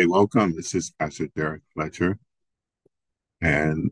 Ray, 0.00 0.06
welcome. 0.06 0.56
This 0.56 0.74
is 0.74 0.94
Pastor 0.98 1.28
Derrick 1.36 1.60
Fletcher. 1.74 2.18
And 3.42 3.90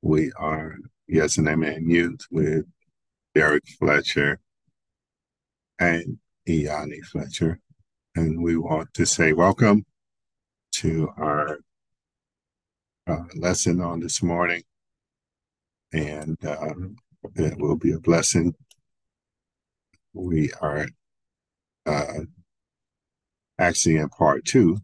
we 0.00 0.30
are, 0.36 0.76
yes, 1.08 1.38
and 1.38 1.48
Amen 1.48 1.90
Youth 1.90 2.20
with 2.30 2.64
Derrick 3.34 3.64
Fletcher 3.80 4.38
and 5.80 6.18
E'Yani 6.48 7.04
Fletcher. 7.04 7.58
And 8.14 8.44
we 8.44 8.56
want 8.56 8.94
to 8.94 9.04
say 9.04 9.32
welcome 9.32 9.86
to 10.74 11.08
our 11.16 11.58
uh, 13.08 13.24
lesson 13.34 13.80
on 13.80 13.98
this 13.98 14.22
morning. 14.22 14.62
And 15.92 16.38
uh, 16.46 16.74
it 17.34 17.58
will 17.58 17.76
be 17.76 17.90
a 17.90 17.98
blessing. 17.98 18.54
We 20.12 20.52
are 20.60 20.86
uh, 21.86 22.20
actually 23.58 23.96
in 23.96 24.08
part 24.08 24.44
two. 24.44 24.78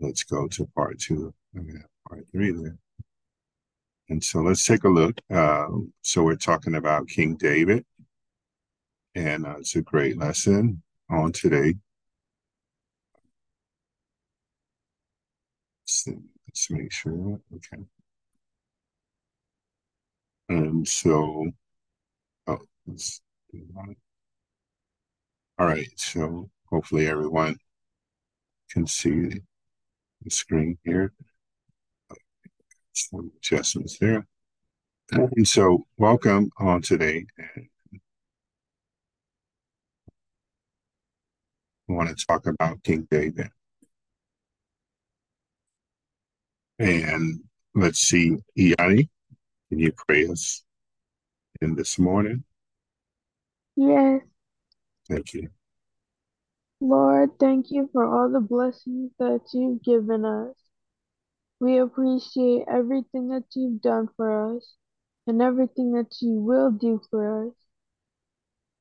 Let's 0.00 0.24
go 0.24 0.48
to 0.48 0.66
part 0.74 0.98
two. 0.98 1.34
part 2.08 2.26
three 2.32 2.52
there. 2.52 2.78
And 4.08 4.22
so 4.22 4.40
let's 4.40 4.64
take 4.66 4.84
a 4.84 4.88
look. 4.88 5.20
Uh, 5.30 5.68
so 6.02 6.24
we're 6.24 6.36
talking 6.36 6.74
about 6.74 7.08
King 7.08 7.36
David, 7.36 7.86
and 9.14 9.46
uh, 9.46 9.56
it's 9.58 9.76
a 9.76 9.82
great 9.82 10.18
lesson 10.18 10.82
on 11.08 11.32
today. 11.32 11.74
Let's, 15.82 16.08
let's 16.46 16.70
make 16.70 16.92
sure. 16.92 17.40
Okay. 17.54 17.82
And 20.48 20.86
so, 20.86 21.46
oh, 22.46 22.58
all 25.58 25.66
right. 25.66 25.88
So 25.96 26.50
hopefully 26.70 27.06
everyone 27.06 27.56
can 28.70 28.86
see 28.86 29.40
the 30.22 30.30
screen 30.30 30.78
here. 30.84 31.12
Some 32.92 33.32
adjustments 33.36 33.98
there. 33.98 34.26
And 35.10 35.46
so 35.46 35.84
welcome 35.96 36.50
on 36.58 36.82
today. 36.82 37.26
I 41.88 41.92
want 41.92 42.16
to 42.16 42.26
talk 42.26 42.46
about 42.46 42.82
King 42.82 43.06
David. 43.10 43.48
And 46.78 47.40
let's 47.74 47.98
see, 47.98 48.36
E'Yani, 48.58 49.08
can 49.68 49.78
you 49.78 49.92
pray 49.92 50.26
us 50.26 50.62
in 51.60 51.74
this 51.74 51.98
morning? 51.98 52.44
Yes. 53.76 54.22
Thank 55.08 55.34
you. 55.34 55.50
Lord, 56.84 57.30
thank 57.40 57.70
you 57.70 57.88
for 57.94 58.04
all 58.04 58.30
the 58.30 58.40
blessings 58.40 59.10
that 59.18 59.40
you've 59.54 59.82
given 59.82 60.26
us. 60.26 60.54
We 61.58 61.78
appreciate 61.78 62.66
everything 62.70 63.28
that 63.28 63.44
you've 63.54 63.80
done 63.80 64.10
for 64.18 64.54
us 64.54 64.74
and 65.26 65.40
everything 65.40 65.92
that 65.92 66.14
you 66.20 66.32
will 66.32 66.70
do 66.70 67.00
for 67.10 67.46
us. 67.46 67.54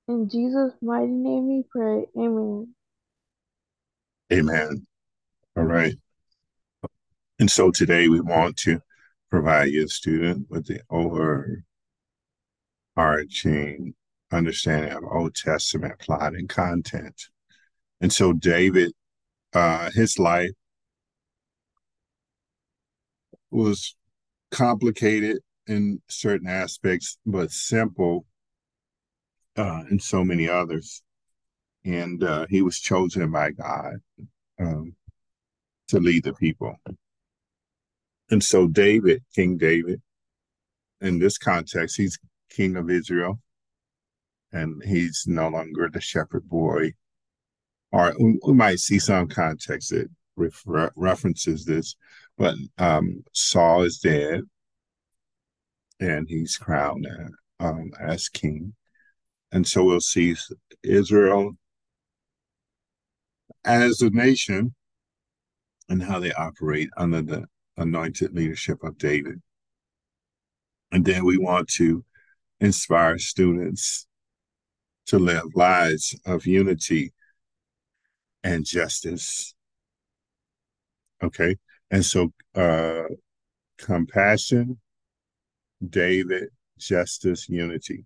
In 0.10 0.28
Jesus' 0.28 0.74
mighty 0.82 1.14
name 1.14 1.48
we 1.48 1.64
pray. 1.72 2.08
Amen. 2.18 2.76
Amen. 4.34 4.86
All 5.56 5.64
right. 5.64 5.96
And 7.40 7.50
so 7.50 7.72
today 7.72 8.10
we 8.10 8.20
want 8.20 8.58
to 8.58 8.82
provide 9.30 9.70
you, 9.70 9.88
student, 9.88 10.48
with 10.50 10.68
the 10.68 10.82
overarching 12.98 13.96
understanding 14.30 14.92
of 14.92 15.06
Old 15.10 15.36
Testament 15.36 16.00
plot 16.00 16.34
and 16.34 16.50
content. 16.50 17.30
And 18.04 18.12
so 18.12 18.34
David, 18.34 18.92
uh, 19.54 19.90
his 19.92 20.20
life 20.20 20.52
was 23.50 23.96
complicated 24.52 25.38
in 25.68 26.02
certain 26.10 26.50
aspects, 26.50 27.18
but 27.26 27.50
simple 27.50 28.26
uh, 29.56 29.84
in 29.90 30.00
so 30.00 30.26
many 30.26 30.50
others. 30.50 31.02
And 31.86 32.22
uh, 32.22 32.46
he 32.50 32.62
was 32.62 32.78
chosen 32.78 33.32
by 33.32 33.52
God 33.52 33.94
um, 34.60 34.98
to 35.88 36.02
lead 36.02 36.26
the 36.26 36.34
people. 36.34 36.76
And 38.30 38.44
so 38.44 38.68
David, 38.68 39.24
King 39.34 39.56
David, 39.56 40.02
in 41.00 41.20
this 41.20 41.38
context, 41.38 41.96
he's 41.96 42.20
king 42.50 42.76
of 42.76 42.90
Israel, 42.90 43.40
and 44.52 44.84
he's 44.84 45.24
no 45.26 45.48
longer 45.48 45.90
the 45.90 46.02
shepherd 46.02 46.50
boy 46.50 46.92
or 47.94 48.12
we 48.18 48.54
might 48.54 48.80
see 48.80 48.98
some 48.98 49.28
context 49.28 49.92
that 49.92 50.10
refer, 50.36 50.92
references 50.96 51.64
this, 51.64 51.96
but 52.40 52.56
um, 52.80 53.24
Saul 53.34 53.84
is 53.84 54.00
dead, 54.00 54.42
and 56.00 56.28
he's 56.28 56.58
crowned 56.58 57.08
um, 57.60 57.92
as 58.02 58.30
king, 58.30 58.74
and 59.52 59.66
so 59.66 59.84
we'll 59.84 60.02
see 60.02 60.36
Israel 60.82 61.52
as 63.64 64.02
a 64.02 64.10
nation 64.10 64.74
and 65.88 66.02
how 66.02 66.20
they 66.20 66.34
operate 66.34 66.90
under 66.98 67.22
the 67.22 67.46
anointed 67.78 68.34
leadership 68.34 68.84
of 68.84 68.98
David. 68.98 69.40
And 70.92 71.06
then 71.06 71.26
we 71.26 71.38
want 71.38 71.68
to 71.76 72.04
inspire 72.60 73.20
students 73.20 74.08
to 75.08 75.20
live 75.20 75.44
lives 75.54 76.16
of 76.26 76.48
unity 76.48 77.14
and 78.44 78.66
justice. 78.66 79.56
Okay. 81.24 81.58
And 81.92 82.06
so 82.06 82.34
uh 82.56 83.04
compassion, 83.78 84.80
David, 85.88 86.50
justice, 86.78 87.50
unity. 87.50 88.06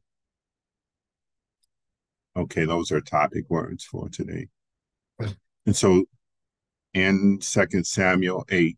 Okay, 2.35 2.65
those 2.65 2.91
are 2.91 3.01
topic 3.01 3.45
words 3.49 3.83
for 3.83 4.09
today. 4.09 4.47
And 5.65 5.75
so 5.75 6.05
in 6.93 7.39
Second 7.41 7.85
Samuel 7.85 8.45
8, 8.49 8.77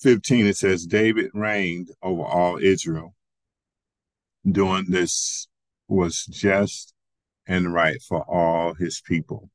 15, 0.00 0.46
it 0.46 0.56
says, 0.56 0.86
David 0.86 1.30
reigned 1.34 1.90
over 2.02 2.22
all 2.22 2.58
Israel. 2.58 3.14
Doing 4.50 4.86
this 4.88 5.46
was 5.88 6.24
just 6.26 6.91
and 7.52 7.74
right 7.74 8.00
for 8.00 8.22
all 8.22 8.72
his 8.72 9.02
people. 9.02 9.50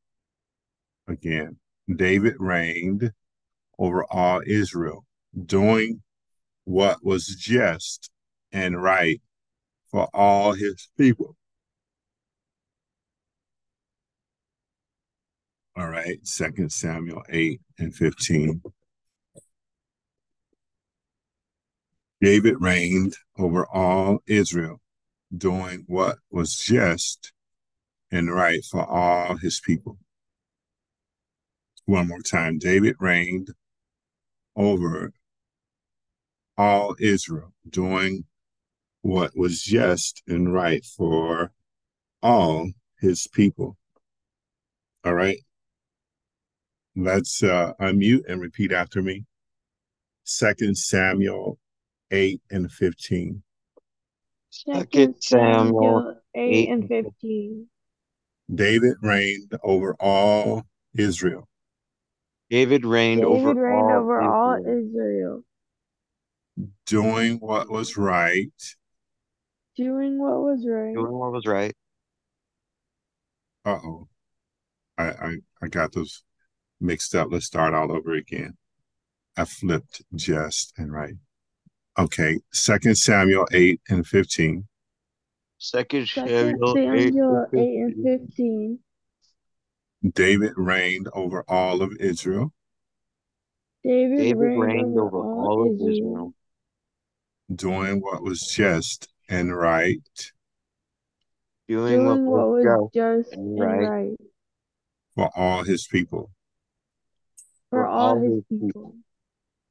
Again, 1.08 1.58
David 1.94 2.36
reigned 2.38 3.12
over 3.80 4.06
all 4.12 4.44
Israel, 4.46 5.04
doing 5.46 6.04
what 6.64 7.04
was 7.04 7.26
just 7.26 8.12
and 8.52 8.80
right 8.84 9.20
for 9.90 10.08
all 10.14 10.54
his 10.54 10.90
people. 10.96 11.36
All 15.76 15.90
right, 15.90 16.20
Second 16.22 16.72
Samuel 16.72 17.24
8 17.30 17.60
and 17.80 17.96
15. 17.96 18.62
David 22.22 22.58
reigned 22.60 23.16
over 23.40 23.66
all 23.66 24.20
Israel, 24.28 24.82
doing 25.36 25.84
what 25.88 26.20
was 26.30 26.56
just 26.56 27.32
and 28.12 28.34
right 28.34 28.64
for 28.64 28.86
all 28.86 29.38
his 29.38 29.60
people. 29.60 29.98
One 31.86 32.08
more 32.08 32.22
time 32.22 32.58
David 32.58 32.96
reigned 33.00 33.50
over 34.56 35.14
all 36.58 36.96
Israel, 37.00 37.54
doing 37.70 38.26
what 39.02 39.38
was 39.38 39.62
just 39.62 40.22
and 40.28 40.54
right 40.54 40.84
for 40.84 41.52
all 42.22 42.72
his 43.00 43.28
people. 43.28 43.78
All 45.06 45.14
right. 45.14 45.40
Let's 46.96 47.44
uh, 47.44 47.74
unmute 47.80 48.24
and 48.28 48.42
repeat 48.42 48.72
after 48.72 49.02
me. 49.02 49.24
Second 50.24 50.78
Samuel 50.78 51.60
8 52.12 52.42
and 52.50 52.72
15. 52.72 53.44
Second 54.50 55.16
Samuel 55.22 56.16
8 56.36 56.70
and 56.70 56.88
15. 56.88 57.68
David 58.54 58.96
reigned 59.02 59.54
over 59.64 59.96
all 60.00 60.64
Israel. 60.96 61.48
David 62.50 62.86
reigned 62.86 63.22
David 63.22 63.46
over 63.46 63.54
reigned 63.54 63.92
all 63.92 63.98
over 64.00 64.22
all 64.22 64.56
Israel. 64.56 64.80
Israel, 64.80 65.44
doing 66.86 67.38
what 67.40 67.70
was 67.70 67.98
right, 67.98 68.52
doing 69.76 70.18
what 70.18 70.40
was 70.40 70.66
right. 70.68 70.94
Doing 70.94 71.12
what 71.12 71.32
was 71.34 71.46
right. 71.46 71.74
uh 73.66 73.80
oh, 73.84 74.08
I, 74.98 75.10
I 75.10 75.36
I 75.62 75.68
got 75.68 75.92
those 75.92 76.24
mixed 76.80 77.16
up. 77.16 77.28
Let's 77.32 77.46
start 77.46 77.74
all 77.74 77.92
over 77.92 78.14
again. 78.14 78.56
I 79.36 79.44
flipped 79.44 80.04
just 80.16 80.74
and 80.78 80.92
right. 80.92 81.16
Okay, 82.00 82.40
Second 82.54 82.98
Samuel 82.98 83.48
eight 83.52 83.82
and 83.90 84.08
fifteen. 84.08 84.68
Second 85.58 86.08
Second 86.08 86.30
Samuel 86.30 86.78
8 86.78 87.14
Samuel 87.14 87.46
and 87.52 87.60
8 87.60 87.80
and 87.80 88.30
15. 88.30 88.80
David 90.14 90.54
reigned 90.56 91.10
over 91.14 91.44
all 91.48 91.82
of 91.82 91.92
Israel, 92.00 92.54
David, 93.84 94.18
David 94.18 94.38
reigned, 94.38 94.74
reigned 94.74 95.00
over 95.00 95.22
all 95.22 95.68
of 95.68 95.74
Israel, 95.76 95.92
Israel, 95.92 96.34
doing 97.54 98.02
what 98.02 98.22
was 98.22 98.42
just 98.42 99.10
and 99.30 99.56
right 99.56 100.00
doing 101.68 102.06
what 102.06 102.16
doing 102.16 102.26
what 102.26 102.48
was 102.50 102.66
was 102.66 102.90
just 102.92 102.94
just 102.94 103.34
and 103.34 103.60
and 103.60 103.60
right 103.60 103.88
right 103.90 104.18
for 105.16 105.32
all 105.36 105.64
his 105.64 105.88
people. 105.88 106.32
for 107.70 107.84
for 107.84 107.88
all 107.88 108.10
all 108.10 108.20
his 108.22 108.34
his 108.34 108.44
people. 108.50 108.68
people. 108.68 108.96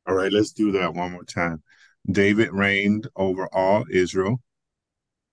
All 0.07 0.15
right, 0.15 0.33
let's 0.33 0.53
do 0.53 0.73
that 0.73 0.95
one 0.95 1.13
more 1.13 1.25
time. 1.25 1.63
David 2.11 2.53
reigned 2.53 3.09
over 3.17 3.49
all 3.53 3.85
Israel, 3.91 4.41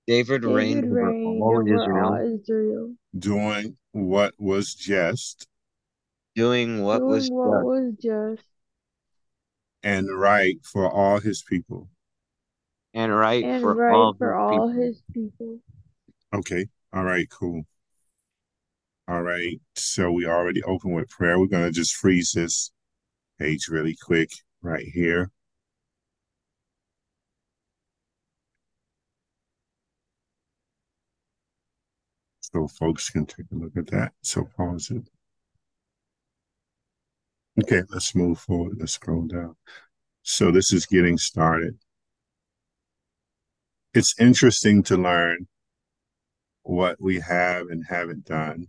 David 0.08 0.42
David 0.42 0.56
reigned 0.56 0.92
reigned 0.92 1.42
all 1.42 1.58
over 1.60 1.62
all 1.62 2.16
Israel, 2.16 2.40
Israel, 2.42 2.96
doing 3.18 3.78
what 3.92 4.34
was 4.38 4.74
just 4.74 5.48
doing 6.36 6.82
what 6.82 7.04
was 7.04 7.30
what 7.30 7.54
just 7.54 7.66
was 7.66 7.94
just 8.02 8.44
and 9.84 10.08
right 10.18 10.56
for 10.64 10.90
all 10.90 11.20
his 11.20 11.44
people. 11.44 11.90
and 12.94 13.16
right 13.16 13.44
and 13.44 13.62
for 13.62 13.76
right 13.76 13.94
all 13.94 14.14
for 14.14 14.34
his 14.34 14.40
all 14.40 14.70
people. 14.70 14.82
his 14.82 15.02
people. 15.14 15.60
Okay. 16.34 16.68
All 16.94 17.04
right, 17.04 17.30
cool. 17.30 17.64
All 19.08 19.22
right. 19.22 19.60
So 19.76 20.12
we 20.12 20.26
already 20.26 20.64
opened 20.64 20.96
with 20.96 21.10
prayer. 21.10 21.40
We're 21.40 21.48
going 21.48 21.66
to 21.66 21.72
just 21.72 21.96
freeze 21.96 22.32
this 22.34 22.72
page 23.40 23.68
really 23.68 23.96
quick 24.02 24.30
right 24.62 24.86
here. 24.86 25.32
So 32.54 32.68
folks 32.68 33.10
can 33.10 33.26
take 33.26 33.48
a 33.52 33.56
look 33.56 33.76
at 33.76 33.88
that. 33.88 34.14
So 34.22 34.48
pause 34.56 34.92
it. 34.92 35.10
Okay, 37.64 37.82
let's 37.90 38.14
move 38.14 38.40
forward. 38.40 38.78
Let's 38.80 38.94
scroll 38.94 39.26
down. 39.26 39.56
So 40.22 40.52
this 40.52 40.72
is 40.72 40.86
getting 40.86 41.18
started. 41.18 41.80
It's 43.94 44.20
interesting 44.20 44.84
to 44.84 44.98
learn 44.98 45.48
what 46.62 47.02
we 47.02 47.20
have 47.20 47.68
and 47.68 47.84
haven't 47.90 48.26
done. 48.26 48.68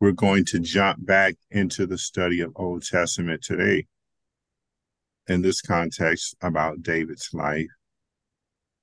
We're 0.00 0.12
going 0.12 0.44
to 0.46 0.58
jump 0.58 1.04
back 1.04 1.34
into 1.50 1.86
the 1.86 1.98
study 1.98 2.40
of 2.40 2.52
Old 2.56 2.84
Testament 2.84 3.42
today 3.42 3.86
in 5.28 5.42
this 5.42 5.60
context 5.60 6.36
about 6.40 6.82
David's 6.82 7.30
life. 7.32 7.66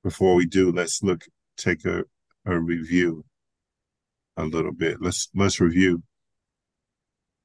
Before 0.04 0.36
we 0.36 0.46
do, 0.46 0.72
let's 0.72 1.04
look, 1.04 1.26
take 1.58 1.86
a, 1.86 2.04
a 2.46 2.60
review 2.60 3.24
a 4.38 4.46
little 4.46 4.72
bit. 4.74 5.02
Let's 5.02 5.30
let's 5.36 5.60
review. 5.60 6.04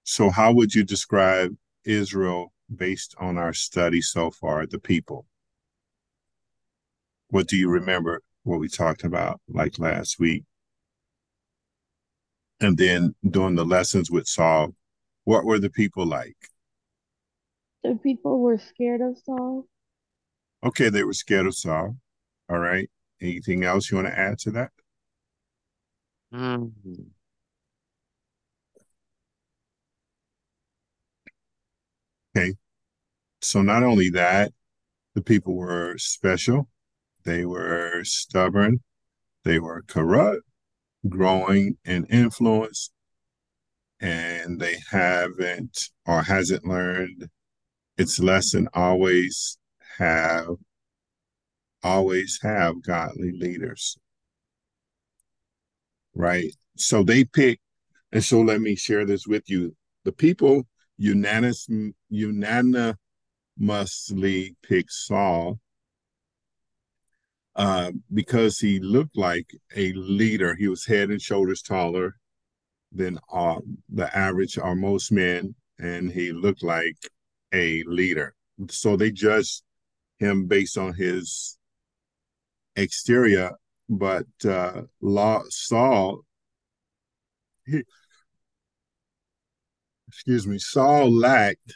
So 0.05 0.31
how 0.31 0.53
would 0.53 0.75
you 0.75 0.85
describe 0.85 1.57
Israel 1.85 2.53
based 2.75 3.15
on 3.19 3.39
our 3.39 3.53
study 3.53 4.01
so 4.01 4.31
far, 4.31 4.67
the 4.67 4.79
people? 4.79 5.27
What 7.29 7.47
do 7.47 7.57
you 7.57 7.69
remember 7.69 8.23
what 8.43 8.61
we 8.61 8.69
talked 8.69 9.05
about 9.05 9.41
like 9.49 9.79
last 9.79 10.19
week? 10.19 10.45
And 12.61 12.77
then 12.77 13.15
doing 13.29 13.55
the 13.55 13.65
lessons 13.65 14.11
with 14.11 14.27
Saul, 14.27 14.75
what 15.25 15.45
were 15.45 15.59
the 15.59 15.71
people 15.71 16.05
like? 16.05 16.37
The 17.83 17.99
people 18.03 18.41
were 18.41 18.59
scared 18.59 19.01
of 19.01 19.17
Saul. 19.25 19.67
Okay, 20.63 20.91
they 20.91 21.05
were 21.05 21.15
scared 21.15 21.47
of 21.47 21.55
Saul. 21.55 21.97
All 22.51 22.59
right. 22.59 22.91
Anything 23.23 23.65
else 23.65 23.91
you 23.91 23.97
want 23.97 24.09
to 24.09 24.19
add 24.19 24.39
to 24.41 24.51
that? 24.53 24.71
Hmm. 26.33 26.67
Okay. 32.37 32.55
So 33.43 33.63
not 33.63 33.83
only 33.83 34.11
that, 34.11 34.53
the 35.15 35.23
people 35.23 35.57
were 35.57 35.97
special, 35.99 36.69
they 37.25 37.45
were 37.45 38.03
stubborn, 38.05 38.81
they 39.45 39.59
were 39.59 39.83
corrupt, 39.87 40.43
growing 41.09 41.79
in 41.85 42.05
influence, 42.07 42.91
and 44.01 44.61
they 44.61 44.77
haven't 44.91 45.91
or 46.07 46.23
hasn't 46.23 46.65
learned 46.65 47.29
its 47.97 48.19
lesson 48.19 48.69
always 48.75 49.59
have 49.99 50.57
always 51.83 52.39
have 52.43 52.83
godly 52.83 53.33
leaders. 53.33 53.99
Right? 56.15 56.53
So 56.77 57.03
they 57.03 57.25
pick, 57.25 57.61
and 58.13 58.25
so 58.25 58.41
let 58.41 58.61
me 58.61 58.75
share 58.77 59.05
this 59.05 59.27
with 59.27 59.49
you. 59.49 59.77
The 60.05 60.13
people 60.13 60.67
unanimous, 60.97 61.69
unanimously 62.09 62.97
picked 64.63 64.93
Saul 64.93 65.61
uh, 67.57 67.93
because 68.13 68.59
he 68.59 68.81
looked 68.81 69.17
like 69.17 69.55
a 69.77 69.93
leader. 69.93 70.55
He 70.55 70.69
was 70.69 70.87
head 70.87 71.11
and 71.11 71.21
shoulders 71.21 71.63
taller 71.63 72.17
than 72.93 73.19
uh, 73.33 73.57
the 73.89 74.17
average 74.17 74.59
or 74.59 74.75
most 74.75 75.13
men, 75.13 75.55
and 75.79 76.11
he 76.11 76.33
looked 76.33 76.63
like 76.63 76.97
a 77.53 77.83
leader. 77.85 78.35
So 78.69 78.97
they 78.97 79.11
judged 79.11 79.63
him 80.19 80.47
based 80.47 80.77
on 80.77 80.95
his 80.95 81.59
exterior, 82.77 83.53
but 83.91 84.27
uh, 84.49 84.83
Law, 85.01 85.43
Saul, 85.49 86.21
he, 87.67 87.83
excuse 90.07 90.47
me, 90.47 90.59
Saul 90.59 91.13
lacked 91.13 91.75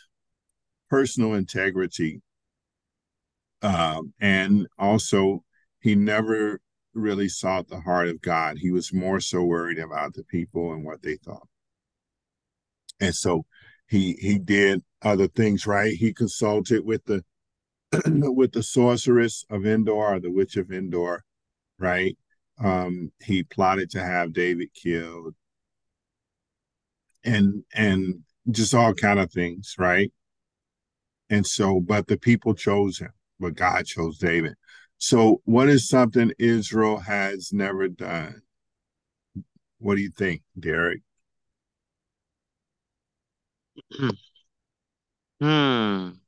personal 0.88 1.34
integrity. 1.34 2.22
Um, 3.62 4.14
and 4.20 4.68
also, 4.78 5.42
he 5.80 5.96
never 5.96 6.60
really 6.94 7.28
sought 7.28 7.68
the 7.68 7.80
heart 7.80 8.08
of 8.08 8.20
God. 8.20 8.58
He 8.58 8.70
was 8.70 8.92
more 8.92 9.18
so 9.18 9.42
worried 9.42 9.80
about 9.80 10.14
the 10.14 10.22
people 10.22 10.72
and 10.72 10.84
what 10.84 11.02
they 11.02 11.16
thought. 11.16 11.48
And 13.00 13.14
so 13.14 13.44
he 13.88 14.12
he 14.20 14.38
did 14.38 14.84
other 15.02 15.26
things, 15.26 15.66
right? 15.66 15.94
He 15.94 16.12
consulted 16.12 16.84
with 16.84 17.04
the 17.06 17.24
with 18.06 18.52
the 18.52 18.62
sorceress 18.62 19.44
of 19.50 19.66
Endor, 19.66 19.92
or 19.92 20.20
the 20.20 20.30
witch 20.30 20.56
of 20.56 20.70
Endor, 20.70 21.24
right? 21.84 22.16
Um, 22.62 23.12
he 23.22 23.44
plotted 23.44 23.90
to 23.92 24.00
have 24.02 24.32
David 24.32 24.70
killed, 24.74 25.34
and 27.24 27.64
and 27.74 28.22
just 28.50 28.74
all 28.74 28.94
kind 28.94 29.18
of 29.18 29.32
things, 29.32 29.74
right? 29.78 30.12
And 31.30 31.46
so, 31.46 31.80
but 31.80 32.06
the 32.06 32.16
people 32.16 32.54
chose 32.54 32.98
him, 32.98 33.12
but 33.40 33.54
God 33.54 33.86
chose 33.86 34.18
David. 34.18 34.54
So, 34.98 35.42
what 35.44 35.68
is 35.68 35.88
something 35.88 36.32
Israel 36.38 36.98
has 37.00 37.52
never 37.52 37.88
done? 37.88 38.42
What 39.78 39.96
do 39.96 40.02
you 40.02 40.10
think, 40.10 40.42
Derrick? 40.58 41.02
hmm. 45.40 46.23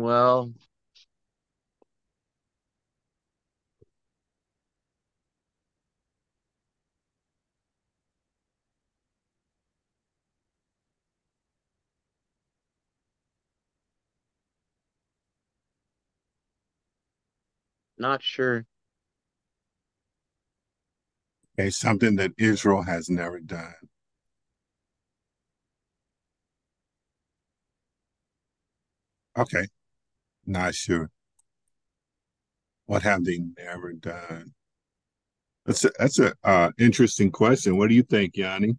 Well, 0.00 0.52
not 17.98 18.22
sure. 18.22 18.66
Okay, 21.58 21.70
something 21.70 22.16
that 22.16 22.32
Israel 22.38 22.82
has 22.82 23.10
never 23.10 23.40
done. 23.40 23.74
Okay, 29.38 29.66
not 30.50 30.74
sure. 30.74 31.10
What 32.84 33.02
have 33.04 33.24
they 33.24 33.38
never 33.38 33.94
done? 33.94 34.52
That's 35.66 35.84
a, 35.84 35.90
that's 35.98 36.18
a 36.18 36.34
uh, 36.44 36.72
interesting 36.78 37.30
question. 37.30 37.76
What 37.78 37.88
do 37.88 37.94
you 37.94 38.02
think, 38.02 38.36
Yanni? 38.36 38.76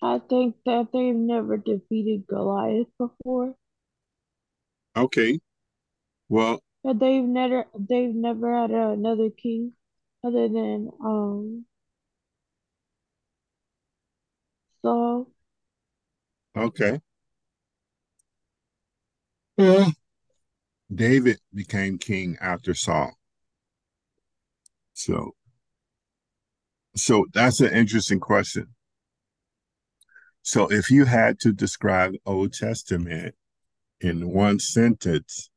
I 0.00 0.20
think 0.20 0.56
that 0.64 0.90
they've 0.90 1.14
never 1.14 1.58
defeated 1.58 2.26
Goliath 2.26 2.88
before. 2.96 3.56
Okay, 4.96 5.38
well, 6.28 6.60
But 6.82 7.00
they've 7.00 7.22
never 7.22 7.66
they've 7.78 8.14
never 8.14 8.58
had 8.58 8.70
another 8.70 9.28
king 9.28 9.74
other 10.24 10.48
than 10.48 10.90
um 11.04 11.66
Saul. 14.80 15.26
okay. 16.56 17.00
Well, 19.58 19.92
David 20.94 21.38
became 21.52 21.98
king 21.98 22.36
after 22.40 22.74
Saul. 22.74 23.12
So, 24.94 25.34
so 26.94 27.26
that's 27.32 27.60
an 27.60 27.72
interesting 27.72 28.20
question. 28.20 28.68
So, 30.42 30.70
if 30.70 30.90
you 30.90 31.04
had 31.04 31.40
to 31.40 31.52
describe 31.52 32.14
Old 32.24 32.52
Testament 32.52 33.34
in 34.00 34.32
one 34.32 34.60
sentence 34.60 35.50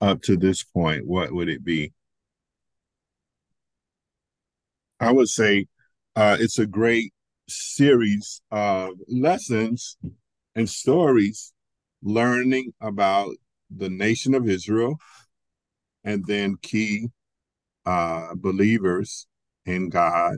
up 0.00 0.20
to 0.22 0.36
this 0.36 0.62
point, 0.62 1.06
what 1.06 1.32
would 1.32 1.48
it 1.48 1.64
be? 1.64 1.94
I 5.00 5.10
would 5.10 5.28
say 5.28 5.66
uh, 6.14 6.36
it's 6.38 6.58
a 6.58 6.66
great 6.66 7.12
series 7.48 8.42
of 8.50 8.94
lessons 9.08 9.96
and 10.54 10.68
stories 10.68 11.52
learning 12.02 12.72
about 12.80 13.36
the 13.74 13.88
nation 13.88 14.34
of 14.34 14.48
Israel 14.48 14.96
and 16.04 16.24
then 16.26 16.56
key 16.62 17.08
uh, 17.84 18.34
believers 18.34 19.26
in 19.64 19.88
God, 19.88 20.36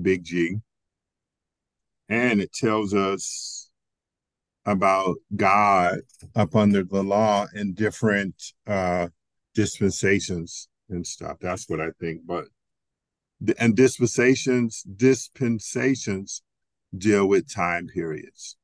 big 0.00 0.24
G. 0.24 0.56
And 2.08 2.40
it 2.40 2.52
tells 2.52 2.94
us 2.94 3.70
about 4.64 5.16
God 5.34 6.00
up 6.36 6.54
under 6.54 6.84
the 6.84 7.02
law 7.02 7.46
in 7.54 7.74
different 7.74 8.34
uh, 8.66 9.08
dispensations 9.54 10.68
and 10.88 11.06
stuff. 11.06 11.38
That's 11.40 11.68
what 11.68 11.80
I 11.80 11.90
think. 11.98 12.22
But 12.24 12.46
and 13.58 13.74
dispensations 13.74 14.82
dispensations 14.82 16.42
deal 16.96 17.26
with 17.26 17.52
time 17.52 17.88
periods 17.88 18.56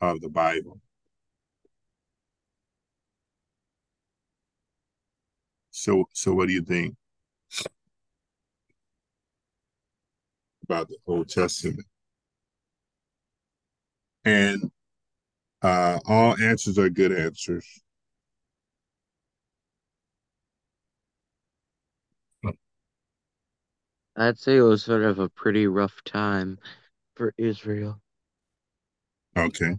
of 0.00 0.20
the 0.20 0.28
Bible. 0.28 0.80
So 5.84 6.08
so 6.14 6.32
what 6.32 6.48
do 6.48 6.54
you 6.54 6.62
think 6.62 6.96
about 10.62 10.88
the 10.88 10.96
Old 11.06 11.28
Testament? 11.28 11.86
And 14.24 14.70
uh, 15.60 15.98
all 16.06 16.40
answers 16.40 16.78
are 16.78 16.88
good 16.88 17.12
answers. 17.12 17.66
I'd 24.16 24.38
say 24.38 24.56
it 24.56 24.62
was 24.62 24.84
sort 24.84 25.02
of 25.02 25.18
a 25.18 25.28
pretty 25.28 25.66
rough 25.66 26.02
time 26.04 26.58
for 27.14 27.34
Israel. 27.36 28.00
Okay. 29.36 29.76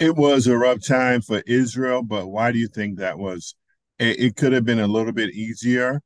It 0.00 0.16
was 0.16 0.46
a 0.46 0.56
rough 0.56 0.82
time 0.86 1.20
for 1.20 1.42
Israel, 1.46 2.02
but 2.02 2.28
why 2.28 2.52
do 2.52 2.58
you 2.58 2.68
think 2.68 2.98
that 2.98 3.18
was? 3.18 3.54
It, 3.98 4.18
it 4.18 4.36
could 4.36 4.54
have 4.54 4.64
been 4.64 4.80
a 4.80 4.86
little 4.86 5.12
bit 5.12 5.34
easier 5.34 6.00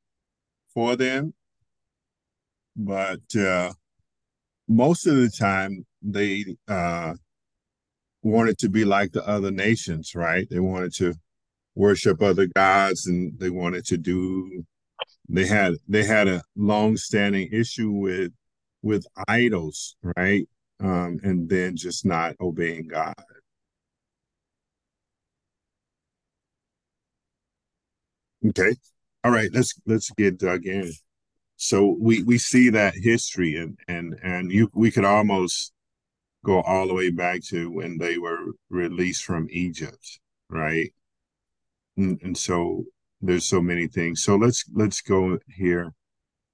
for 0.74 0.96
them, 0.96 1.32
but 2.76 3.20
uh, 3.38 3.72
most 4.68 5.06
of 5.06 5.14
the 5.16 5.30
time 5.30 5.86
they 6.02 6.44
uh, 6.66 7.14
wanted 8.22 8.58
to 8.58 8.68
be 8.68 8.84
like 8.84 9.12
the 9.12 9.26
other 9.28 9.52
nations, 9.52 10.14
right? 10.16 10.48
They 10.50 10.60
wanted 10.60 10.92
to 10.94 11.14
worship 11.76 12.20
other 12.20 12.46
gods, 12.46 13.06
and 13.06 13.38
they 13.38 13.50
wanted 13.50 13.84
to 13.86 13.96
do. 13.96 14.64
They 15.28 15.46
had 15.46 15.74
they 15.88 16.04
had 16.04 16.26
a 16.26 16.42
long 16.56 16.96
standing 16.96 17.48
issue 17.52 17.92
with 17.92 18.32
with 18.82 19.06
idols, 19.28 19.96
right? 20.16 20.48
Um, 20.80 21.20
and 21.22 21.48
then 21.48 21.76
just 21.76 22.04
not 22.04 22.34
obeying 22.40 22.88
God. 22.88 23.14
Okay. 28.46 28.74
All 29.24 29.30
right, 29.30 29.50
let's 29.52 29.74
let's 29.86 30.10
get 30.10 30.38
dug 30.38 30.66
in. 30.66 30.92
So 31.56 31.96
we 31.98 32.22
we 32.24 32.38
see 32.38 32.68
that 32.70 32.94
history 32.94 33.56
and 33.56 33.78
and 33.88 34.18
and 34.22 34.52
you 34.52 34.70
we 34.74 34.90
could 34.90 35.04
almost 35.04 35.72
go 36.44 36.60
all 36.62 36.86
the 36.86 36.94
way 36.94 37.10
back 37.10 37.42
to 37.44 37.70
when 37.70 37.98
they 37.98 38.18
were 38.18 38.38
released 38.68 39.24
from 39.24 39.48
Egypt, 39.50 40.20
right? 40.50 40.92
And, 41.96 42.20
and 42.22 42.36
so 42.36 42.84
there's 43.22 43.46
so 43.46 43.62
many 43.62 43.86
things. 43.88 44.22
So 44.22 44.36
let's 44.36 44.64
let's 44.74 45.00
go 45.00 45.38
here 45.48 45.92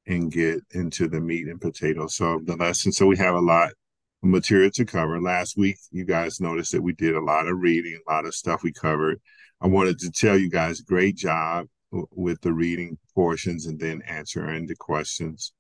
and 0.07 0.31
get 0.33 0.61
into 0.73 1.09
the 1.09 1.21
meat 1.21 1.49
and 1.49 1.61
potatoes. 1.61 2.15
So 2.17 2.41
the 2.45 2.57
lesson. 2.57 2.93
So 2.93 3.07
we 3.07 3.17
have 3.19 3.35
a 3.35 3.41
lot 3.41 3.71
of 3.71 4.29
material 4.29 4.71
to 4.73 4.85
cover. 4.85 5.21
Last 5.21 5.57
week, 5.57 5.79
you 5.91 6.05
guys 6.05 6.41
noticed 6.41 6.73
that 6.73 6.83
we 6.83 6.93
did 6.93 7.17
a 7.17 7.21
lot 7.25 7.49
of 7.49 7.59
reading, 7.59 7.99
a 8.09 8.13
lot 8.13 8.27
of 8.27 8.35
stuff 8.35 8.63
we 8.63 8.73
covered. 8.73 9.21
I 9.61 9.67
wanted 9.67 9.99
to 10.01 10.11
tell 10.11 10.39
you 10.39 10.51
guys, 10.51 10.81
great 10.83 11.17
job 11.17 11.67
with 11.93 12.41
the 12.43 12.53
reading 12.53 12.99
portions 13.15 13.67
and 13.67 13.79
then 13.79 14.03
answering 14.07 14.67
the 14.67 14.77
questions. 14.77 15.53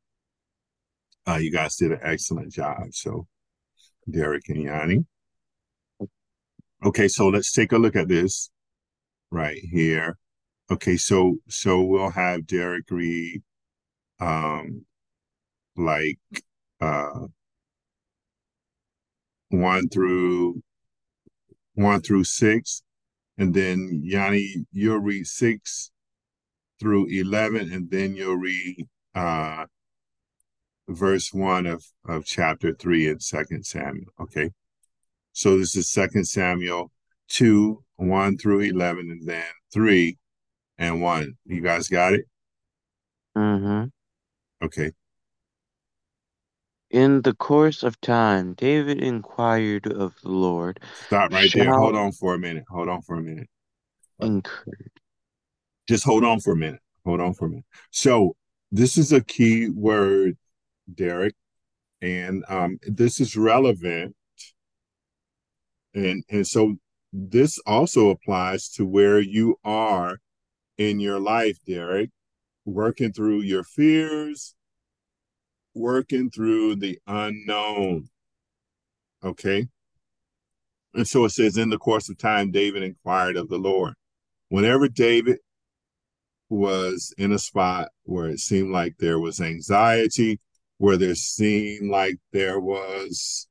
Uh, 1.26 1.36
you 1.36 1.50
guys 1.50 1.76
did 1.76 1.92
an 1.92 2.00
excellent 2.02 2.52
job. 2.52 2.92
So, 2.92 3.26
Derrick 4.10 4.48
and 4.48 4.62
Yanni. 4.62 5.06
Okay, 6.84 7.08
so 7.08 7.28
let's 7.28 7.52
take 7.52 7.72
a 7.72 7.78
look 7.78 7.94
at 7.94 8.08
this 8.08 8.50
right 9.30 9.58
here. 9.58 10.16
Okay, 10.70 10.96
so 10.96 11.36
so 11.48 11.82
we'll 11.82 12.10
have 12.10 12.46
Derrick 12.46 12.90
read 12.90 13.42
um 14.20 14.84
like 15.76 16.18
uh 16.80 17.26
one 19.50 19.88
through 19.88 20.62
one 21.74 22.00
through 22.00 22.24
six, 22.24 22.82
and 23.36 23.52
then 23.54 24.00
Yanni, 24.04 24.64
you'll 24.72 24.98
read 24.98 25.26
six 25.26 25.89
through 26.80 27.06
11, 27.06 27.72
and 27.72 27.90
then 27.90 28.16
you'll 28.16 28.36
read 28.36 28.88
uh, 29.14 29.66
verse 30.88 31.32
1 31.32 31.66
of, 31.66 31.84
of 32.08 32.24
chapter 32.24 32.74
3 32.74 33.08
in 33.08 33.20
Second 33.20 33.64
Samuel. 33.64 34.06
Okay. 34.18 34.50
So 35.32 35.58
this 35.58 35.76
is 35.76 35.90
Second 35.90 36.24
Samuel 36.24 36.90
2, 37.28 37.82
1 37.96 38.38
through 38.38 38.60
11, 38.60 39.10
and 39.10 39.28
then 39.28 39.44
3 39.72 40.16
and 40.78 41.00
1. 41.00 41.32
You 41.44 41.60
guys 41.60 41.88
got 41.88 42.14
it? 42.14 42.24
Mm-hmm. 43.36 43.84
Okay. 44.64 44.92
In 46.90 47.22
the 47.22 47.34
course 47.34 47.84
of 47.84 48.00
time, 48.00 48.54
David 48.54 49.00
inquired 49.00 49.86
of 49.86 50.14
the 50.22 50.30
Lord. 50.30 50.80
Stop 51.06 51.32
right 51.32 51.50
there. 51.52 51.72
Hold 51.72 51.94
on 51.94 52.10
for 52.10 52.34
a 52.34 52.38
minute. 52.38 52.64
Hold 52.68 52.88
on 52.88 53.00
for 53.02 53.14
a 53.14 53.22
minute. 53.22 53.48
Incurred. 54.20 54.99
Just 55.90 56.04
hold 56.04 56.24
on 56.24 56.38
for 56.38 56.52
a 56.52 56.56
minute. 56.56 56.78
Hold 57.04 57.20
on 57.20 57.34
for 57.34 57.46
a 57.46 57.48
minute. 57.48 57.64
So 57.90 58.36
this 58.70 58.96
is 58.96 59.10
a 59.10 59.20
key 59.20 59.68
word, 59.68 60.38
Derrick, 60.94 61.34
and 62.00 62.44
um, 62.48 62.78
this 62.82 63.18
is 63.18 63.36
relevant. 63.36 64.14
And 65.92 66.22
and 66.30 66.46
so 66.46 66.76
this 67.12 67.58
also 67.66 68.10
applies 68.10 68.68
to 68.74 68.86
where 68.86 69.18
you 69.18 69.56
are 69.64 70.20
in 70.78 71.00
your 71.00 71.18
life, 71.18 71.58
Derrick, 71.66 72.10
working 72.64 73.12
through 73.12 73.40
your 73.40 73.64
fears, 73.64 74.54
working 75.74 76.30
through 76.30 76.76
the 76.76 77.00
unknown. 77.08 78.10
Okay. 79.24 79.66
And 80.94 81.08
so 81.08 81.24
it 81.24 81.30
says, 81.30 81.56
in 81.56 81.70
the 81.70 81.78
course 81.78 82.08
of 82.08 82.16
time, 82.16 82.52
David 82.52 82.84
inquired 82.84 83.36
of 83.36 83.48
the 83.48 83.58
Lord. 83.58 83.94
Whenever 84.50 84.86
David 84.86 85.38
was 86.50 87.14
in 87.16 87.32
a 87.32 87.38
spot 87.38 87.88
where 88.02 88.26
it 88.26 88.40
seemed 88.40 88.70
like 88.70 88.96
there 88.98 89.18
was 89.18 89.40
anxiety, 89.40 90.40
where 90.78 90.96
there 90.96 91.14
seemed 91.14 91.90
like 91.90 92.18
there 92.32 92.60
was 92.60 93.48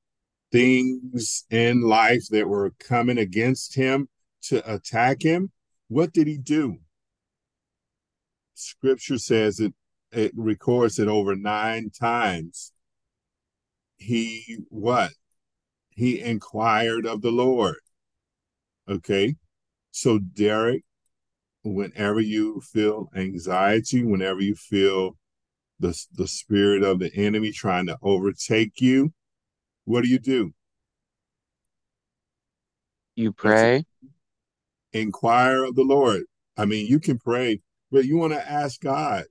things 0.51 1.45
in 1.49 1.81
life 1.81 2.25
that 2.29 2.47
were 2.47 2.71
coming 2.79 3.17
against 3.17 3.75
him 3.75 4.09
to 4.41 4.71
attack 4.71 5.21
him, 5.21 5.51
what 5.87 6.13
did 6.13 6.27
he 6.27 6.37
do? 6.37 6.77
Scripture 8.53 9.17
says 9.17 9.59
it 9.59 9.73
it 10.11 10.31
records 10.35 10.97
it 10.99 11.07
over 11.07 11.35
nine 11.35 11.91
times. 11.91 12.71
He 13.97 14.57
what? 14.69 15.11
He 15.89 16.19
inquired 16.19 17.05
of 17.05 17.21
the 17.21 17.31
Lord. 17.31 17.79
Okay. 18.87 19.35
So, 19.91 20.19
Derrick, 20.19 20.83
whenever 21.63 22.19
you 22.19 22.61
feel 22.61 23.09
anxiety, 23.15 24.03
whenever 24.03 24.41
you 24.41 24.55
feel 24.55 25.17
the, 25.79 25.97
the 26.13 26.27
spirit 26.27 26.83
of 26.83 26.99
the 26.99 27.13
enemy 27.15 27.51
trying 27.51 27.87
to 27.87 27.97
overtake 28.01 28.81
you, 28.81 29.13
what 29.85 30.03
do 30.03 30.09
you 30.09 30.19
do? 30.19 30.53
You 33.15 33.31
pray. 33.31 33.85
Inquire 34.93 35.65
of 35.65 35.75
the 35.75 35.83
Lord. 35.83 36.23
I 36.57 36.65
mean, 36.65 36.87
you 36.87 36.99
can 36.99 37.17
pray, 37.17 37.61
but 37.91 38.05
you 38.05 38.17
want 38.17 38.33
to 38.33 38.49
ask 38.49 38.81
God 38.81 39.25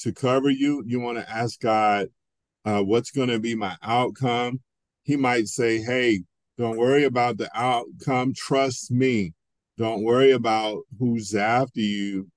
to 0.00 0.12
cover 0.12 0.50
you. 0.50 0.82
You 0.86 1.00
want 1.00 1.18
to 1.18 1.30
ask 1.30 1.60
God, 1.60 2.08
uh, 2.64 2.82
what's 2.82 3.10
going 3.10 3.28
to 3.28 3.38
be 3.38 3.54
my 3.54 3.76
outcome? 3.82 4.60
he 5.02 5.16
might 5.16 5.48
say, 5.48 5.80
Hey, 5.80 6.22
don't 6.58 6.76
worry 6.76 7.04
about 7.04 7.38
the 7.38 7.50
outcome. 7.54 8.32
Trust 8.34 8.90
me. 8.90 9.32
Don't 9.80 10.02
worry 10.02 10.32
about 10.32 10.82
who's 10.98 11.34
after 11.34 11.80
you. 11.80 12.28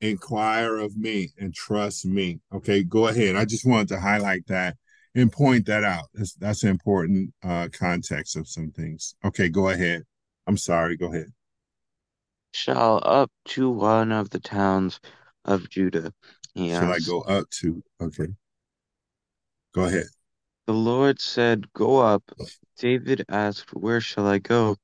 Inquire 0.00 0.78
of 0.78 0.96
me 0.96 1.28
and 1.38 1.54
trust 1.54 2.04
me. 2.04 2.40
Okay, 2.52 2.82
go 2.82 3.06
ahead. 3.06 3.36
I 3.36 3.44
just 3.44 3.64
wanted 3.64 3.86
to 3.88 4.00
highlight 4.00 4.44
that 4.48 4.76
and 5.14 5.30
point 5.30 5.66
that 5.66 5.84
out. 5.84 6.06
That's 6.14 6.34
that's 6.34 6.64
an 6.64 6.70
important 6.70 7.32
uh, 7.44 7.68
context 7.72 8.34
of 8.34 8.48
some 8.48 8.72
things. 8.72 9.14
Okay, 9.24 9.48
go 9.48 9.68
ahead. 9.68 10.02
I'm 10.48 10.56
sorry. 10.56 10.96
Go 10.96 11.12
ahead. 11.12 11.26
Shall 12.54 13.00
up 13.04 13.30
to 13.50 13.70
one 13.70 14.10
of 14.10 14.30
the 14.30 14.40
towns 14.40 14.98
of 15.44 15.70
Judah. 15.70 16.12
He 16.54 16.70
Shall. 16.70 16.92
I 16.92 16.98
go 17.06 17.20
up 17.20 17.48
to? 17.60 17.84
Okay. 18.02 18.28
Go 19.74 19.84
ahead. 19.84 20.06
The 20.66 20.72
Lord 20.72 21.20
said, 21.20 21.72
Go 21.72 21.98
up. 21.98 22.24
David 22.78 23.26
asked, 23.28 23.74
Where 23.74 24.00
shall 24.00 24.26
I 24.26 24.38
go? 24.38 24.76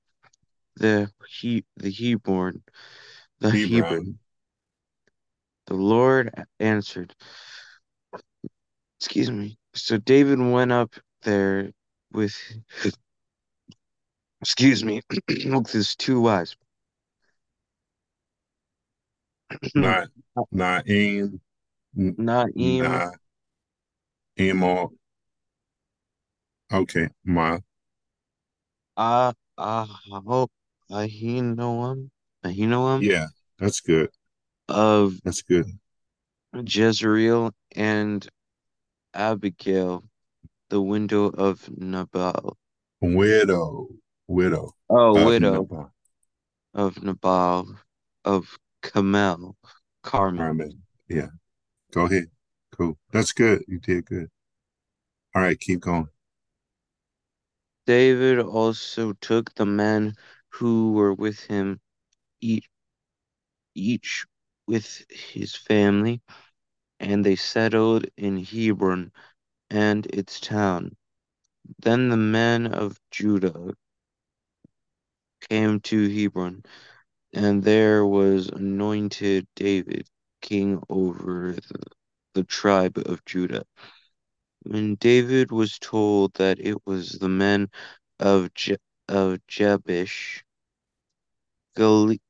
The 0.77 1.11
he 1.29 1.65
the 1.77 1.91
Hebron. 1.91 2.63
The 3.41 3.51
Hebron. 3.51 3.83
Hebron. 3.83 4.19
The 5.67 5.75
Lord 5.75 6.33
answered. 6.61 7.15
Excuse 9.01 9.31
me. 9.31 9.59
So 9.75 9.99
David 9.99 10.39
went 10.39 10.73
up 10.73 10.95
there 11.23 11.71
with 12.13 12.37
excuse 14.41 14.85
me 14.85 15.03
with 15.29 15.71
his 15.71 15.97
two 15.97 16.21
wives. 16.21 16.57
Not 19.75 20.09
Naim. 20.53 21.41
Naim, 21.95 22.83
Nah. 22.83 23.11
Emo. 24.39 24.93
Okay, 26.73 27.09
Ma. 27.25 27.59
Ah 28.97 29.33
Ahinoam, 29.59 30.49
Ahinoam, 30.91 32.11
Ahinoam 32.45 33.03
Yeah, 33.03 33.27
that's 33.59 33.81
good. 33.81 34.11
of 34.69 35.21
That's 35.25 35.43
good. 35.43 35.67
Jezreel 36.55 37.53
and 37.75 38.27
Abigail, 39.15 40.05
the 40.71 40.81
widow 40.81 41.27
of 41.27 41.69
Nabal. 41.77 42.57
Widow. 43.01 43.89
Widow. 44.27 44.75
Oh, 44.89 45.17
of 45.17 45.27
widow 45.27 45.63
Nabal. 45.63 45.93
of 46.75 47.03
Nabal 47.03 47.77
of 48.25 48.59
Carmel, 48.83 49.57
Carmel. 50.03 50.45
Carmen. 50.45 50.83
Yeah. 51.09 51.29
Go 51.93 52.05
ahead. 52.05 52.31
Cool. 52.77 52.99
That's 53.11 53.33
good. 53.33 53.65
You 53.69 53.79
did 53.79 54.07
good. 54.07 54.29
All 55.35 55.43
right, 55.43 55.59
keep 55.59 55.81
going. 55.81 56.09
David 57.87 58.41
also 58.41 59.13
took 59.15 59.55
the 59.55 59.67
men 59.67 60.15
who 60.57 60.93
were 60.93 61.15
with 61.15 61.41
him, 61.45 61.81
each, 62.41 62.69
each 63.75 64.27
with 64.67 65.05
his 65.11 65.55
family, 65.55 66.23
and 67.01 67.25
they 67.25 67.37
settled 67.37 68.07
in 68.17 68.45
Hebron 68.45 69.13
and 69.71 70.07
its 70.07 70.41
town. 70.41 70.97
Then 71.81 72.09
the 72.09 72.17
men 72.17 72.67
of 72.67 72.99
Judah 73.11 73.75
came 75.51 75.81
to 75.81 76.09
Hebron, 76.09 76.65
and 77.33 77.63
there 77.63 78.07
was 78.07 78.49
anointed 78.49 79.47
David 79.57 80.09
king 80.43 80.83
over 80.89 81.53
the, 81.53 81.83
the 82.35 82.45
tribe 82.45 82.99
of 83.07 83.25
Judah. 83.25 83.65
When 84.65 84.97
David 84.97 85.53
was 85.53 85.79
told 85.79 86.35
that 86.35 86.61
it 86.61 86.79
was 86.87 87.13
the 87.13 87.29
men 87.31 87.71
of 88.21 88.55
Je- 88.55 88.79
of 89.09 89.41
Jabesh, 89.49 90.45
Gilead, 91.77 92.21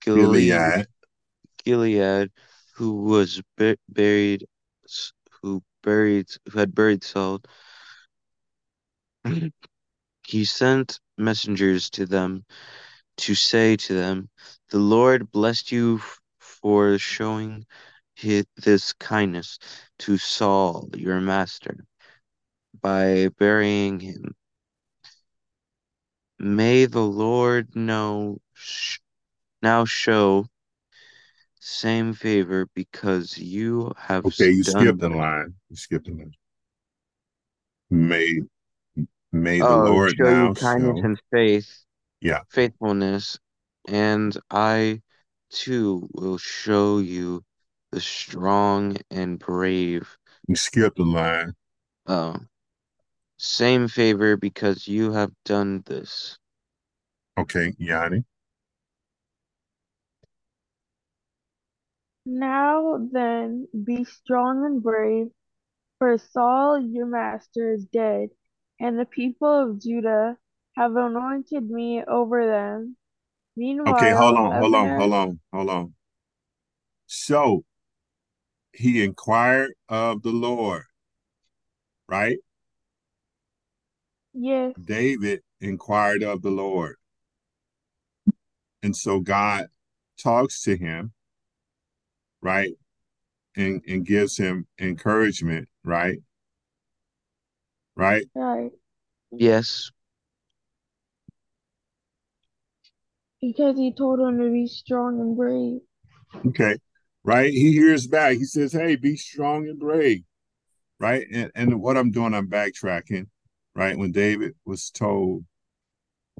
Gilead. 0.00 0.86
Gilead, 1.64 2.30
who 2.74 3.02
was 3.04 3.42
bu- 3.56 3.76
buried, 3.88 4.46
who 5.42 5.62
buried, 5.82 6.28
who 6.50 6.58
had 6.58 6.74
buried 6.74 7.04
Saul, 7.04 7.40
he 10.24 10.44
sent 10.44 11.00
messengers 11.18 11.90
to 11.90 12.06
them 12.06 12.44
to 13.18 13.34
say 13.34 13.76
to 13.76 13.94
them, 13.94 14.30
"The 14.70 14.78
Lord 14.78 15.30
blessed 15.30 15.72
you 15.72 16.00
for 16.38 16.98
showing 16.98 17.66
hi- 18.20 18.44
this 18.56 18.92
kindness 18.94 19.58
to 20.00 20.18
Saul, 20.18 20.88
your 20.96 21.20
master, 21.20 21.84
by 22.80 23.28
burying 23.38 24.00
him. 24.00 24.34
May 26.38 26.86
the 26.86 27.04
Lord 27.04 27.76
know 27.76 28.40
sh- 28.62 28.98
now 29.62 29.84
show 29.84 30.46
same 31.60 32.12
favor 32.12 32.66
because 32.74 33.38
you 33.38 33.92
have 33.96 34.24
Okay, 34.24 34.50
you 34.50 34.62
skipped 34.64 34.98
the 35.00 35.08
line. 35.08 35.54
You 35.68 35.76
skipped 35.76 36.06
the 36.06 36.12
line. 36.12 36.34
May 37.90 38.40
may 39.32 39.58
the 39.58 39.64
oh 39.64 39.84
Lord 39.84 40.16
show 40.16 40.28
you 40.48 40.54
kindness 40.54 40.98
show. 40.98 41.04
and 41.04 41.20
faith 41.30 41.84
Yeah. 42.20 42.40
faithfulness 42.50 43.38
and 43.86 44.36
I 44.50 45.02
too 45.50 46.08
will 46.12 46.38
show 46.38 46.98
you 46.98 47.44
the 47.90 48.00
strong 48.00 48.96
and 49.10 49.38
brave 49.38 50.16
You 50.48 50.56
skipped 50.56 50.96
the 50.96 51.04
line. 51.04 51.54
uh, 52.06 52.38
same 53.38 53.88
favor 53.88 54.36
because 54.36 54.86
you 54.88 55.12
have 55.12 55.32
done 55.44 55.82
this 55.86 56.38
Okay, 57.38 57.74
Yanni. 57.78 58.24
Now 62.24 62.98
then, 63.12 63.66
be 63.84 64.04
strong 64.04 64.64
and 64.64 64.82
brave, 64.82 65.28
for 65.98 66.18
Saul 66.18 66.80
your 66.80 67.06
master 67.06 67.72
is 67.72 67.84
dead, 67.86 68.30
and 68.80 68.98
the 68.98 69.04
people 69.04 69.48
of 69.48 69.80
Judah 69.80 70.36
have 70.76 70.96
anointed 70.96 71.68
me 71.68 72.02
over 72.06 72.46
them. 72.46 72.96
Meanwhile, 73.56 73.94
okay, 73.94 74.10
hold 74.12 74.36
on, 74.36 74.52
hold 74.52 74.74
on, 74.74 74.88
hold 74.98 75.12
on, 75.12 75.40
hold 75.52 75.70
on. 75.70 75.94
So 77.06 77.64
he 78.72 79.02
inquired 79.04 79.72
of 79.88 80.22
the 80.22 80.30
Lord, 80.30 80.84
right? 82.08 82.38
yes, 84.32 84.74
David 84.82 85.42
inquired 85.60 86.22
of 86.22 86.42
the 86.42 86.50
Lord. 86.50 86.96
And 88.82 88.96
so 88.96 89.20
God 89.20 89.68
talks 90.18 90.62
to 90.62 90.76
him, 90.76 91.12
right? 92.42 92.72
And 93.56 93.82
and 93.86 94.04
gives 94.04 94.36
him 94.36 94.66
encouragement, 94.78 95.68
right? 95.84 96.18
Right? 97.94 98.26
right, 98.34 98.70
yes 99.30 99.90
because 103.42 103.76
he 103.76 103.92
told 103.92 104.20
him 104.20 104.38
to 104.38 104.50
be 104.50 104.66
strong 104.66 105.20
and 105.20 105.36
brave. 105.36 105.80
Okay. 106.46 106.76
Right? 107.24 107.52
He 107.52 107.72
hears 107.72 108.06
back. 108.06 108.36
He 108.36 108.44
says, 108.44 108.72
Hey, 108.72 108.96
be 108.96 109.16
strong 109.16 109.68
and 109.68 109.78
brave. 109.78 110.22
Right? 110.98 111.26
And 111.30 111.50
and 111.54 111.80
what 111.80 111.96
I'm 111.96 112.12
doing, 112.12 112.32
I'm 112.32 112.48
backtracking, 112.48 113.26
right? 113.74 113.98
When 113.98 114.12
David 114.12 114.54
was 114.64 114.90
told 114.90 115.44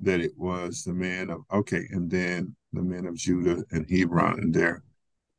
that 0.00 0.20
it 0.20 0.32
was 0.36 0.84
the 0.84 0.94
men 0.94 1.30
of 1.30 1.42
okay, 1.52 1.84
and 1.90 2.08
then 2.08 2.54
the 2.72 2.82
men 2.82 3.06
of 3.06 3.16
Judah 3.16 3.64
and 3.72 3.90
Hebron, 3.90 4.38
and 4.38 4.54
there 4.54 4.84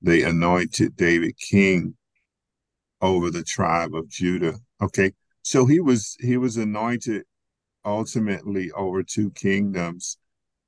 they 0.03 0.23
anointed 0.23 0.95
David 0.97 1.37
king 1.37 1.95
over 3.01 3.31
the 3.31 3.43
tribe 3.43 3.95
of 3.95 4.09
Judah. 4.09 4.55
Okay. 4.81 5.13
So 5.41 5.65
he 5.65 5.79
was 5.79 6.15
he 6.19 6.37
was 6.37 6.57
anointed 6.57 7.23
ultimately 7.85 8.71
over 8.71 9.01
two 9.01 9.31
kingdoms 9.31 10.17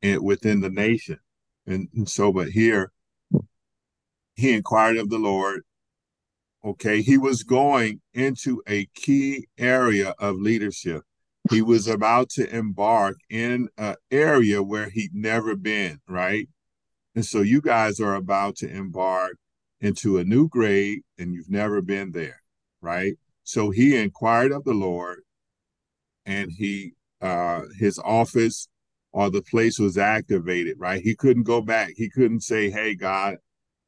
in, 0.02 0.24
within 0.24 0.62
the 0.62 0.69
nation. 0.69 1.19
And, 1.67 1.88
and 1.95 2.10
so, 2.10 2.32
but 2.32 2.50
here 2.50 2.91
he 4.36 4.54
inquired 4.54 4.98
of 4.98 5.10
the 5.10 5.17
Lord. 5.17 5.63
Okay. 6.63 7.02
He 7.02 7.17
was 7.17 7.43
going 7.43 8.02
into 8.13 8.62
a 8.67 8.88
key 8.95 9.48
area 9.58 10.13
of 10.19 10.36
leadership. 10.38 11.04
He 11.50 11.62
was 11.62 11.88
about 11.88 12.30
to 12.32 12.54
embark 12.56 13.17
in 13.30 13.69
an 13.78 13.95
area 14.10 14.63
where 14.63 14.89
he'd 14.89 15.13
never 15.13 15.56
been, 15.56 16.00
right? 16.08 16.50
And 17.15 17.25
so 17.25 17.41
you 17.41 17.62
guys 17.62 17.99
are 17.99 18.15
about 18.15 18.58
to 18.58 18.69
embark 18.69 19.38
into 19.82 20.17
a 20.17 20.23
new 20.23 20.47
grade 20.47 21.01
and 21.17 21.34
you've 21.34 21.49
never 21.49 21.82
been 21.82 22.12
there, 22.12 22.41
right? 22.82 23.15
So 23.43 23.69
he 23.69 23.95
inquired 23.95 24.51
of 24.51 24.63
the 24.63 24.73
Lord 24.73 25.19
and 26.25 26.51
he 26.51 26.93
uh 27.21 27.62
his 27.80 27.99
office 27.99 28.67
or 29.12 29.30
the 29.30 29.41
place 29.41 29.80
was 29.80 29.97
activated, 29.97 30.75
right? 30.78 31.01
He 31.01 31.15
couldn't 31.15 31.43
go 31.43 31.62
back. 31.62 31.93
He 31.95 32.10
couldn't 32.10 32.41
say, 32.41 32.69
"Hey 32.69 32.95
God, 32.95 33.38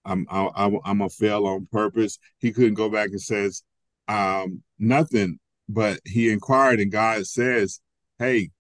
I'm 0.06 0.26
I, 0.30 0.66
am 0.66 0.80
i 0.86 0.92
am 0.92 1.02
a 1.02 1.10
fail 1.10 1.46
on 1.46 1.68
purpose." 1.72 2.18
He 2.40 2.54
couldn't 2.54 2.76
go 2.76 2.90
back 2.90 3.10
and 3.10 3.22
says, 3.22 3.64
um, 4.08 4.64
"Nothing 4.80 5.40
but 5.70 6.00
he 6.06 6.32
inquired, 6.32 6.80
and 6.80 6.92
God 6.92 7.28
says, 7.28 7.82
Hey, 8.20 8.52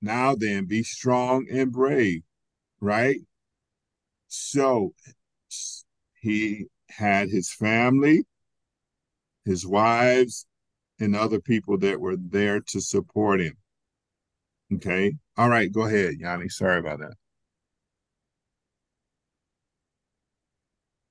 now 0.00 0.34
then, 0.34 0.66
be 0.66 0.82
strong 0.82 1.46
and 1.50 1.72
brave, 1.72 2.22
right? 2.86 3.20
So 4.28 4.94
he 6.20 6.66
had 6.88 7.28
his 7.28 7.52
family, 7.52 8.24
his 9.44 9.66
wives, 9.66 10.46
and 10.98 11.14
other 11.14 11.40
people 11.40 11.78
that 11.78 12.00
were 12.00 12.16
there 12.16 12.60
to 12.60 12.80
support 12.80 13.40
him. 13.40 13.56
Okay. 14.74 15.16
All 15.36 15.48
right, 15.48 15.70
go 15.70 15.82
ahead, 15.82 16.14
Yanni. 16.18 16.48
Sorry 16.48 16.78
about 16.78 17.00
that. 17.00 17.14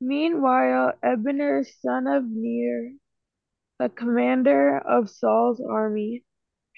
Meanwhile, 0.02 0.94
Abner, 1.04 1.64
son 1.82 2.08
of 2.08 2.24
Ner, 2.28 2.92
the 3.80 3.90
commander 3.90 4.78
of 4.78 5.10
Saul's 5.10 5.62
army, 5.62 6.24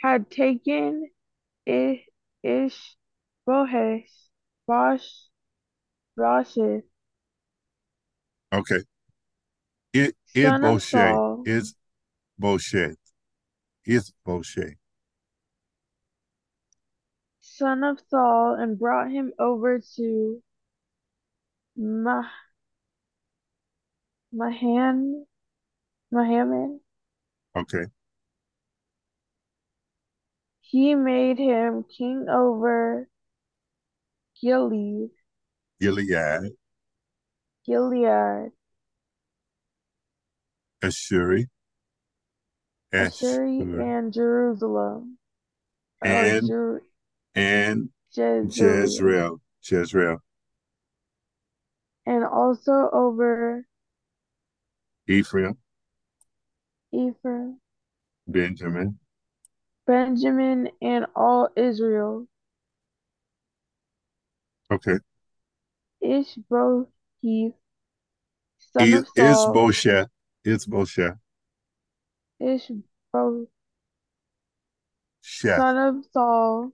had 0.02 0.30
taken 0.30 1.10
Ish 1.66 2.02
Ishbosheth, 2.44 4.27
Bosh, 4.68 5.30
Bosheth, 6.18 6.84
Okay. 8.54 8.80
It 9.94 10.16
is 10.36 10.52
Boshe. 10.52 11.48
Is 11.48 11.76
Boshe. 12.42 12.96
Is 13.86 14.14
Boshe. 14.26 14.76
son 17.40 17.84
of 17.84 18.00
Saul, 18.10 18.56
and 18.60 18.78
brought 18.78 19.10
him 19.10 19.34
over 19.40 19.80
to 19.96 20.44
Mah, 21.76 22.30
Mahan, 24.32 25.26
Mahaman. 26.14 26.80
Okay. 27.56 27.86
He 30.62 30.94
made 30.94 31.38
him 31.38 31.86
king 31.98 32.28
over 32.30 33.10
Gilead, 34.42 35.10
Gilead, 35.82 36.52
Gilead, 37.66 38.52
Ashuri, 40.84 41.48
Ashuri, 42.94 43.82
and 43.82 44.14
Jerusalem, 44.14 45.18
and 46.04 46.48
Jer- 46.48 46.84
and 47.36 47.90
Jezreel, 48.16 48.82
Jezreel. 48.84 49.42
Jezreel. 49.64 50.18
and 52.06 52.24
also 52.24 52.90
over 52.94 53.66
Ephraim, 55.08 55.58
Ephraim, 56.92 57.60
Benjamin. 58.28 59.00
Benjamin, 59.88 60.70
and 60.82 61.06
all 61.16 61.50
Israel. 61.56 62.28
Okay. 64.72 65.00
Ishbosheth, 66.02 66.88
son 67.24 67.54
Is, 68.80 68.94
of 69.00 69.08
Saul, 69.16 69.54
Bosheth. 69.54 70.10
Is 70.44 70.66
Bosheth. 70.66 71.18
Ishbosheth, 72.40 73.48
Chef. 75.22 75.58
son 75.58 75.78
of 75.78 76.06
Saul, 76.12 76.72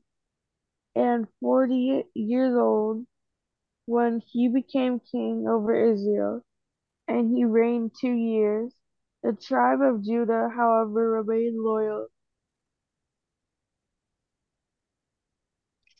and 0.95 1.27
forty 1.39 2.03
years 2.13 2.55
old 2.55 3.05
when 3.85 4.21
he 4.25 4.47
became 4.47 4.99
king 4.99 5.45
over 5.47 5.91
Israel, 5.91 6.43
and 7.07 7.35
he 7.35 7.45
reigned 7.45 7.91
two 7.99 8.11
years. 8.11 8.73
The 9.23 9.33
tribe 9.33 9.81
of 9.81 10.03
Judah, 10.03 10.49
however, 10.53 11.23
remained 11.23 11.57
loyal 11.57 12.07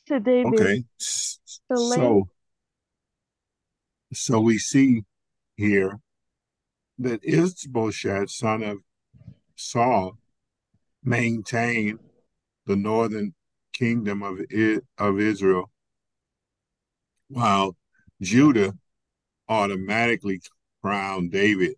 to 0.08 0.20
David. 0.20 0.54
Okay. 0.54 0.84
So 0.98 2.30
so 4.14 4.40
we 4.40 4.58
see 4.58 5.04
here 5.56 6.00
that 7.00 7.24
Ishbosheth, 7.24 8.30
son 8.30 8.64
of 8.64 8.78
Saul, 9.56 10.18
maintained 11.04 12.00
the 12.66 12.76
northern 12.76 13.34
kingdom 13.74 14.22
of 14.24 14.40
of 14.98 15.20
Israel, 15.20 15.72
while 17.28 17.76
Judah 18.22 18.74
automatically 19.50 20.42
crowned 20.82 21.32
David 21.32 21.74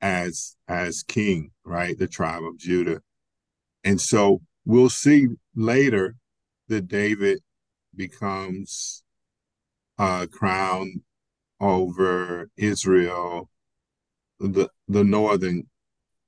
as 0.00 0.56
as 0.68 1.02
king, 1.02 1.50
right? 1.64 1.98
The 1.98 2.08
tribe 2.08 2.44
of 2.44 2.58
Judah. 2.58 3.00
And 3.84 4.00
so 4.00 4.40
we'll 4.64 4.90
see 4.90 5.28
later 5.54 6.16
that 6.68 6.88
David 6.88 7.40
becomes 7.94 9.02
uh 9.98 10.26
crowned 10.32 11.02
over 11.60 12.50
Israel, 12.56 13.48
the 14.40 14.68
the 14.88 15.04
northern, 15.04 15.66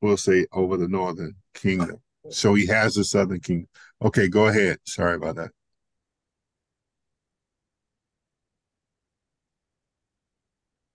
we'll 0.00 0.16
say 0.16 0.46
over 0.52 0.76
the 0.76 0.88
northern 0.88 1.34
kingdom. 1.54 2.00
So 2.30 2.54
he 2.54 2.66
has 2.66 2.94
the 2.94 3.04
southern 3.04 3.40
kingdom. 3.40 3.68
Okay, 4.02 4.28
go 4.28 4.46
ahead. 4.48 4.78
Sorry 4.84 5.16
about 5.16 5.36
that. 5.36 5.50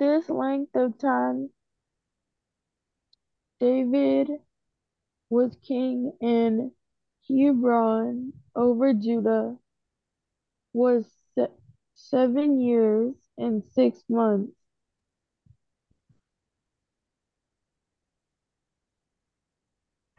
this 0.01 0.30
length 0.32 0.75
of 0.75 0.97
time 0.97 1.51
David 3.60 4.30
was 5.30 5.56
king 5.62 6.12
in 6.19 6.71
Hebron 7.31 8.33
over 8.55 8.93
Judah 8.93 9.57
was 10.73 11.05
se- 11.33 11.47
seven 11.95 12.59
years 12.59 13.15
and 13.37 13.63
six 13.63 14.03
months. 14.09 14.53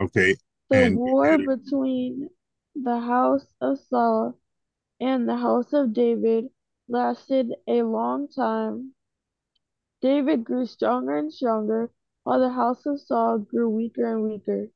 Okay, 0.01 0.37
The 0.70 0.85
and 0.85 0.94
war 0.94 1.38
between 1.38 2.31
the 2.75 2.98
house 2.98 3.46
of 3.61 3.79
Saul 3.79 4.37
and 5.01 5.29
the 5.29 5.37
house 5.37 5.72
of 5.72 5.92
David 5.92 6.51
lasted 6.88 7.55
a 7.68 7.83
long 7.83 8.29
time. 8.29 8.94
David 10.03 10.44
grew 10.44 10.66
stronger 10.66 11.16
and 11.16 11.33
stronger, 11.33 11.90
while 12.25 12.40
the 12.40 12.51
house 12.51 12.85
of 12.87 13.01
Saul 13.01 13.38
grew 13.38 13.70
weaker 13.70 14.05
and 14.05 14.22
weaker. 14.22 14.70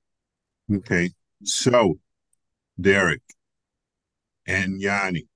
okay, 0.72 1.11
so 1.42 1.99
Derrick 2.81 3.23
and 4.47 4.81
Yanni, 4.81 5.29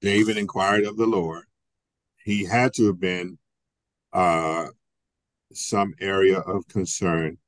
David 0.00 0.36
inquired 0.36 0.84
of 0.84 0.96
the 0.96 1.06
Lord. 1.06 1.44
He 2.24 2.44
had 2.44 2.74
to 2.74 2.86
have 2.86 3.00
been 3.00 3.38
uh 4.12 4.68
some 5.52 5.94
area 6.00 6.38
of 6.38 6.66
concern, 6.68 7.38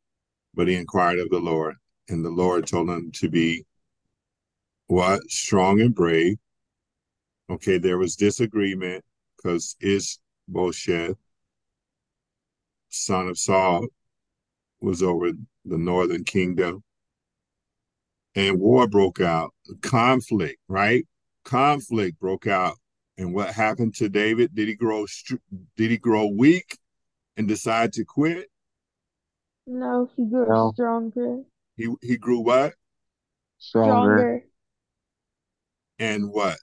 but 0.54 0.68
he 0.68 0.74
inquired 0.74 1.18
of 1.18 1.30
the 1.30 1.40
Lord, 1.40 1.76
and 2.08 2.24
the 2.24 2.30
Lord 2.30 2.66
told 2.66 2.88
him 2.88 3.12
to 3.12 3.28
be 3.28 3.64
what 4.86 5.30
strong 5.30 5.80
and 5.80 5.94
brave. 5.94 6.38
Okay, 7.50 7.78
there 7.78 7.98
was 7.98 8.16
disagreement 8.16 9.04
because 9.36 9.76
Ishbosheth, 9.80 11.16
son 12.88 13.28
of 13.28 13.38
Saul, 13.38 13.86
was 14.80 15.02
over 15.02 15.32
the 15.64 15.78
northern 15.78 16.24
kingdom, 16.24 16.82
and 18.38 18.60
war 18.60 18.86
broke 18.86 19.20
out. 19.20 19.52
Conflict, 19.82 20.60
right? 20.68 21.04
Conflict 21.44 22.20
broke 22.20 22.46
out, 22.46 22.76
and 23.16 23.34
what 23.34 23.52
happened 23.52 23.94
to 23.96 24.08
David? 24.08 24.54
Did 24.54 24.68
he 24.68 24.74
grow? 24.74 25.06
Did 25.76 25.90
he 25.90 25.96
grow 25.98 26.26
weak 26.28 26.78
and 27.36 27.48
decide 27.48 27.92
to 27.94 28.04
quit? 28.04 28.48
No, 29.66 30.08
he 30.16 30.24
grew 30.24 30.46
No. 30.48 30.72
stronger, 30.72 31.42
He 31.76 31.92
he 32.00 32.16
grew 32.16 32.38
what 32.40 32.74
Stronger. 33.58 34.18
stronger. 34.18 34.44
and 35.98 36.30
what 36.30 36.58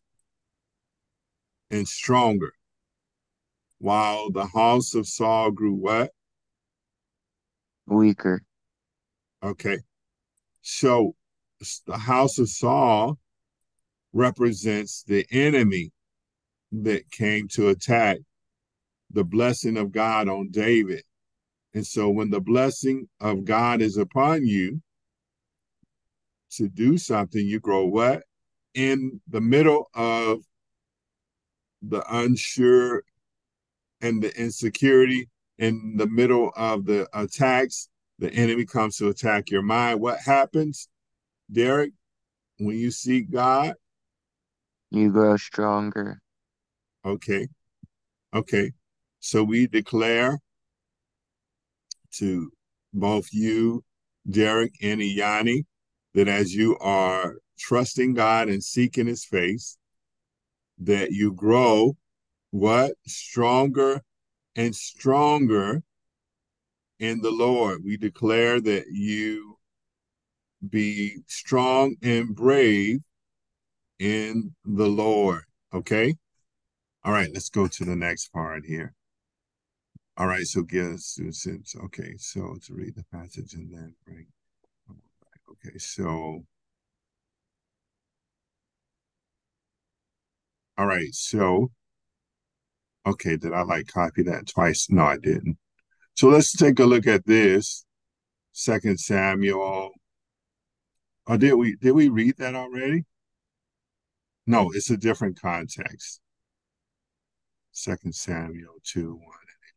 and 1.69 1.85
stronger, 1.87 2.53
while 3.79 4.31
the 4.31 4.45
house 4.45 4.93
of 4.95 5.07
Saul 5.07 5.51
grew 5.51 5.73
what? 5.73 6.11
Weaker. 7.85 8.43
Okay. 9.43 9.79
So 10.61 11.09
s- 11.09 11.15
the 11.85 11.97
house 11.97 12.39
of 12.39 12.49
Saul 12.49 13.17
represents 14.13 15.03
the 15.03 15.25
enemy 15.31 15.91
that 16.71 17.09
came 17.11 17.47
to 17.49 17.69
attack 17.69 18.19
the 19.11 19.23
blessing 19.23 19.77
of 19.77 19.91
God 19.91 20.27
on 20.27 20.49
David. 20.51 21.03
And 21.73 21.85
so 21.85 22.09
when 22.09 22.29
the 22.29 22.41
blessing 22.41 23.07
of 23.19 23.45
God 23.45 23.81
is 23.81 23.97
upon 23.97 24.45
you 24.45 24.81
to 26.51 26.69
do 26.69 26.97
something, 26.97 27.45
you 27.45 27.59
grow 27.59 27.85
what? 27.85 28.23
In 28.73 29.21
the 29.27 29.41
middle 29.41 29.89
of 29.93 30.39
the 31.81 32.03
unsure 32.09 33.03
and 34.01 34.21
the 34.21 34.37
insecurity, 34.39 35.29
in 35.57 35.95
the 35.97 36.07
middle 36.07 36.51
of 36.55 36.85
the 36.85 37.07
attacks, 37.13 37.89
the 38.19 38.31
enemy 38.33 38.65
comes 38.65 38.97
to 38.97 39.09
attack 39.09 39.49
your 39.49 39.61
mind. 39.61 39.99
What 39.99 40.19
happens, 40.19 40.87
Derrick, 41.51 41.91
when 42.57 42.77
you 42.77 42.91
seek 42.91 43.31
God? 43.31 43.75
You 44.91 45.11
grow 45.11 45.37
stronger. 45.37 46.21
Okay. 47.03 47.47
Okay. 48.33 48.71
So 49.19 49.43
we 49.43 49.67
declare 49.67 50.39
to 52.13 52.51
both 52.93 53.27
you, 53.31 53.83
Derrick, 54.29 54.73
and 54.81 55.01
E'Yani, 55.01 55.65
that 56.13 56.27
as 56.27 56.53
you 56.53 56.77
are 56.79 57.35
trusting 57.59 58.13
God 58.13 58.49
and 58.49 58.63
seeking 58.63 59.07
his 59.07 59.25
face, 59.25 59.77
that 60.79 61.11
you 61.11 61.33
grow 61.33 61.95
what? 62.51 62.93
Stronger 63.05 64.01
and 64.55 64.73
stronger 64.73 65.83
in 66.99 67.21
the 67.21 67.31
Lord. 67.31 67.81
We 67.83 67.97
declare 67.97 68.61
that 68.61 68.85
you 68.91 69.57
be 70.69 71.17
strong 71.27 71.95
and 72.01 72.35
brave 72.35 72.99
in 73.99 74.55
the 74.63 74.87
Lord. 74.87 75.43
Okay? 75.73 76.15
All 77.03 77.13
right, 77.13 77.29
let's 77.33 77.49
go 77.49 77.67
to 77.67 77.85
the 77.85 77.95
next 77.95 78.29
part 78.33 78.65
here. 78.65 78.93
All 80.17 80.27
right, 80.27 80.45
so 80.45 80.63
give 80.63 80.93
us 80.93 81.19
since 81.31 81.75
okay, 81.75 82.15
so 82.17 82.55
to 82.65 82.73
read 82.73 82.95
the 82.95 83.03
passage 83.11 83.53
and 83.53 83.71
then 83.71 83.95
bring 84.05 84.27
okay, 85.51 85.77
so 85.77 86.45
all 90.77 90.85
right, 90.85 91.13
so 91.13 91.71
okay, 93.05 93.37
did 93.37 93.53
I 93.53 93.63
like 93.63 93.87
copy 93.87 94.23
that 94.23 94.47
twice? 94.47 94.87
No, 94.89 95.03
I 95.03 95.17
didn't. 95.17 95.57
So 96.15 96.29
let's 96.29 96.55
take 96.55 96.79
a 96.79 96.85
look 96.85 97.07
at 97.07 97.25
this. 97.25 97.85
Second 98.53 98.99
Samuel. 98.99 99.91
Oh, 101.27 101.37
did 101.37 101.53
we 101.53 101.75
did 101.75 101.91
we 101.91 102.09
read 102.09 102.37
that 102.37 102.55
already? 102.55 103.05
No, 104.47 104.71
it's 104.71 104.89
a 104.89 104.97
different 104.97 105.39
context. 105.41 106.21
Second 107.71 108.15
Samuel 108.15 108.75
2, 108.83 109.13
1 109.13 109.21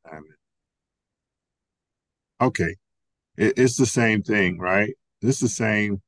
and 0.04 0.12
11. 0.12 0.24
Okay. 2.40 2.76
It, 3.36 3.54
it's 3.58 3.76
the 3.76 3.86
same 3.86 4.22
thing, 4.22 4.58
right? 4.58 4.94
It's 5.22 5.40
the 5.40 5.48
same. 5.48 6.02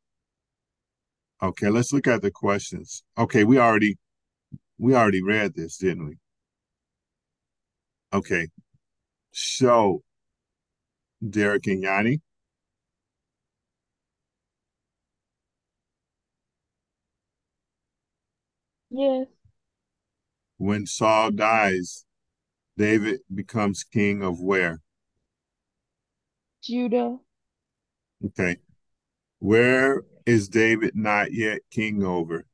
Okay, 1.43 1.69
let's 1.71 1.93
look 1.93 2.07
at 2.07 2.23
the 2.23 2.31
questions. 2.31 3.03
Okay, 3.19 3.45
we 3.45 3.59
already 3.59 3.97
we 4.79 4.95
already 4.95 5.23
read 5.23 5.55
this, 5.55 5.79
didn't 5.79 6.07
we? 6.09 6.17
Okay. 8.13 8.49
So 9.33 10.03
Derrick 11.29 11.67
and 11.67 11.83
Yanni. 11.83 12.21
Yes. 18.91 19.27
When 20.59 20.87
Saul 20.87 21.31
dies, 21.31 22.05
David 22.77 23.21
becomes 23.33 23.85
king 23.85 24.23
of 24.23 24.41
where? 24.41 24.81
Judah. 26.63 27.19
Okay. 28.27 28.57
Where 29.39 30.03
is 30.27 30.49
David 30.49 30.95
not 30.95 31.33
yet 31.33 31.61
king 31.71 32.03
over? 32.05 32.45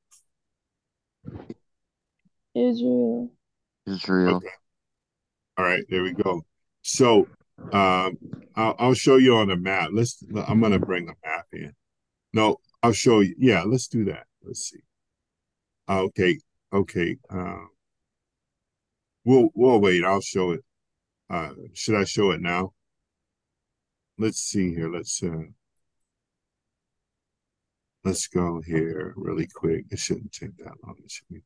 Israel. 2.55 3.33
Israel. 3.87 4.37
Okay. 4.37 4.49
All 5.59 5.64
right, 5.64 5.85
there 5.88 6.03
we 6.03 6.12
go. 6.12 6.44
So 6.83 7.27
um, 7.72 8.18
I'll, 8.55 8.77
I'll 8.79 8.94
show 8.94 9.16
you 9.16 9.37
on 9.37 9.49
the 9.49 9.57
map. 9.57 9.90
Let's. 9.92 10.22
I'm 10.46 10.61
gonna 10.61 10.79
bring 10.79 11.09
a 11.09 11.27
map 11.27 11.46
in. 11.53 11.72
No, 12.33 12.59
I'll 12.83 12.92
show 12.92 13.20
you. 13.20 13.35
Yeah, 13.38 13.62
let's 13.64 13.88
do 13.88 14.05
that. 14.05 14.27
Let's 14.42 14.70
see. 14.70 14.81
Okay, 15.88 16.38
okay. 16.72 17.16
Um, 17.31 17.68
we'll 19.25 19.51
we'll 19.55 19.81
wait. 19.81 20.05
I'll 20.05 20.20
show 20.20 20.53
it. 20.53 20.64
Uh, 21.31 21.51
should 21.75 21.96
I 21.96 22.05
show 22.05 22.31
it 22.33 22.40
now? 22.40 22.72
Let's 24.18 24.38
see 24.38 24.75
here. 24.75 24.90
Let's 24.90 25.22
uh, 25.22 25.51
let's 28.05 28.27
go 28.29 28.61
here 28.61 29.14
really 29.16 29.46
quick. 29.46 29.87
It 29.90 29.99
shouldn't 29.99 30.33
take 30.33 30.57
that 30.59 30.75
long. 30.85 30.96
It 31.05 31.11
should 31.11 31.29
be 31.29 31.42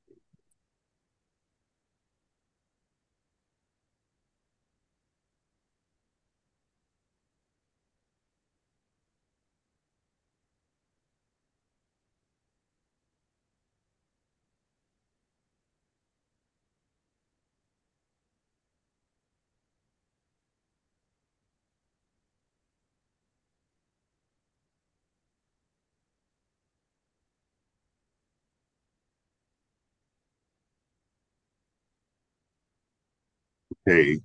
okay. 33.90 34.20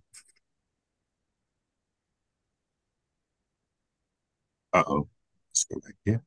Uh-oh. 4.74 5.08
Let's 5.50 5.66
go 5.66 5.80
back 5.80 5.96
here. 6.06 6.24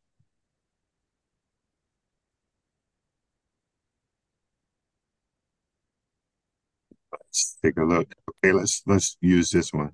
Let's 7.13 7.57
take 7.63 7.77
a 7.79 7.85
look. 7.85 8.13
Okay, 8.45 8.53
let's 8.53 8.83
let's 8.87 9.17
use 9.21 9.51
this 9.51 9.73
one. 9.73 9.93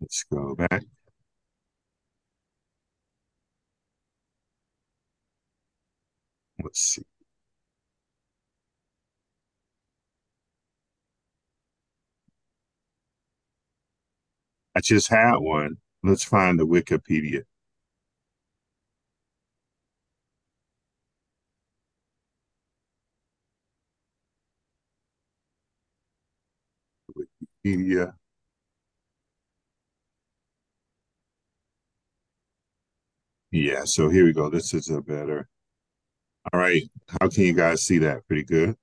Let's 0.00 0.24
go 0.30 0.54
back. 0.54 0.84
Let's 6.62 6.80
see. 6.80 7.02
I 14.74 14.80
just 14.80 15.08
had 15.08 15.36
one. 15.36 15.76
Let's 16.02 16.24
find 16.24 16.58
the 16.58 16.66
Wikipedia. 16.66 17.44
Wikipedia. 27.64 28.14
Yeah, 33.52 33.84
so 33.84 34.08
here 34.08 34.24
we 34.24 34.32
go. 34.32 34.48
This 34.50 34.74
is 34.74 34.88
a 34.90 35.00
better. 35.00 35.48
All 36.52 36.60
right. 36.60 36.82
How 37.20 37.28
can 37.28 37.44
you 37.44 37.52
guys 37.52 37.82
see 37.82 37.98
that? 37.98 38.26
Pretty 38.26 38.44
good. 38.44 38.76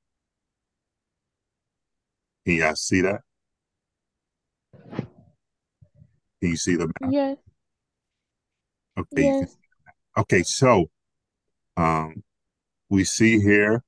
Can 2.46 2.56
you 2.56 2.62
guys 2.62 2.82
see 2.82 3.02
that? 3.02 3.22
Can 6.40 6.52
you 6.52 6.56
see 6.56 6.76
the 6.76 6.88
map? 6.88 7.12
Yes. 7.12 7.38
Okay. 8.98 9.24
Yes. 9.24 9.58
Okay, 10.18 10.44
so 10.44 10.90
um 11.76 12.24
we 12.90 13.04
see 13.04 13.40
here, 13.40 13.84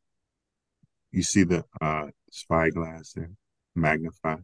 you 1.11 1.23
see 1.23 1.43
the 1.43 1.63
uh 1.79 2.07
spyglass 2.31 3.13
there, 3.13 3.31
magnify. 3.75 4.35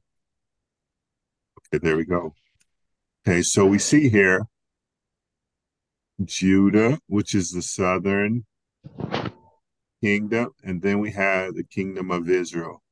Okay, 1.74 1.80
there 1.82 1.98
we 1.98 2.06
go. 2.06 2.34
Okay, 3.28 3.42
so 3.42 3.66
we 3.66 3.80
see 3.80 4.08
here 4.08 4.48
Judah, 6.24 7.00
which 7.08 7.36
is 7.36 7.52
the 7.52 7.62
southern 7.62 8.46
kingdom, 10.06 10.52
and 10.64 10.84
then 10.84 11.00
we 11.00 11.12
have 11.12 11.56
the 11.56 11.64
kingdom 11.64 12.12
of 12.12 12.30
Israel, 12.30 12.84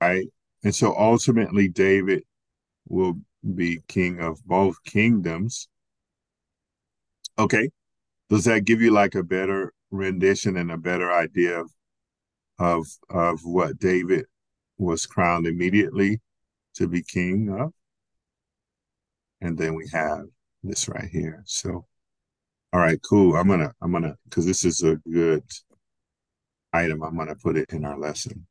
right? 0.00 0.28
And 0.62 0.72
so 0.72 0.94
ultimately, 0.96 1.66
David 1.66 2.22
will 2.88 3.14
be 3.56 3.80
king 3.88 4.20
of 4.20 4.38
both 4.46 4.76
kingdoms. 4.84 5.66
Okay, 7.40 7.70
does 8.28 8.44
that 8.44 8.64
give 8.64 8.80
you 8.80 8.92
like 8.92 9.16
a 9.16 9.24
better 9.24 9.72
rendition 9.90 10.56
and 10.56 10.70
a 10.70 10.76
better 10.76 11.12
idea 11.12 11.60
of 11.60 11.70
of, 12.60 12.86
of 13.08 13.40
what 13.42 13.80
David 13.80 14.26
was 14.78 15.06
crowned 15.06 15.46
immediately 15.48 16.20
to 16.74 16.86
be 16.86 17.02
king 17.02 17.48
of? 17.48 17.72
And 19.40 19.58
then 19.58 19.74
we 19.74 19.88
have 19.92 20.26
this 20.62 20.88
right 20.88 21.08
here. 21.10 21.42
So, 21.46 21.84
all 22.72 22.80
right, 22.80 23.00
cool. 23.02 23.34
I'm 23.34 23.48
gonna 23.48 23.72
I'm 23.82 23.90
gonna 23.90 24.16
because 24.28 24.46
this 24.46 24.64
is 24.64 24.84
a 24.84 24.94
good 25.10 25.42
item, 26.72 27.02
I'm 27.02 27.16
going 27.16 27.28
to 27.28 27.34
put 27.36 27.56
it 27.56 27.72
in 27.72 27.84
our 27.84 27.98
lesson. 27.98 28.46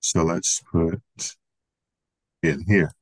So 0.00 0.24
let's 0.24 0.60
put 0.70 1.00
in 2.42 2.64
here. 2.66 2.92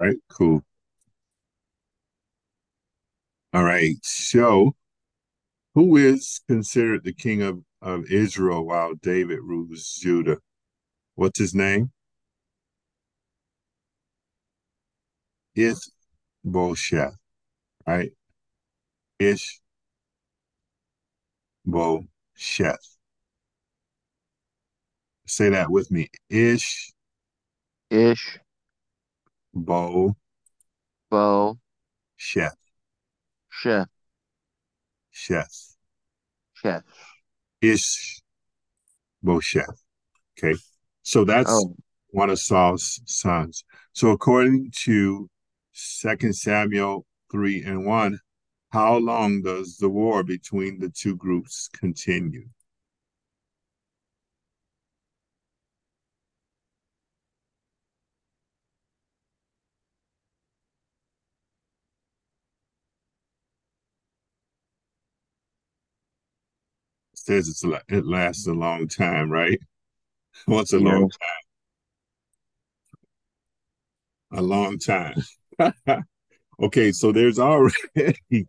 Right, 0.00 0.16
cool. 0.28 0.62
All 3.56 3.64
right, 3.64 3.96
so 4.02 4.76
who 5.74 5.96
is 5.96 6.42
considered 6.46 7.04
the 7.04 7.14
king 7.14 7.40
of, 7.40 7.62
of 7.80 8.04
Israel 8.10 8.66
while 8.66 8.92
David 8.96 9.38
rules 9.42 9.94
Judah? 9.98 10.36
What's 11.14 11.38
his 11.38 11.54
name? 11.54 11.90
Is 15.54 15.90
Bosheth, 16.44 17.16
right? 17.86 18.12
Ish 19.18 19.58
Bosheth. 21.66 22.76
Say 25.26 25.48
that 25.48 25.70
with 25.70 25.90
me. 25.90 26.10
Ish 26.28 26.92
Ish 27.88 28.38
Bo 29.54 30.14
Bo 31.08 31.58
Sheth. 32.20 32.65
Sheth 33.62 33.86
Sheth. 35.14 35.76
Sheth. 36.62 36.82
Ish 37.60 38.20
Bosheth. 39.24 39.82
Okay. 40.38 40.58
So 41.02 41.24
that's 41.24 41.50
Oh, 41.50 41.74
one 42.08 42.30
of 42.30 42.38
Saul's 42.38 43.00
sons. 43.06 43.64
So 43.92 44.10
according 44.10 44.72
to 44.84 45.28
Second 45.72 46.34
Samuel 46.34 47.06
3 47.32 47.62
and 47.64 47.86
1, 47.86 48.18
how 48.70 48.96
long 48.96 49.42
does 49.42 49.78
the 49.78 49.88
war 49.88 50.22
between 50.22 50.78
the 50.78 50.90
two 50.90 51.16
groups 51.16 51.68
continue? 51.68 52.48
Says 67.26 67.48
it's 67.48 67.64
it 67.88 68.06
lasts 68.06 68.46
a 68.46 68.52
long 68.52 68.86
time, 68.88 69.30
right? 69.30 69.58
What's 70.46 70.72
a 70.72 70.78
long 70.78 71.10
time? 71.10 71.28
a 74.32 74.42
long 74.42 74.78
time? 74.78 75.14
okay, 76.62 76.92
so 76.92 77.12
there's 77.12 77.38
already 77.38 77.74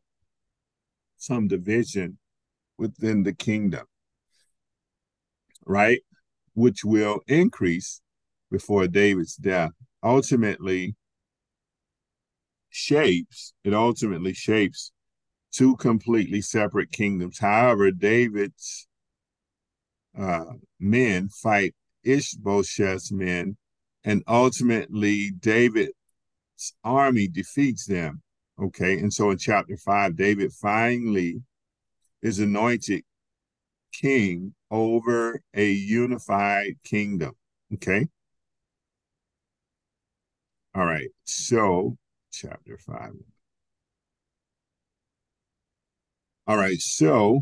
some 1.17 1.47
division 1.47 2.17
within 2.77 3.23
the 3.23 3.33
kingdom, 3.33 3.85
right? 5.65 6.01
Which 6.53 6.83
will 6.83 7.21
increase 7.27 8.01
before 8.51 8.87
David's 8.87 9.35
death. 9.35 9.71
Ultimately, 10.03 10.95
shapes 12.69 13.53
it 13.63 13.73
ultimately 13.73 14.33
shapes 14.33 14.91
two 15.51 15.75
completely 15.77 16.41
separate 16.41 16.91
kingdoms. 16.91 17.39
However, 17.39 17.91
David's 17.91 18.87
uh, 20.17 20.45
men 20.79 21.29
fight 21.29 21.75
Ishbosheth's 22.05 23.11
men, 23.11 23.57
and 24.03 24.23
ultimately 24.27 25.31
David's 25.31 25.93
army 26.83 27.27
defeats 27.27 27.85
them. 27.85 28.21
Okay, 28.59 28.97
and 28.97 29.13
so 29.13 29.29
in 29.31 29.37
chapter 29.37 29.77
five, 29.77 30.15
David 30.15 30.51
finally 30.51 31.41
is 32.21 32.39
anointed 32.39 33.03
king 33.93 34.53
over 34.71 35.41
a 35.53 35.71
unified 35.71 36.75
kingdom. 36.83 37.35
Okay. 37.73 38.07
All 40.75 40.85
right. 40.85 41.09
So, 41.23 41.97
chapter 42.31 42.77
five. 42.77 43.13
All 46.47 46.57
right. 46.57 46.79
So, 46.79 47.41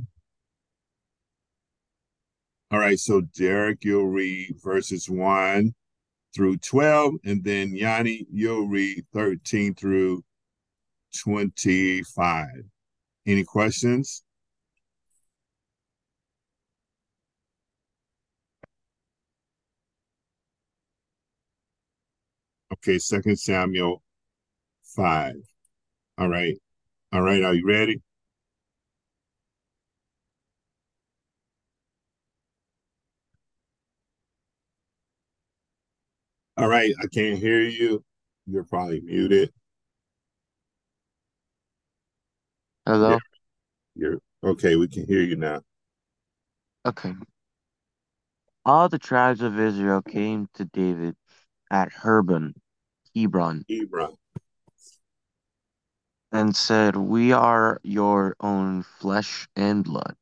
all 2.72 2.80
right. 2.80 3.00
So, 3.00 3.22
Derrick, 3.22 3.80
you'll 3.84 4.08
read 4.08 4.56
verses 4.63 5.10
one 5.10 5.74
through 6.36 6.58
12, 6.58 7.15
and 7.26 7.44
then 7.44 7.76
Yanni, 7.76 8.28
you'll 8.32 8.68
read 8.68 9.06
13 9.13 9.76
through 9.76 10.24
25. 11.24 12.48
Any 13.28 13.44
questions? 13.44 14.24
Okay, 22.74 22.99
Second 22.99 23.38
Samuel 23.39 24.03
5. 24.95 25.36
All 26.18 26.30
right. 26.30 26.56
All 27.14 27.22
right, 27.24 27.43
are 27.43 27.53
you 27.56 27.68
ready? 27.68 28.01
All 36.58 36.70
right, 36.70 36.93
I 37.01 37.08
can't 37.08 37.38
hear 37.38 37.60
you. 37.60 38.01
You're 38.47 38.64
probably 38.64 39.01
muted. 39.01 39.51
Hello? 42.86 43.18
You're 43.95 44.20
okay, 44.41 44.78
we 44.78 44.88
can 44.88 45.06
hear 45.06 45.22
you 45.22 45.36
now. 45.36 45.62
Okay. 46.86 47.14
All 48.64 48.88
the 48.88 48.99
tribes 48.99 49.41
of 49.41 49.60
Israel 49.60 50.01
came 50.01 50.47
to 50.53 50.64
David 50.66 51.16
at 51.70 51.91
Hebron, 51.91 52.53
Hebron, 53.14 53.66
Hebron. 53.70 54.16
and 56.32 56.56
said, 56.56 56.95
We 56.95 57.34
are 57.34 57.82
your 57.84 58.38
own 58.39 58.84
flesh 58.84 59.49
and 59.58 59.84
blood. 59.84 60.16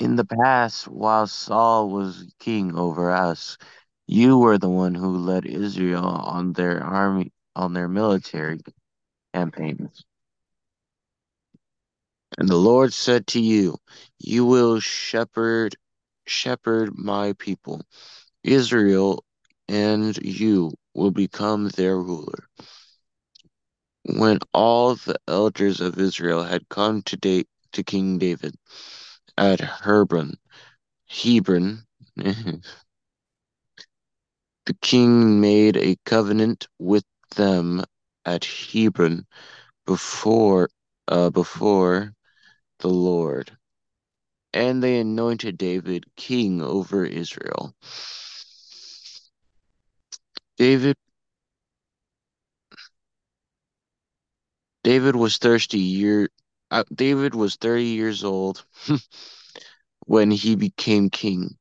In 0.00 0.16
the 0.16 0.24
past, 0.24 0.86
while 0.86 1.26
Saul 1.26 1.88
was 1.88 2.34
king 2.40 2.76
over 2.76 3.10
us, 3.10 3.56
you 4.06 4.38
were 4.38 4.58
the 4.58 4.68
one 4.68 4.94
who 4.94 5.16
led 5.16 5.46
Israel 5.46 6.04
on 6.04 6.52
their 6.52 6.82
army 6.82 7.32
on 7.56 7.72
their 7.72 7.88
military 7.88 8.60
campaigns. 9.32 10.04
And 12.38 12.48
the 12.48 12.56
Lord 12.56 12.92
said 12.92 13.26
to 13.28 13.40
you, 13.40 13.76
You 14.18 14.44
will 14.44 14.80
shepherd 14.80 15.76
shepherd 16.26 16.96
my 16.98 17.34
people, 17.34 17.82
Israel, 18.42 19.24
and 19.68 20.16
you 20.18 20.72
will 20.94 21.10
become 21.10 21.68
their 21.68 21.96
ruler. 21.96 22.48
When 24.04 24.38
all 24.52 24.96
the 24.96 25.18
elders 25.28 25.80
of 25.80 25.98
Israel 25.98 26.42
had 26.42 26.68
come 26.68 27.02
to 27.02 27.16
date 27.16 27.48
to 27.72 27.82
King 27.82 28.18
David 28.18 28.54
at 29.38 29.60
Hebron, 29.60 30.34
Hebron, 31.06 31.84
the 34.66 34.74
king 34.82 35.40
made 35.40 35.76
a 35.76 35.96
covenant 36.04 36.68
with 36.78 37.04
them 37.36 37.84
at 38.24 38.44
Hebron 38.44 39.26
before 39.86 40.70
uh, 41.08 41.30
before 41.30 42.14
the 42.80 42.88
Lord, 42.88 43.56
and 44.54 44.82
they 44.82 44.98
anointed 45.00 45.58
David 45.58 46.06
king 46.16 46.62
over 46.62 47.04
Israel. 47.04 47.74
David 50.58 50.96
David 54.84 55.16
was 55.16 55.38
thirsty 55.38 55.78
year 55.80 56.28
uh, 56.70 56.84
David 56.94 57.34
was 57.34 57.56
30 57.56 57.84
years 57.84 58.24
old 58.24 58.64
when 60.06 60.30
he 60.30 60.56
became 60.56 61.10
king, 61.10 61.56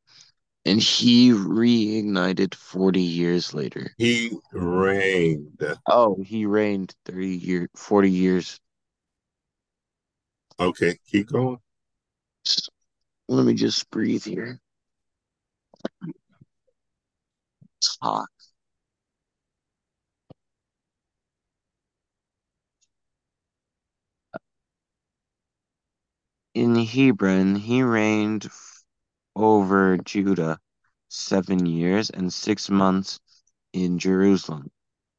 and 0.65 0.81
he 0.81 1.31
reignited 1.31 2.55
40 2.55 3.01
years 3.01 3.53
later. 3.53 3.93
He 3.97 4.37
reigned. 4.51 5.77
Oh, 5.87 6.21
he 6.23 6.45
reigned 6.45 6.95
30 7.05 7.27
year 7.27 7.69
40 7.75 8.09
years. 8.09 8.59
Okay, 10.59 10.97
keep 11.09 11.27
going. 11.27 11.57
Let 13.27 13.45
me 13.45 13.53
just 13.53 13.89
breathe 13.89 14.23
here. 14.23 14.59
Talk. 18.01 18.29
In 26.53 26.75
Hebron, 26.75 27.55
he 27.55 27.81
reigned 27.81 28.47
over 29.35 29.97
Judah 29.97 30.59
seven 31.09 31.65
years 31.65 32.09
and 32.09 32.31
six 32.31 32.69
months 32.69 33.19
in 33.73 33.99
Jerusalem. 33.99 34.71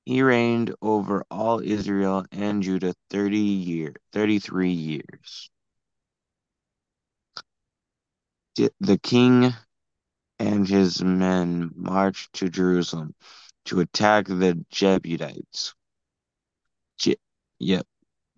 He 0.04 0.22
reigned 0.22 0.74
over 0.82 1.24
all 1.30 1.60
Israel 1.60 2.26
and 2.30 2.62
Judah 2.62 2.94
30 3.10 3.38
year, 3.38 3.94
33 4.12 4.70
years. 4.70 5.50
The 8.56 8.98
king 8.98 9.52
and 10.38 10.68
his 10.68 11.02
men 11.02 11.70
marched 11.74 12.34
to 12.34 12.48
Jerusalem 12.48 13.14
to 13.66 13.80
attack 13.80 14.26
the 14.26 14.64
Jebusites. 14.70 15.74
Je- 16.98 17.16
yep, 17.58 17.86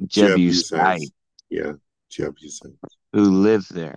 Jebusites. 0.06 0.70
Jebusites. 0.70 1.10
Yeah, 1.50 1.72
Jebusites. 2.10 2.78
Who 3.12 3.42
lived 3.42 3.74
there. 3.74 3.96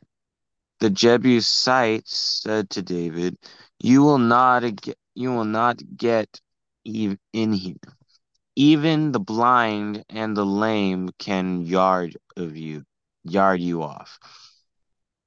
The 0.79 0.89
Jebusites 0.89 2.15
said 2.15 2.69
to 2.71 2.81
David, 2.81 3.37
"You 3.79 4.03
will 4.03 4.17
not 4.17 4.61
get, 4.77 4.97
you 5.13 5.31
will 5.31 5.45
not 5.45 5.81
get 5.97 6.41
in 6.85 7.17
here. 7.33 7.75
Even 8.55 9.11
the 9.11 9.19
blind 9.19 10.05
and 10.09 10.35
the 10.35 10.45
lame 10.45 11.09
can 11.19 11.65
yard 11.65 12.17
of 12.37 12.55
you, 12.55 12.85
yard 13.23 13.61
you 13.61 13.83
off." 13.83 14.19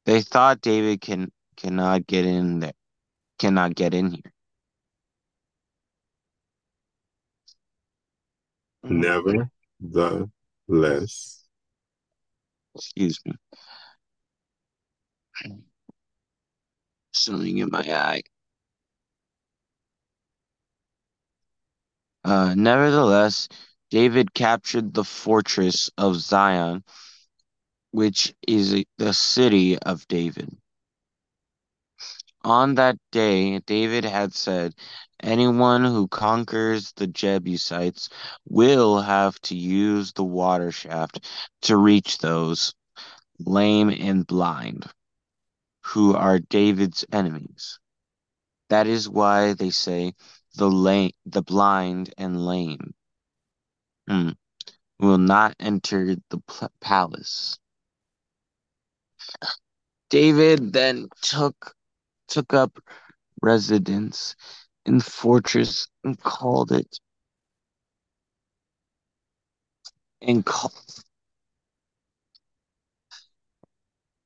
They 0.06 0.22
thought 0.22 0.62
David 0.62 1.00
can 1.00 1.30
cannot 1.56 2.06
get 2.06 2.24
in 2.24 2.60
there, 2.60 2.72
cannot 3.38 3.74
get 3.74 3.94
in 3.94 4.10
here. 4.10 4.32
Nevertheless, 8.82 11.44
excuse 12.74 13.20
me, 13.24 13.32
something 17.12 17.58
in 17.58 17.68
my 17.70 17.80
eye. 17.80 18.22
Uh, 22.24 22.54
nevertheless, 22.56 23.48
David 23.90 24.32
captured 24.34 24.94
the 24.94 25.04
fortress 25.04 25.90
of 25.98 26.16
Zion, 26.16 26.84
which 27.90 28.34
is 28.46 28.84
the 28.98 29.12
city 29.12 29.78
of 29.78 30.06
David. 30.08 30.56
On 32.44 32.74
that 32.74 32.96
day, 33.12 33.60
David 33.60 34.04
had 34.04 34.34
said, 34.34 34.74
Anyone 35.20 35.84
who 35.84 36.08
conquers 36.08 36.92
the 36.96 37.06
Jebusites 37.06 38.08
will 38.48 39.00
have 39.00 39.38
to 39.42 39.54
use 39.56 40.12
the 40.12 40.24
water 40.24 40.72
shaft 40.72 41.20
to 41.62 41.76
reach 41.76 42.18
those 42.18 42.74
lame 43.38 43.90
and 43.90 44.26
blind, 44.26 44.86
who 45.84 46.14
are 46.14 46.38
David's 46.38 47.04
enemies. 47.12 47.78
That 48.68 48.86
is 48.86 49.08
why 49.08 49.54
they 49.54 49.70
say 49.70 50.14
the 50.54 50.70
lame, 50.70 51.12
the 51.26 51.42
blind 51.42 52.12
and 52.18 52.44
lame 52.44 52.94
hmm, 54.08 54.30
will 54.98 55.18
not 55.18 55.54
enter 55.60 56.16
the 56.30 56.70
palace. 56.80 57.58
David 60.10 60.72
then 60.72 61.08
took 61.22 61.74
took 62.28 62.54
up 62.54 62.78
residence 63.42 64.36
in 64.86 65.00
fortress 65.00 65.88
and 66.04 66.18
called 66.20 66.72
it 66.72 66.98
and 70.20 70.44
call, 70.44 70.72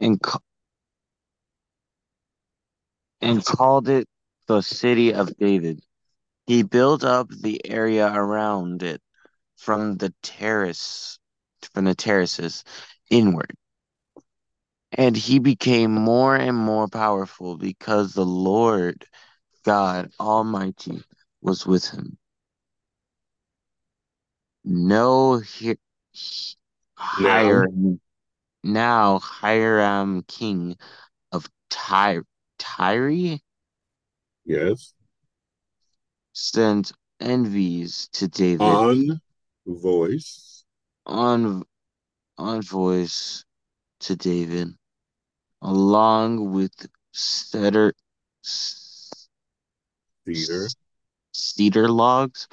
and 0.01 0.21
and 3.31 3.45
called 3.45 3.89
it 3.89 4.09
the 4.47 4.61
city 4.63 5.13
of 5.13 5.37
David. 5.37 5.83
He 6.47 6.63
built 6.63 7.05
up 7.05 7.29
the 7.29 7.61
area 7.67 8.07
around 8.13 8.83
it 8.83 9.03
from 9.57 9.97
the 9.97 10.15
terrace 10.23 11.19
from 11.75 11.85
the 11.85 11.95
terraces 11.95 12.65
inward. 13.11 13.53
And 14.93 15.17
he 15.17 15.41
became 15.41 15.93
more 15.93 16.37
and 16.37 16.57
more 16.57 16.89
powerful 16.89 17.57
because 17.57 18.15
the 18.15 18.25
Lord 18.25 19.05
God 19.65 20.13
Almighty 20.21 21.03
was 21.43 21.67
with 21.67 21.91
him. 21.91 22.17
No 24.65 25.39
he, 25.39 25.77
Hiram, 26.95 28.01
now 28.63 29.19
Hiram 29.19 30.23
king 30.23 30.77
of 31.33 31.49
Tyre, 31.69 32.25
Tyre? 32.59 33.39
Yes. 34.45 34.93
Sent 36.33 36.93
envies 37.21 38.09
to 38.13 38.29
David. 38.29 38.63
On 38.63 39.21
voice. 39.67 40.65
On 41.07 41.65
on 42.39 42.63
voice 42.63 43.45
to 44.01 44.17
David, 44.17 44.75
along 45.63 46.53
with 46.53 46.73
cedar, 47.13 47.95
cedar, 48.43 49.23
cedar 51.33 51.89
logs, 51.89 52.49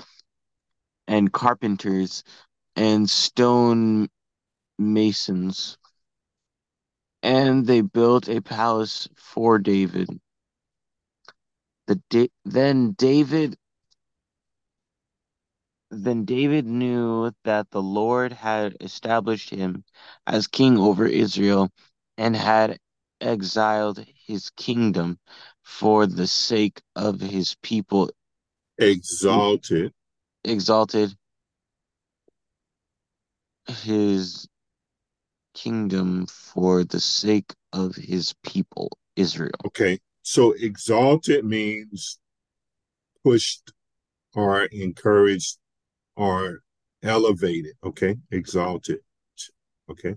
and 1.08 1.32
carpenters 1.32 2.24
and 2.76 3.10
stone 3.10 4.10
masons. 4.80 5.78
And 7.24 7.66
they 7.66 7.82
built 7.82 8.28
a 8.28 8.42
palace 8.42 9.08
for 9.16 9.58
David. 9.58 10.10
The 11.88 12.02
da- 12.10 12.32
then 12.46 12.92
David 12.92 13.58
then 15.90 16.26
David 16.26 16.66
knew 16.66 17.32
that 17.44 17.70
the 17.70 17.82
Lord 17.82 18.34
had 18.34 18.76
established 18.82 19.50
him 19.50 19.84
as 20.26 20.48
king 20.48 20.78
over 20.78 21.06
Israel 21.06 21.70
and 22.18 22.36
had 22.36 22.80
exiled 23.22 24.04
his 24.26 24.50
kingdom 24.52 25.20
for 25.62 26.08
the 26.08 26.28
sake 26.28 26.82
of 26.96 27.22
his 27.22 27.56
people. 27.62 28.10
Exalted. 28.80 29.94
Exalted 30.44 31.16
his 33.68 34.48
kingdom 35.54 36.26
for 36.28 36.84
the 36.84 37.00
sake 37.00 37.54
of 37.72 37.96
his 37.96 38.34
people, 38.44 38.98
Israel. 39.16 39.52
Okay. 39.66 40.00
So 40.22 40.54
exalted 40.54 41.46
means 41.46 42.20
pushed 43.24 43.72
or 44.34 44.64
encouraged 44.66 45.58
are 46.18 46.62
elevated, 47.02 47.74
okay? 47.84 48.16
Exalted. 48.32 49.00
Okay. 49.90 50.16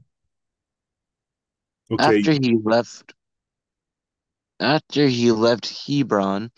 Okay. 1.90 2.18
After 2.18 2.32
he 2.32 2.58
left 2.62 3.14
after 4.58 5.06
he 5.06 5.32
left 5.32 5.86
Hebron, 5.86 6.50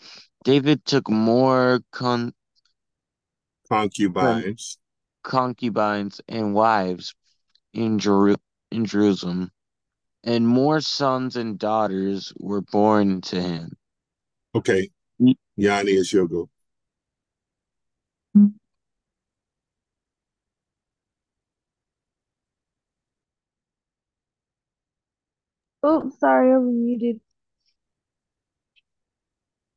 David 0.43 0.85
took 0.85 1.09
more 1.09 1.81
con- 1.91 2.33
concubines 3.67 4.77
concubines 5.23 6.21
and 6.27 6.53
wives 6.53 7.13
in, 7.73 7.99
Jeru- 7.99 8.35
in 8.71 8.85
Jerusalem, 8.85 9.51
and 10.23 10.47
more 10.47 10.81
sons 10.81 11.35
and 11.35 11.57
daughters 11.57 12.33
were 12.37 12.61
born 12.61 13.21
to 13.21 13.41
him. 13.41 13.77
Okay. 14.55 14.89
Mm. 15.21 15.35
Yanni 15.55 15.91
is 15.91 16.11
your 16.11 16.27
go. 16.27 16.49
Oh, 25.81 26.11
sorry, 26.19 26.53
I 26.53 26.57
was 26.57 26.73
muted. 26.73 27.21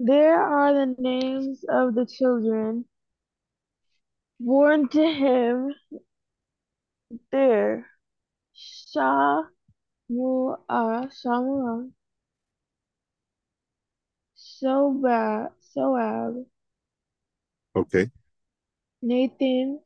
There 0.01 0.41
are 0.43 0.75
the 0.75 0.95
names 0.99 1.65
of 1.69 1.95
the 1.95 2.07
children 2.07 2.87
born 4.41 4.89
to 4.89 5.07
him 5.07 5.75
there. 7.31 7.87
Shah 8.93 9.45
Mu'ah, 10.11 11.09
Shamuah, 11.09 11.89
Sobab, 14.37 15.53
Soab, 15.75 16.45
Okay. 17.75 18.11
Nathan, 19.01 19.81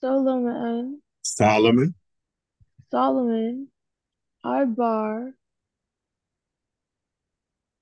Solomon, 0.00 1.00
Solomon, 1.22 1.94
Solomon, 2.90 3.68
Ibar, 4.44 5.32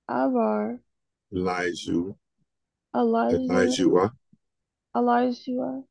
Abar, 0.07 0.79
Elijah, 1.33 2.13
Elijah, 2.95 3.37
Elijah, 3.37 4.11
Elijah, 4.95 5.83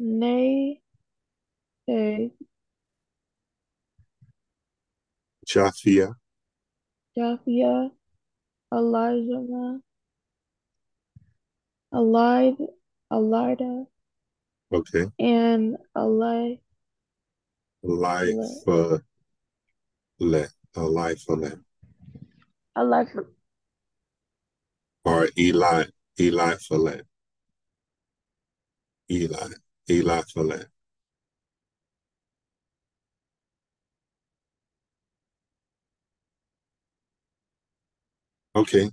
Nay, 0.00 0.80
Japhia, 5.50 6.14
Japhia, 7.18 7.90
Elijah, 8.72 9.80
Elide, 11.92 12.68
Elida, 13.12 13.86
Okay. 14.72 15.06
and 15.18 15.76
Eli. 15.96 16.54
Life, 17.82 18.68
uh, 18.68 18.98
let, 20.20 20.50
a 20.76 20.82
life, 20.82 21.24
let, 21.28 21.58
Eli, 22.76 23.24
or 25.04 25.28
Eli, 25.36 25.84
Eli 26.20 26.54
Follett. 26.68 27.06
Eli, 29.10 29.48
Eli 29.88 30.20
Okay, 38.54 38.90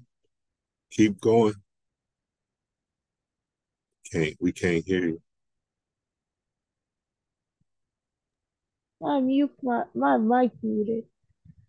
keep 0.91 1.20
going. 1.20 1.55
Can't 4.12 4.36
we 4.39 4.51
can't 4.51 4.86
hear 4.86 5.05
you? 5.08 5.22
my 8.99 9.20
mute, 9.20 9.51
my, 9.62 9.84
my 9.93 10.18
mic 10.18 10.51
muted. 10.62 11.05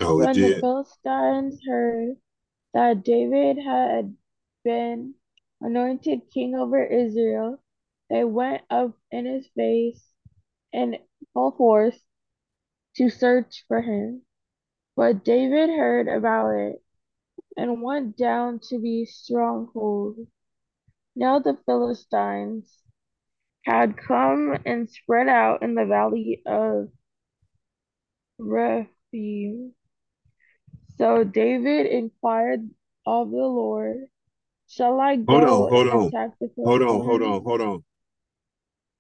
Oh, 0.00 0.18
When 0.18 0.34
the. 0.34 0.60
Philistines 0.60 1.60
heard 1.66 2.16
that 2.74 3.04
David 3.04 3.58
had 3.58 4.14
been 4.64 5.14
anointed 5.60 6.22
king 6.32 6.54
over 6.54 6.84
Israel, 6.84 7.62
they 8.10 8.24
went 8.24 8.62
up 8.70 8.92
in 9.10 9.26
his 9.26 9.46
face 9.54 10.02
in 10.72 10.98
full 11.34 11.52
force 11.52 11.98
to 12.96 13.10
search 13.10 13.64
for 13.68 13.80
him. 13.80 14.22
But 14.96 15.24
David 15.24 15.70
heard 15.70 16.08
about 16.08 16.50
it 16.50 16.82
and 17.58 17.82
went 17.82 18.16
down 18.16 18.60
to 18.70 18.80
the 18.80 19.04
stronghold. 19.04 20.16
Now 21.16 21.40
the 21.40 21.58
Philistines 21.66 22.72
had 23.64 23.96
come 23.96 24.56
and 24.64 24.88
spread 24.88 25.28
out 25.28 25.62
in 25.62 25.74
the 25.74 25.84
valley 25.84 26.40
of 26.46 26.88
Rephaim. 28.38 29.72
So 30.96 31.24
David 31.24 31.86
inquired 31.86 32.70
of 33.04 33.30
the 33.30 33.36
Lord, 33.36 34.06
Shall 34.68 35.00
I 35.00 35.16
go? 35.16 35.32
Hold 35.32 35.44
on, 35.44 35.70
hold 35.70 35.88
on, 35.88 36.32
hold 36.64 36.82
on, 36.82 37.00
hold 37.00 37.22
on, 37.22 37.42
hold 37.42 37.60
on. 37.60 37.84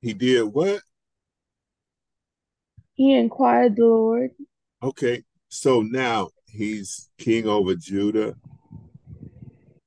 He 0.00 0.14
did 0.14 0.42
what? 0.44 0.80
He 2.94 3.14
inquired 3.14 3.76
the 3.76 3.84
Lord. 3.84 4.30
Okay, 4.82 5.22
so 5.48 5.82
now 5.82 6.30
he's 6.50 7.08
king 7.18 7.46
over 7.46 7.74
Judah 7.74 8.34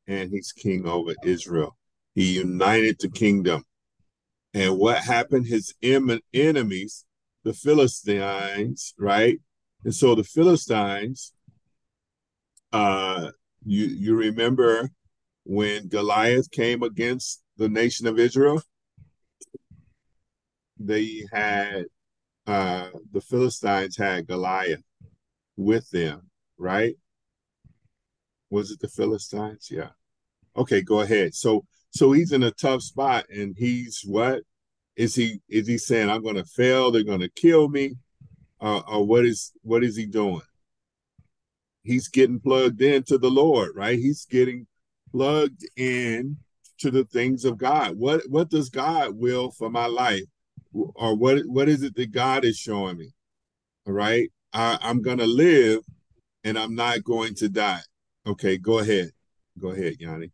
and 0.08 0.30
he's 0.30 0.52
king 0.52 0.88
over 0.88 1.14
Israel. 1.24 1.78
He 2.16 2.34
united 2.38 2.98
the 3.00 3.10
kingdom. 3.10 3.64
And 4.54 4.78
what 4.78 4.98
happened? 4.98 5.48
His 5.48 5.74
enemies, 5.82 7.06
the 7.44 7.54
Philistines, 7.54 8.94
right? 9.00 9.40
And 9.84 9.96
so 9.96 10.14
the 10.16 10.24
Philistines, 10.24 11.34
uh, 12.74 13.32
you 13.66 13.86
you 13.86 14.16
remember 14.16 14.90
when 15.44 15.88
Goliath 15.88 16.52
came 16.52 16.84
against 16.84 17.42
the 17.58 17.70
nation 17.70 18.08
of 18.08 18.20
Israel? 18.20 18.62
They 20.78 21.26
had 21.32 21.86
uh 22.48 22.90
the 23.12 23.22
Philistines 23.22 23.98
had 23.98 24.28
Goliath 24.28 24.84
with 25.56 25.90
them, 25.92 26.31
right? 26.62 26.96
Was 28.50 28.72
it 28.72 28.80
the 28.80 28.88
Philistines? 28.88 29.70
Yeah. 29.72 29.90
Okay, 30.56 30.82
go 30.82 31.02
ahead. 31.02 31.34
So 31.34 31.66
so 31.92 32.12
he's 32.12 32.32
in 32.32 32.44
a 32.44 32.52
tough 32.52 32.82
spot 32.84 33.26
and 33.30 33.56
he's 33.58 34.02
what? 34.06 34.44
Is 34.96 35.16
he 35.16 35.42
is 35.50 35.68
he 35.68 35.78
saying 35.78 36.10
I'm 36.10 36.24
gonna 36.24 36.46
fail, 36.46 36.92
they're 36.92 37.04
gonna 37.04 37.30
kill 37.30 37.70
me? 37.70 37.96
Uh, 38.60 38.82
or 38.88 39.06
what 39.06 39.26
is 39.26 39.54
what 39.64 39.84
is 39.84 39.96
he 39.96 40.06
doing? 40.06 40.42
He's 41.84 42.08
getting 42.08 42.40
plugged 42.40 42.82
into 42.82 43.18
the 43.18 43.32
Lord, 43.32 43.72
right? 43.76 43.98
He's 43.98 44.26
getting 44.26 44.68
plugged 45.12 45.66
in 45.76 46.38
to 46.80 46.92
the 46.92 47.06
things 47.06 47.44
of 47.46 47.58
God. 47.58 47.98
What 47.98 48.22
what 48.30 48.50
does 48.50 48.70
God 48.70 49.16
will 49.16 49.52
for 49.52 49.70
my 49.70 49.88
life? 49.88 50.24
Or 50.74 51.16
what 51.16 51.40
what 51.46 51.70
is 51.70 51.84
it 51.84 51.96
that 51.96 52.12
God 52.12 52.46
is 52.46 52.58
showing 52.58 52.98
me? 52.98 53.14
All 53.88 53.94
right. 53.94 54.30
I, 54.54 54.78
I'm 54.82 55.02
gonna 55.02 55.26
live 55.26 55.82
and 56.44 56.58
I'm 56.58 56.76
not 56.76 57.04
going 57.04 57.36
to 57.36 57.50
die. 57.50 57.82
Okay, 58.26 58.58
go 58.58 58.80
ahead. 58.80 59.12
Go 59.60 59.70
ahead, 59.70 59.96
Yanni. 60.00 60.32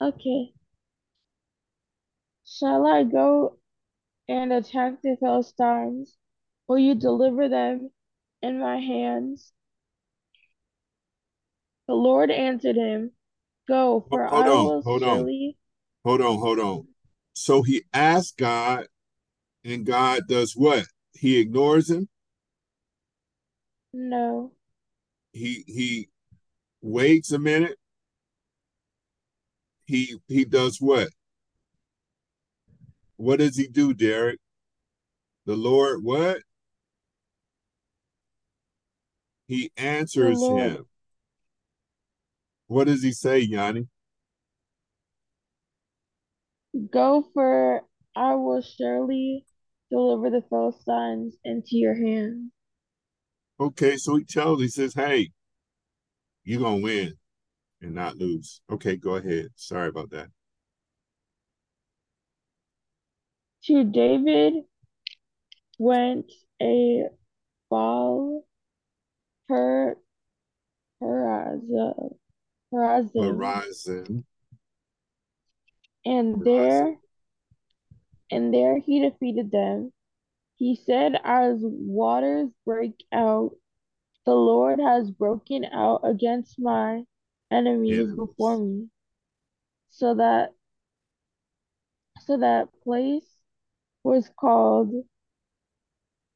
Okay. 0.00 0.52
Shall 2.46 2.86
I 2.86 3.02
go 3.04 3.58
and 4.28 4.52
attack 4.52 5.02
the 5.02 5.16
Philistines? 5.18 6.16
Will 6.68 6.78
you 6.78 6.94
deliver 6.94 7.48
them 7.48 7.90
in 8.42 8.60
my 8.60 8.78
hands? 8.78 9.52
The 11.88 11.94
Lord 11.94 12.30
answered 12.30 12.76
him, 12.76 13.12
Go, 13.68 14.04
for 14.08 14.26
Hold 14.26 14.46
I 14.46 14.48
on, 14.48 14.64
will 14.64 14.82
hold 14.82 15.02
on, 15.02 15.54
hold 16.04 16.20
on, 16.20 16.38
hold 16.38 16.58
on. 16.60 16.86
So 17.34 17.62
he 17.62 17.84
asked 17.92 18.36
God, 18.38 18.86
and 19.64 19.84
God 19.84 20.22
does 20.28 20.52
what? 20.54 20.86
He 21.12 21.38
ignores 21.38 21.90
him. 21.90 22.08
No, 23.98 24.52
He 25.32 25.64
he 25.66 26.10
waits 26.82 27.32
a 27.32 27.38
minute. 27.38 27.78
He 29.86 30.18
he 30.28 30.44
does 30.44 30.82
what? 30.82 31.08
What 33.16 33.38
does 33.38 33.56
he 33.56 33.68
do, 33.68 33.94
Derrick? 33.94 34.38
The 35.46 35.56
Lord 35.56 36.04
what? 36.04 36.42
He 39.48 39.72
answers 39.78 40.46
him. 40.46 40.84
What 42.66 42.84
does 42.84 43.02
he 43.02 43.12
say, 43.12 43.38
Yanni? 43.38 43.88
go, 46.90 47.26
for 47.32 47.82
I 48.14 48.34
will 48.34 48.60
surely 48.60 49.46
deliver 49.90 50.30
the 50.30 50.42
Philistines 50.50 51.36
into 51.44 51.76
your 51.76 51.94
hand. 51.94 52.50
Okay, 53.58 53.96
so 53.96 54.16
he 54.16 54.24
tells, 54.24 54.60
he 54.60 54.68
says, 54.68 54.92
Hey, 54.94 55.30
you're 56.44 56.60
gonna 56.60 56.82
win 56.82 57.14
and 57.80 57.94
not 57.94 58.16
lose. 58.16 58.60
Okay, 58.70 58.96
go 58.96 59.16
ahead. 59.16 59.48
Sorry 59.54 59.88
about 59.88 60.10
that. 60.10 60.28
To 63.64 63.84
David 63.84 64.54
went 65.78 66.30
a 66.62 67.04
Baal 67.70 68.44
per 69.48 69.96
Perazim, 71.02 72.16
Perazim, 72.72 73.34
Horizon. 73.34 74.24
and 76.04 76.36
Horizon. 76.36 76.44
there 76.44 76.96
and 78.30 78.54
there 78.54 78.78
he 78.78 79.00
defeated 79.00 79.50
them. 79.50 79.92
He 80.56 80.74
said, 80.74 81.20
As 81.22 81.58
waters 81.60 82.50
break 82.64 83.04
out, 83.12 83.52
the 84.24 84.34
Lord 84.34 84.80
has 84.80 85.10
broken 85.10 85.64
out 85.64 86.00
against 86.02 86.58
my 86.58 87.04
enemies 87.50 88.14
before 88.14 88.58
me. 88.58 88.88
So 89.90 90.14
that 90.14 90.52
so 92.20 92.38
that 92.38 92.68
place 92.82 93.26
was 94.02 94.28
called 94.36 95.04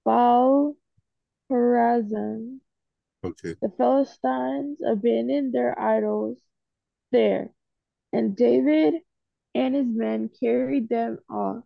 Baal 0.04 0.76
Perazim. 1.50 2.60
Okay. 3.24 3.54
The 3.60 3.72
Philistines 3.76 4.78
abandoned 4.86 5.52
their 5.52 5.78
idols 5.78 6.38
there, 7.10 7.50
and 8.12 8.36
David 8.36 9.02
and 9.54 9.74
his 9.74 9.88
men 9.88 10.30
carried 10.40 10.88
them 10.88 11.18
off. 11.28 11.64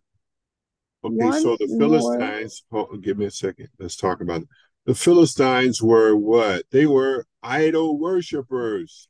Okay, 1.05 1.31
so 1.31 1.51
Once 1.51 1.59
the 1.59 1.75
Philistines, 1.77 2.63
hold, 2.71 3.03
give 3.03 3.17
me 3.17 3.25
a 3.25 3.31
second. 3.31 3.69
Let's 3.79 3.95
talk 3.95 4.21
about 4.21 4.41
it. 4.41 4.47
The 4.85 4.95
Philistines 4.95 5.81
were 5.81 6.15
what? 6.15 6.65
They 6.71 6.87
were 6.87 7.25
idol 7.43 7.99
worshipers, 7.99 9.07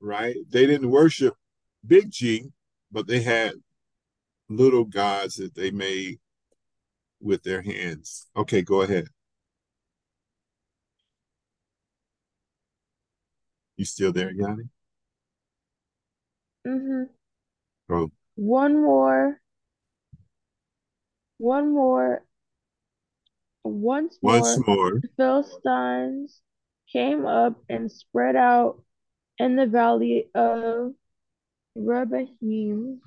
right? 0.00 0.36
They 0.50 0.66
didn't 0.66 0.90
worship 0.90 1.34
Big 1.86 2.10
G, 2.10 2.50
but 2.90 3.06
they 3.06 3.22
had 3.22 3.54
little 4.48 4.84
gods 4.84 5.36
that 5.36 5.54
they 5.54 5.70
made 5.70 6.20
with 7.20 7.42
their 7.42 7.62
hands. 7.62 8.28
Okay, 8.36 8.62
go 8.62 8.82
ahead. 8.82 9.06
You 13.76 13.84
still 13.84 14.12
there, 14.12 14.30
Yanni? 14.32 14.70
Mm 16.66 16.72
mhm, 16.80 17.08
Oh, 17.88 18.10
one 18.36 18.82
more, 18.82 19.40
one 21.42 21.74
more, 21.74 22.24
once 23.64 24.16
once 24.22 24.58
more, 24.64 24.76
more. 24.76 25.00
the 25.00 25.08
Philistines 25.16 26.40
came 26.92 27.26
up 27.26 27.56
and 27.68 27.90
spread 27.90 28.36
out 28.36 28.80
in 29.38 29.56
the 29.56 29.66
valley 29.66 30.30
of 30.36 30.92
Rebahim, 31.76 32.98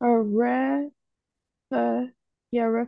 or 0.00 0.24
Repha, 0.24 0.90
yeah. 2.50 2.82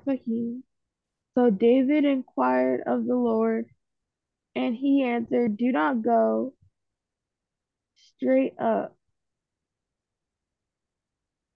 So 1.34 1.50
David 1.50 2.06
inquired 2.06 2.82
of 2.86 3.06
the 3.06 3.16
Lord, 3.16 3.66
and 4.56 4.74
he 4.74 5.02
answered, 5.02 5.58
Do 5.58 5.70
not 5.70 6.02
go 6.02 6.54
straight 8.16 8.54
up, 8.58 8.96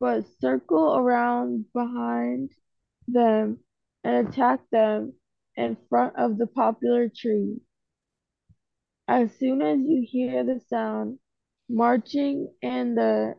but 0.01 0.25
circle 0.41 0.97
around 0.97 1.65
behind 1.73 2.51
them 3.07 3.59
and 4.05 4.29
attack 4.29 4.61
them 4.71 5.13
in 5.57 5.77
front 5.89 6.15
of 6.17 6.39
the 6.39 6.47
poplar 6.47 7.09
tree. 7.09 7.61
As 9.09 9.33
soon 9.39 9.63
as 9.63 9.79
you 9.81 10.07
hear 10.07 10.45
the 10.45 10.61
sound, 10.69 11.19
marching 11.69 12.53
in 12.63 12.95
the 12.95 13.35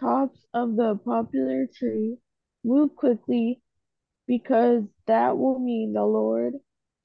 tops 0.00 0.46
of 0.54 0.76
the 0.76 0.96
poplar 1.04 1.66
tree, 1.66 2.18
move 2.64 2.96
quickly 2.96 3.62
because 4.26 4.84
that 5.06 5.38
will 5.38 5.58
mean 5.58 5.92
the 5.92 6.04
Lord 6.04 6.54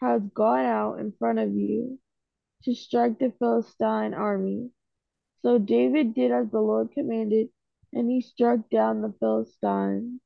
has 0.01 0.21
gone 0.33 0.65
out 0.65 0.99
in 0.99 1.13
front 1.17 1.39
of 1.39 1.53
you 1.53 1.99
to 2.63 2.75
strike 2.75 3.19
the 3.19 3.31
Philistine 3.39 4.13
army. 4.13 4.69
So 5.41 5.57
David 5.57 6.13
did 6.13 6.31
as 6.31 6.49
the 6.51 6.59
Lord 6.59 6.91
commanded, 6.91 7.49
and 7.93 8.09
he 8.09 8.21
struck 8.21 8.69
down 8.69 9.01
the 9.01 9.13
Philistines 9.19 10.19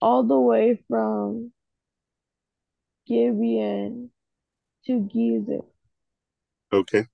all 0.00 0.22
the 0.24 0.38
way 0.38 0.82
from 0.88 1.52
Gibeon 3.06 4.10
to 4.86 4.92
Gezer. 5.00 5.64
Okay. 6.72 7.06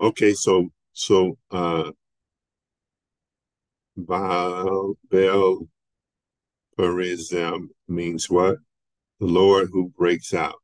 Okay, 0.00 0.32
so 0.34 0.68
so 0.92 1.36
uh 1.50 1.90
Baal 3.96 4.94
Baal 5.10 5.68
Perazim 6.78 7.68
means 7.88 8.30
what? 8.30 8.58
The 9.20 9.26
Lord 9.26 9.70
who 9.72 9.92
breaks 9.96 10.32
out. 10.32 10.56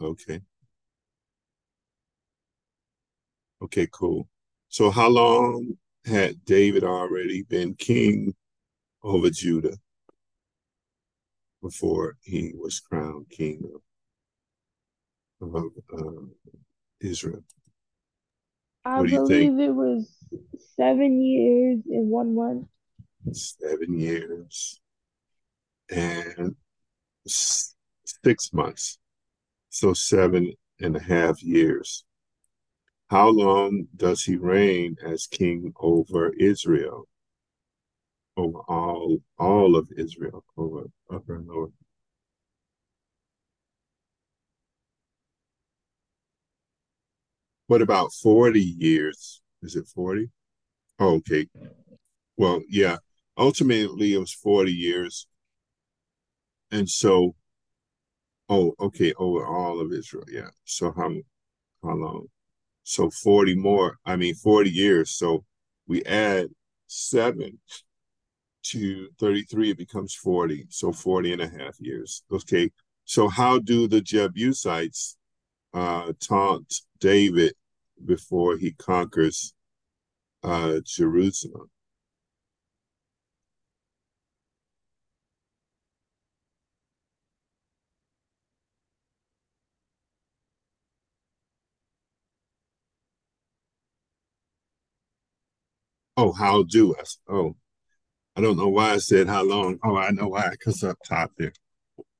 Okay. 0.00 0.40
Okay, 3.62 3.88
cool. 3.92 4.28
So 4.68 4.90
how 4.90 5.08
long 5.08 5.76
had 6.04 6.44
David 6.44 6.84
already 6.84 7.42
been 7.42 7.74
king 7.74 8.34
over 9.02 9.30
Judah 9.30 9.76
before 11.62 12.16
he 12.22 12.52
was 12.56 12.80
crowned 12.80 13.28
king 13.30 13.62
of, 15.40 15.54
of 15.54 15.72
uh, 15.96 16.26
Israel? 17.00 17.44
I 18.84 18.98
What 18.98 19.06
do 19.08 19.12
you 19.12 19.18
believe 19.18 19.52
think? 19.52 19.60
it 19.60 19.74
was 19.74 20.12
seven 20.76 21.20
years 21.20 21.80
and 21.86 22.08
one 22.08 22.34
month. 22.34 22.66
Seven 23.32 23.98
years 23.98 24.80
and 25.90 26.56
six 27.26 28.52
months. 28.52 28.98
So 29.70 29.92
seven 29.94 30.52
and 30.80 30.96
a 30.96 31.02
half 31.02 31.42
years. 31.42 32.04
How 33.10 33.28
long 33.28 33.88
does 33.94 34.24
he 34.24 34.36
reign 34.36 34.96
as 35.04 35.26
king 35.26 35.72
over 35.78 36.32
Israel? 36.34 37.08
Over 38.36 38.60
all 38.60 39.18
all 39.38 39.76
of 39.76 39.88
Israel, 39.96 40.44
over 40.56 40.90
upper 41.10 41.36
and 41.36 41.46
lower. 41.46 41.72
What 47.66 47.82
about 47.82 48.12
40 48.12 48.60
years? 48.60 49.40
Is 49.62 49.76
it 49.76 49.86
40? 49.88 50.30
Oh, 50.98 51.16
okay. 51.16 51.46
Well, 52.36 52.62
yeah. 52.68 52.98
Ultimately, 53.38 54.14
it 54.14 54.18
was 54.18 54.32
40 54.32 54.72
years. 54.72 55.26
And 56.72 56.88
so, 56.88 57.36
oh, 58.48 58.74
okay, 58.80 59.12
over 59.18 59.46
all 59.46 59.80
of 59.80 59.92
Israel. 59.92 60.24
Yeah. 60.28 60.50
So 60.64 60.92
how 60.96 61.12
how 61.82 61.94
long? 61.94 62.26
So 62.84 63.10
40 63.10 63.54
more, 63.56 63.98
I 64.06 64.16
mean 64.16 64.34
40 64.34 64.70
years. 64.70 65.10
So 65.10 65.44
we 65.86 66.02
add 66.04 66.48
seven 66.88 67.58
to 68.64 69.08
33, 69.20 69.70
it 69.70 69.78
becomes 69.78 70.14
40. 70.14 70.66
So 70.70 70.92
40 70.92 71.34
and 71.34 71.42
a 71.42 71.48
half 71.48 71.76
years. 71.80 72.24
Okay. 72.32 72.70
So 73.04 73.28
how 73.28 73.58
do 73.58 73.86
the 73.88 74.00
Jebusites 74.00 75.16
uh 75.74 76.12
taunt 76.20 76.74
David 77.00 77.54
before 78.04 78.56
he 78.56 78.72
conquers 78.72 79.54
uh 80.42 80.80
Jerusalem? 80.86 81.70
Oh, 96.22 96.30
how 96.30 96.62
do 96.62 96.94
us? 96.94 97.18
Oh, 97.28 97.56
I 98.36 98.40
don't 98.40 98.56
know 98.56 98.68
why 98.68 98.92
I 98.92 98.98
said 98.98 99.26
how 99.26 99.42
long. 99.42 99.80
Oh, 99.82 99.96
I 99.96 100.10
know 100.12 100.28
why, 100.28 100.50
because 100.50 100.84
up 100.84 100.98
top 101.04 101.32
there. 101.36 101.52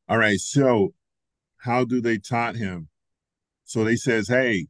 All 0.08 0.18
right, 0.18 0.40
so 0.40 0.92
how 1.58 1.84
do 1.84 2.00
they 2.00 2.18
taunt 2.18 2.56
him? 2.56 2.88
So 3.62 3.84
they 3.84 3.94
says, 3.94 4.26
hey, 4.26 4.66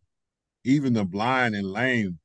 even 0.65 0.93
the 0.93 1.07
blind 1.07 1.55
and 1.55 1.73
lame 1.73 2.19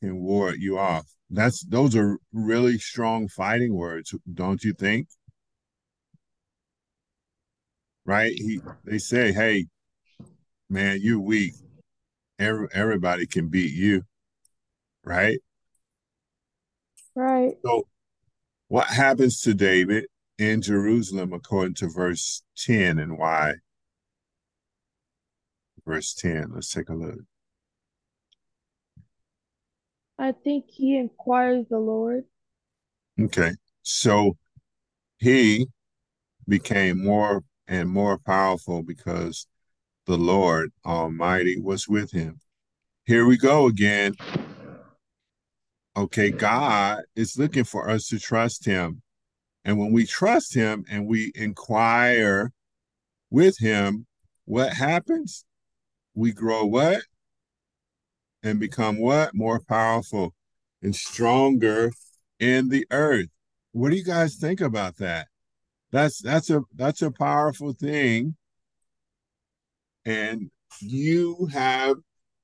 can 0.00 0.20
ward 0.20 0.56
you 0.58 0.78
off. 0.78 1.04
That's 1.28 1.62
those 1.66 1.94
are 1.94 2.16
really 2.32 2.78
strong 2.78 3.28
fighting 3.28 3.74
words, 3.74 4.14
don't 4.32 4.64
you 4.64 4.72
think? 4.72 5.08
Right? 8.06 8.32
He 8.32 8.60
they 8.84 8.96
say, 8.96 9.32
hey, 9.32 9.66
man, 10.70 11.00
you're 11.02 11.20
weak. 11.20 11.52
Every, 12.38 12.68
everybody 12.72 13.26
can 13.26 13.48
beat 13.48 13.74
you, 13.74 14.04
right? 15.04 15.40
Right. 17.18 17.54
So 17.64 17.88
what 18.68 18.86
happens 18.86 19.40
to 19.40 19.52
David 19.52 20.06
in 20.38 20.62
Jerusalem 20.62 21.32
according 21.32 21.74
to 21.74 21.88
verse 21.88 22.44
10 22.58 23.00
and 23.00 23.18
why? 23.18 23.54
Verse 25.84 26.14
10. 26.14 26.52
Let's 26.54 26.70
take 26.70 26.88
a 26.88 26.94
look. 26.94 27.18
I 30.16 30.30
think 30.30 30.66
he 30.68 30.96
inquires 30.96 31.66
the 31.68 31.80
Lord. 31.80 32.22
Okay. 33.20 33.50
So 33.82 34.36
he 35.18 35.66
became 36.46 37.02
more 37.02 37.42
and 37.66 37.88
more 37.88 38.18
powerful 38.18 38.84
because 38.84 39.48
the 40.06 40.16
Lord 40.16 40.70
Almighty 40.86 41.58
was 41.60 41.88
with 41.88 42.12
him. 42.12 42.38
Here 43.06 43.26
we 43.26 43.36
go 43.36 43.66
again. 43.66 44.14
Okay, 45.98 46.30
God 46.30 47.02
is 47.16 47.36
looking 47.36 47.64
for 47.64 47.90
us 47.90 48.06
to 48.06 48.20
trust 48.20 48.64
him. 48.64 49.02
And 49.64 49.80
when 49.80 49.90
we 49.90 50.06
trust 50.06 50.54
him 50.54 50.84
and 50.88 51.08
we 51.08 51.32
inquire 51.34 52.52
with 53.30 53.58
him, 53.58 54.06
what 54.44 54.74
happens? 54.74 55.44
We 56.14 56.30
grow 56.30 56.64
what? 56.64 57.02
And 58.44 58.60
become 58.60 59.00
what? 59.00 59.34
More 59.34 59.60
powerful 59.60 60.36
and 60.80 60.94
stronger 60.94 61.90
in 62.38 62.68
the 62.68 62.86
earth. 62.92 63.30
What 63.72 63.90
do 63.90 63.96
you 63.96 64.04
guys 64.04 64.36
think 64.36 64.60
about 64.60 64.98
that? 64.98 65.26
That's 65.90 66.22
that's 66.22 66.48
a 66.48 66.62
that's 66.76 67.02
a 67.02 67.10
powerful 67.10 67.72
thing. 67.72 68.36
And 70.04 70.52
you 70.80 71.48
have 71.52 71.96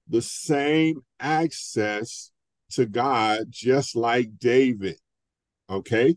the 0.08 0.22
same 0.22 1.02
access 1.20 2.32
to 2.74 2.86
God 2.86 3.46
just 3.50 3.96
like 3.96 4.38
David. 4.38 4.96
Okay? 5.70 6.16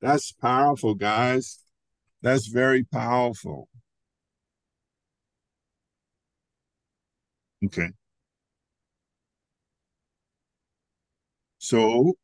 That's 0.00 0.32
powerful, 0.32 0.94
guys. 0.94 1.58
That's 2.22 2.46
very 2.46 2.84
powerful. 2.84 3.68
Okay. 7.64 7.88
So 11.58 12.14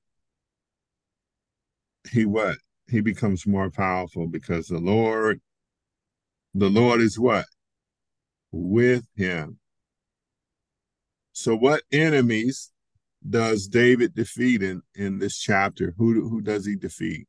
he 2.11 2.25
what? 2.27 2.59
He 2.89 3.01
becomes 3.01 3.47
more 3.47 3.71
powerful 3.71 4.27
because 4.29 4.69
the 4.69 4.79
Lord, 4.79 5.41
the 6.55 6.69
Lord 6.69 7.01
is 7.01 7.19
what? 7.19 7.47
With 8.53 9.05
him. 9.17 9.59
So 11.33 11.57
what 11.57 11.83
enemies 11.91 12.71
does 13.29 13.67
David 13.67 14.15
defeat 14.15 14.63
in, 14.63 14.83
in 14.95 15.19
this 15.19 15.39
chapter? 15.39 15.95
Who, 15.97 16.29
who 16.29 16.41
does 16.41 16.67
he 16.67 16.77
defeat? 16.77 17.27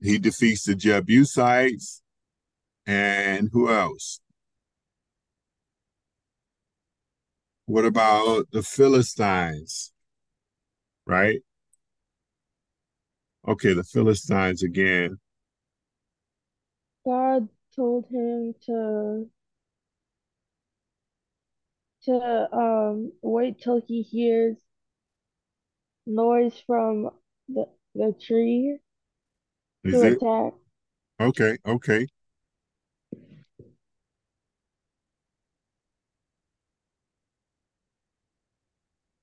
He 0.00 0.18
defeats 0.18 0.64
the 0.64 0.74
Jebusites 0.74 2.02
and 2.86 3.48
who 3.52 3.70
else? 3.70 4.20
What 7.66 7.84
about 7.84 8.50
the 8.50 8.62
Philistines? 8.62 9.92
Right? 11.06 11.40
Okay, 13.46 13.72
the 13.72 13.84
Philistines 13.84 14.62
again. 14.62 15.18
God 17.04 17.48
told 17.74 18.06
him 18.06 18.54
to 18.66 19.30
to 22.02 22.48
um 22.54 23.12
wait 23.22 23.58
till 23.60 23.80
he 23.86 24.02
hears 24.02 24.56
noise 26.06 26.56
from 26.64 27.10
the 27.48 27.66
the 27.96 28.12
tree 28.20 28.78
Is 29.84 29.92
to 29.92 30.02
it? 30.02 30.18
attack. 30.18 30.54
Okay, 31.20 31.58
okay. 31.66 32.06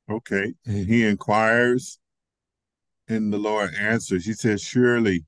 Okay. 0.09 0.53
And 0.65 0.87
he 0.87 1.05
inquires, 1.05 1.99
and 3.07 3.33
the 3.33 3.37
Lord 3.37 3.73
answers. 3.75 4.25
He 4.25 4.33
says, 4.33 4.61
Surely, 4.61 5.25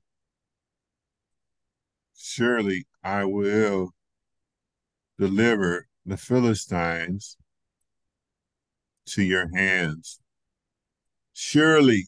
surely 2.16 2.86
I 3.04 3.24
will 3.24 3.90
deliver 5.18 5.86
the 6.06 6.16
Philistines 6.16 7.36
to 9.06 9.22
your 9.22 9.48
hands. 9.54 10.20
Surely 11.32 12.06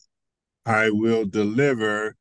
I 0.66 0.90
will 0.90 1.24
deliver 1.24 2.16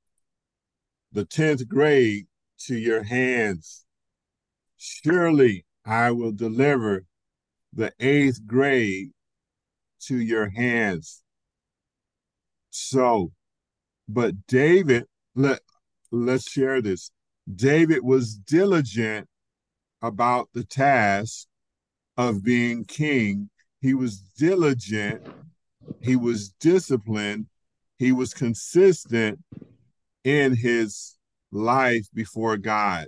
the 1.12 1.26
10th 1.26 1.68
grade 1.68 2.28
to 2.66 2.76
your 2.76 3.04
hands. 3.04 3.86
Surely 4.78 5.66
I 5.86 6.12
will 6.12 6.32
deliver 6.32 7.06
the 7.72 7.94
eighth 8.00 8.46
grade 8.46 9.12
to 10.02 10.18
your 10.18 10.50
hands. 10.50 11.24
So, 12.70 13.32
but 14.08 14.48
David, 14.48 15.06
let, 15.36 15.62
let's 16.12 16.50
share 16.50 16.82
this. 16.82 17.12
David 17.54 18.04
was 18.04 18.36
diligent 18.36 19.28
about 20.02 20.50
the 20.54 20.64
task 20.64 21.48
of 22.18 22.44
being 22.44 22.86
king. 22.86 23.50
He 23.82 23.94
was 23.94 24.20
diligent, 24.38 25.28
he 26.02 26.16
was 26.16 26.50
disciplined, 26.60 27.48
he 27.98 28.12
was 28.12 28.34
consistent 28.34 29.40
in 30.24 30.56
his 30.56 31.18
life 31.52 32.08
before 32.14 32.58
God. 32.58 33.08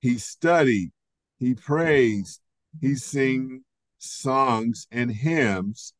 He 0.00 0.18
studied, 0.18 0.92
he 1.38 1.54
praised, 1.54 2.40
he 2.80 2.94
sang 2.94 3.64
songs 3.98 4.86
and 4.90 5.10
hymns 5.10 5.92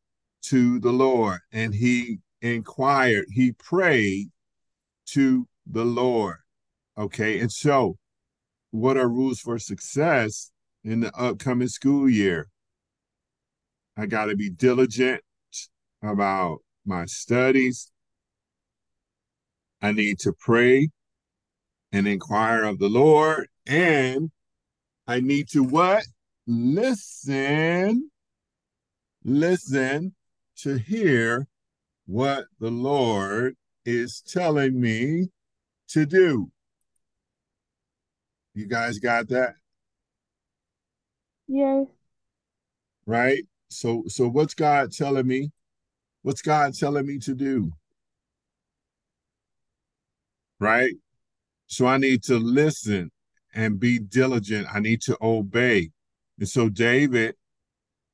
to 0.43 0.79
the 0.79 0.91
Lord, 0.91 1.39
and 1.51 1.73
he 1.73 2.19
inquired, 2.41 3.25
he 3.29 3.53
prayed 3.53 4.29
to 5.07 5.47
the 5.65 5.85
Lord. 5.85 6.42
Okay, 6.97 7.39
and 7.39 7.51
so 7.51 7.97
what 8.71 8.97
are 8.97 9.09
rules 9.09 9.39
for 9.39 9.57
success 9.57 10.51
in 10.83 10.99
the 10.99 11.15
upcoming 11.15 11.67
school 11.67 12.09
year? 12.09 12.49
I 13.97 14.05
got 14.05 14.25
to 14.25 14.35
be 14.35 14.49
diligent 14.49 15.21
about 16.01 16.59
my 16.85 17.05
studies. 17.05 17.91
I 19.81 19.91
need 19.91 20.19
to 20.19 20.33
pray 20.33 20.89
and 21.91 22.07
inquire 22.07 22.63
of 22.63 22.79
the 22.79 22.89
Lord. 22.89 23.47
And 23.67 24.31
I 25.07 25.19
need 25.19 25.49
to 25.49 25.63
what? 25.63 26.05
Listen. 26.47 28.09
Listen 29.23 30.15
to 30.57 30.77
hear 30.77 31.47
what 32.05 32.45
the 32.59 32.71
Lord 32.71 33.55
is 33.85 34.21
telling 34.21 34.79
me 34.79 35.27
to 35.89 36.05
do. 36.05 36.52
You 38.53 38.67
guys 38.67 38.99
got 38.99 39.29
that? 39.29 39.55
Yes. 41.47 41.87
Right? 43.05 43.43
So 43.69 44.03
so 44.07 44.27
what's 44.27 44.53
God 44.53 44.91
telling 44.91 45.27
me? 45.27 45.51
What's 46.21 46.41
God 46.41 46.73
telling 46.73 47.05
me 47.05 47.17
to 47.19 47.33
do? 47.33 47.73
Right? 50.59 50.93
So 51.67 51.87
I 51.87 51.97
need 51.97 52.23
to 52.23 52.37
listen 52.37 53.11
and 53.53 53.79
be 53.79 53.99
diligent. 53.99 54.67
I 54.71 54.79
need 54.79 55.01
to 55.03 55.17
obey. 55.21 55.91
And 56.39 56.47
so 56.47 56.69
David, 56.69 57.35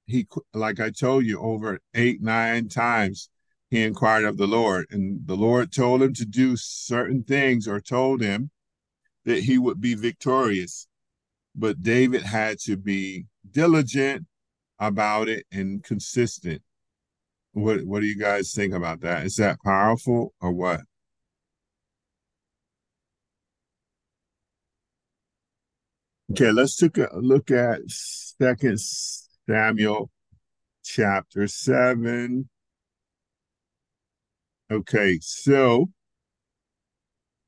he 0.06 0.28
like 0.54 0.80
I 0.80 0.90
told 0.90 1.26
you 1.26 1.40
over 1.40 1.80
8 1.94 2.22
9 2.22 2.70
times 2.70 3.30
he 3.70 3.84
inquired 3.84 4.26
of 4.26 4.38
the 4.38 4.48
Lord 4.48 4.88
and 4.90 5.28
the 5.28 5.36
Lord 5.36 5.72
told 5.72 6.02
him 6.02 6.14
to 6.16 6.26
do 6.26 6.56
certain 6.56 7.24
things 7.24 7.68
or 7.68 7.80
told 7.80 8.22
him 8.22 8.50
that 9.30 9.44
he 9.44 9.60
would 9.60 9.80
be 9.80 9.94
victorious. 9.94 10.88
But 11.56 11.84
David 11.84 12.24
had 12.24 12.58
to 12.62 12.76
be 12.78 13.26
diligent 13.52 14.26
about 14.80 15.30
it 15.30 15.46
and 15.52 15.84
consistent. 15.84 16.62
What 17.54 17.84
what 17.86 18.02
do 18.02 18.08
you 18.08 18.18
guys 18.18 18.54
think 18.54 18.74
about 18.74 19.02
that? 19.02 19.26
Is 19.26 19.36
that 19.36 19.60
powerful 19.64 20.34
or 20.42 20.52
what? 20.52 20.82
Okay, 26.32 26.52
let's 26.52 26.76
take 26.76 26.98
a 26.98 27.10
look 27.14 27.52
at 27.52 27.82
Second 27.88 28.80
Samuel 29.48 30.10
chapter 30.84 31.48
7. 31.48 32.50
Okay, 34.72 35.20
so 35.22 35.90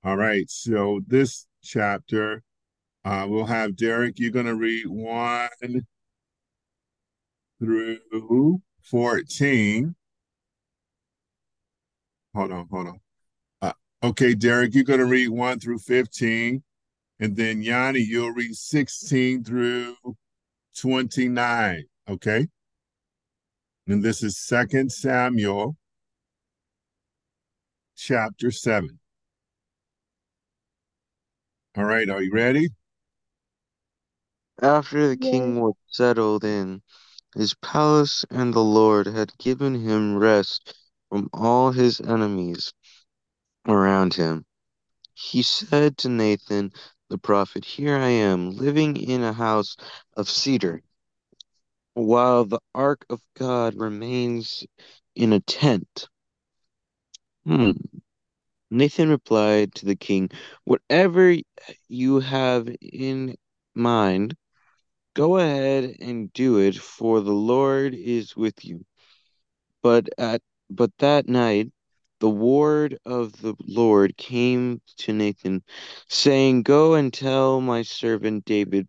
all 0.03 0.17
right, 0.17 0.49
so 0.49 1.01
this 1.07 1.45
chapter, 1.61 2.43
uh, 3.03 3.25
we'll 3.27 3.45
have 3.45 3.75
Derrick, 3.75 4.19
you're 4.19 4.31
going 4.31 4.45
to 4.45 4.55
read 4.55 4.85
1 4.87 5.49
through 7.59 8.61
14. 8.83 9.95
Hold 12.33 12.51
on, 12.51 12.67
hold 12.71 12.87
on. 12.87 12.99
Uh, 13.61 13.73
okay, 14.03 14.33
Derrick, 14.33 14.73
you're 14.73 14.83
going 14.83 14.99
to 14.99 15.05
read 15.05 15.29
1 15.29 15.59
through 15.59 15.79
15. 15.79 16.63
And 17.19 17.35
then 17.35 17.61
Yanni, 17.61 17.99
you'll 17.99 18.31
read 18.31 18.55
16 18.55 19.43
through 19.43 19.95
29. 20.77 21.83
Okay. 22.09 22.47
And 23.87 24.03
this 24.03 24.23
is 24.23 24.37
Second 24.37 24.91
Samuel 24.91 25.75
chapter 27.95 28.49
7. 28.49 29.00
All 31.77 31.85
right, 31.85 32.09
are 32.09 32.21
you 32.21 32.33
ready? 32.33 32.69
After 34.61 35.07
the 35.07 35.15
king 35.15 35.61
was 35.61 35.75
settled 35.87 36.43
in 36.43 36.81
his 37.33 37.53
palace 37.53 38.25
and 38.29 38.53
the 38.53 38.59
Lord 38.63 39.07
had 39.07 39.37
given 39.37 39.75
him 39.75 40.17
rest 40.17 40.75
from 41.07 41.29
all 41.31 41.71
his 41.71 42.01
enemies 42.01 42.73
around 43.65 44.15
him, 44.15 44.45
he 45.13 45.43
said 45.43 45.97
to 45.99 46.09
Nathan 46.09 46.73
the 47.09 47.17
prophet, 47.17 47.63
Here 47.63 47.95
I 47.95 48.09
am, 48.09 48.51
living 48.51 48.97
in 48.97 49.23
a 49.23 49.31
house 49.31 49.77
of 50.17 50.29
cedar, 50.29 50.83
while 51.93 52.43
the 52.43 52.59
ark 52.75 53.05
of 53.09 53.21
God 53.35 53.75
remains 53.75 54.65
in 55.15 55.31
a 55.31 55.39
tent. 55.39 56.09
Hmm. 57.45 57.71
Nathan 58.71 59.09
replied 59.09 59.75
to 59.75 59.85
the 59.85 59.97
king, 59.97 60.29
Whatever 60.63 61.35
you 61.89 62.19
have 62.21 62.73
in 62.81 63.35
mind, 63.75 64.35
go 65.13 65.37
ahead 65.37 65.97
and 65.99 66.31
do 66.31 66.57
it, 66.57 66.77
for 66.77 67.19
the 67.19 67.33
Lord 67.33 67.93
is 67.93 68.35
with 68.35 68.63
you. 68.63 68.85
But 69.83 70.07
at 70.17 70.41
but 70.69 70.91
that 70.99 71.27
night 71.27 71.71
the 72.21 72.29
word 72.29 72.97
of 73.05 73.41
the 73.41 73.55
Lord 73.59 74.15
came 74.15 74.81
to 74.99 75.11
Nathan, 75.11 75.63
saying, 76.07 76.63
Go 76.63 76.93
and 76.93 77.11
tell 77.11 77.59
my 77.59 77.81
servant 77.81 78.45
David, 78.45 78.87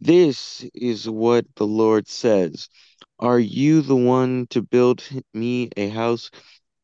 this 0.00 0.66
is 0.74 1.08
what 1.08 1.46
the 1.54 1.66
Lord 1.66 2.08
says. 2.08 2.68
Are 3.18 3.38
you 3.38 3.80
the 3.80 3.96
one 3.96 4.48
to 4.50 4.60
build 4.60 5.02
me 5.32 5.70
a 5.76 5.88
house 5.88 6.30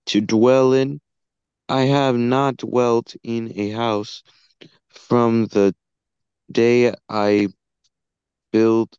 to 0.06 0.22
dwell 0.22 0.72
in? 0.72 1.00
I 1.70 1.82
have 1.82 2.16
not 2.16 2.58
dwelt 2.58 3.14
in 3.22 3.52
a 3.56 3.70
house 3.70 4.24
from 4.90 5.46
the 5.46 5.74
day 6.50 6.92
I 7.08 7.48
built 8.52 8.98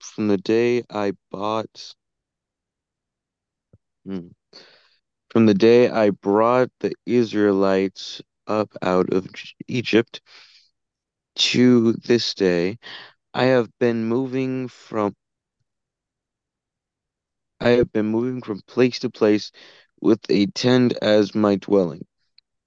from 0.00 0.28
the 0.28 0.38
day 0.38 0.82
I 0.90 1.12
bought 1.30 1.94
hmm, 4.04 4.28
from 5.30 5.46
the 5.46 5.54
day 5.54 5.88
I 5.88 6.10
brought 6.10 6.70
the 6.80 6.94
Israelites 7.06 8.20
up 8.48 8.70
out 8.82 9.12
of 9.12 9.28
Egypt 9.68 10.20
to 11.36 11.92
this 11.92 12.34
day, 12.34 12.78
I 13.34 13.44
have 13.44 13.70
been 13.78 14.06
moving 14.06 14.68
from 14.68 15.14
I 17.60 17.70
have 17.70 17.92
been 17.92 18.06
moving 18.06 18.42
from 18.42 18.62
place 18.62 18.98
to 19.00 19.10
place 19.10 19.52
with 20.00 20.20
a 20.30 20.46
tent 20.46 20.94
as 21.02 21.34
my 21.34 21.56
dwelling. 21.56 22.06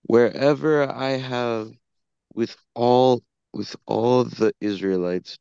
Wherever 0.04 0.90
I 0.92 1.12
have 1.12 1.72
with 2.34 2.56
all 2.76 3.24
with 3.54 3.76
all 3.86 4.24
the 4.24 4.54
Israelites, 4.60 5.38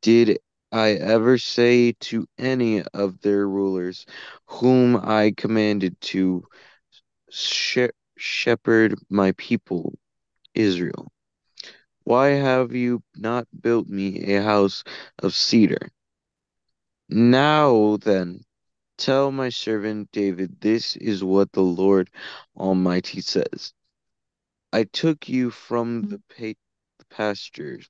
did 0.00 0.38
I 0.70 0.92
ever 0.92 1.38
say 1.38 1.92
to 1.92 2.26
any 2.38 2.82
of 2.94 3.20
their 3.20 3.46
rulers, 3.48 4.06
whom 4.46 4.96
I 4.96 5.34
commanded 5.36 6.00
to 6.02 6.44
she 7.30 7.88
shepherd 8.16 8.94
my 9.10 9.32
people 9.32 9.98
Israel, 10.54 11.10
why 12.04 12.28
have 12.28 12.72
you 12.72 13.02
not 13.16 13.46
built 13.60 13.88
me 13.88 14.34
a 14.34 14.42
house 14.42 14.84
of 15.18 15.34
cedar? 15.34 15.88
Now 17.08 17.96
then, 17.98 18.44
tell 19.02 19.32
my 19.32 19.48
servant 19.48 20.08
David, 20.12 20.60
this 20.60 20.94
is 20.94 21.24
what 21.24 21.50
the 21.50 21.62
Lord 21.62 22.08
Almighty 22.56 23.20
says. 23.20 23.72
I 24.72 24.84
took 24.84 25.28
you 25.28 25.50
from 25.50 26.02
mm-hmm. 26.02 26.10
the, 26.10 26.18
pa 26.28 26.58
the 27.00 27.04
pastures, 27.10 27.88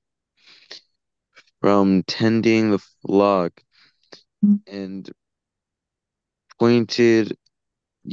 from 1.61 2.01
tending 2.03 2.71
the 2.71 2.79
flock, 2.79 3.61
mm-hmm. 4.43 4.55
and 4.65 5.09
appointed 6.51 7.37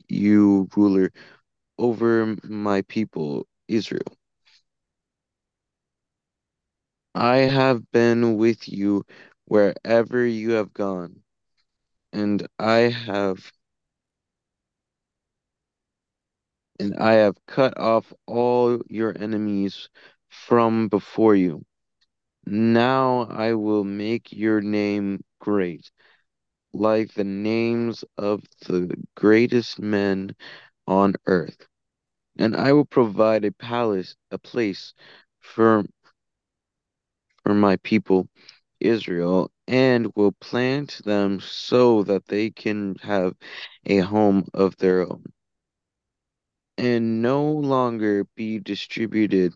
you 0.09 0.69
ruler 0.77 1.11
over 1.79 2.37
my 2.45 2.83
people 2.83 3.47
Israel. 3.67 4.15
I 7.15 7.39
have 7.39 7.91
been 7.93 8.37
with 8.37 8.69
you 8.69 9.05
wherever 9.47 10.25
you 10.25 10.51
have 10.53 10.75
gone, 10.75 11.23
and 12.13 12.47
I 12.59 12.91
have 12.91 13.53
and 16.79 16.97
I 16.97 17.13
have 17.15 17.37
cut 17.47 17.79
off 17.79 18.13
all 18.27 18.81
your 18.89 19.15
enemies 19.17 19.91
from 20.29 20.89
before 20.89 21.37
you. 21.37 21.65
Now 22.47 23.27
I 23.31 23.53
will 23.55 23.85
make 23.85 24.33
your 24.33 24.61
name 24.63 25.23
great, 25.41 25.91
like 26.73 27.13
the 27.15 27.25
names 27.25 28.05
of 28.17 28.43
the 28.67 28.97
greatest 29.15 29.79
men 29.79 30.35
on 30.87 31.15
earth. 31.27 31.67
And 32.39 32.57
I 32.57 32.73
will 32.73 32.87
provide 32.87 33.45
a 33.45 33.53
palace, 33.53 34.17
a 34.31 34.39
place 34.39 34.95
for, 35.41 35.85
for 37.43 37.55
my 37.55 37.77
people 37.77 38.29
Israel, 38.81 39.51
and 39.71 40.13
will 40.17 40.33
plant 40.33 41.01
them 41.05 41.39
so 41.41 42.03
that 42.03 42.27
they 42.27 42.51
can 42.51 42.97
have 42.97 43.35
a 43.87 43.99
home 43.99 44.45
of 44.53 44.77
their 44.79 45.03
own 45.03 45.25
and 46.77 47.23
no 47.23 47.45
longer 47.45 48.25
be 48.35 48.59
distributed. 48.59 49.55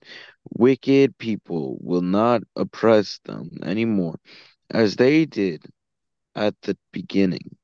Wicked 0.51 1.19
people 1.19 1.79
will 1.81 2.03
not 2.03 2.43
oppress 2.55 3.19
them 3.25 3.59
anymore, 3.65 4.21
as 4.71 4.97
they 4.97 5.25
did 5.25 5.65
at 6.37 6.55
the 6.63 6.77
beginning, 6.93 7.57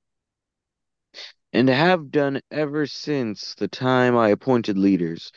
and 1.53 1.68
have 1.68 2.11
done 2.11 2.40
ever 2.51 2.86
since 2.86 3.55
the 3.55 3.68
time 3.68 4.16
I 4.16 4.30
appointed 4.30 4.78
leaders 4.78 5.30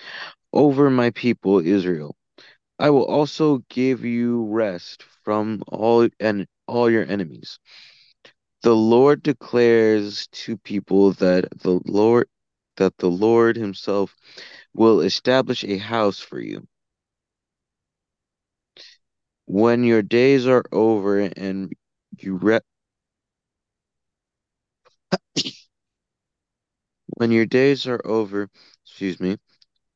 over 0.53 0.89
my 0.89 1.11
people 1.11 1.59
Israel. 1.59 2.15
I 2.79 2.89
will 2.89 3.05
also 3.05 3.59
give 3.69 4.03
you 4.03 4.45
rest 4.45 5.03
from 5.23 5.63
all 5.67 6.07
and 6.19 6.47
all 6.67 6.89
your 6.89 7.05
enemies. 7.05 7.59
The 8.63 8.75
Lord 8.75 9.23
declares 9.23 10.27
to 10.27 10.57
people 10.57 11.13
that 11.13 11.49
the 11.59 11.79
Lord 11.85 12.27
that 12.77 12.97
the 12.97 13.09
Lord 13.09 13.55
himself 13.55 14.15
will 14.73 15.01
establish 15.01 15.63
a 15.63 15.77
house 15.77 16.19
for 16.19 16.39
you. 16.39 16.67
When 19.45 19.83
your 19.83 20.01
days 20.01 20.47
are 20.47 20.63
over 20.71 21.19
and 21.19 21.73
you 22.17 22.35
re- 22.37 22.59
when 27.07 27.31
your 27.31 27.45
days 27.45 27.87
are 27.87 28.01
over, 28.05 28.49
excuse 28.85 29.19
me, 29.19 29.37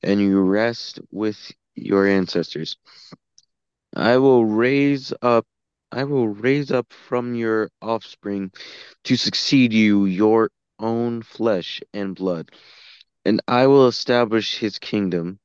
and 0.04 0.20
you 0.20 0.40
rest 0.42 1.00
with 1.12 1.52
your 1.76 2.08
ancestors, 2.08 2.78
I 3.96 4.18
will 4.18 4.46
raise 4.46 5.14
up 5.22 5.46
I 5.92 6.04
will 6.04 6.28
raise 6.28 6.72
up 6.72 6.92
from 6.94 7.36
your 7.36 7.70
offspring 7.82 8.52
to 9.06 9.16
succeed 9.16 9.74
you 9.74 10.06
your 10.06 10.52
own 10.80 11.22
flesh 11.22 11.82
and 11.94 12.16
blood, 12.16 12.52
and 13.26 13.42
I 13.48 13.68
will 13.68 13.88
establish 13.88 14.58
his 14.60 14.80
kingdom. 14.80 15.40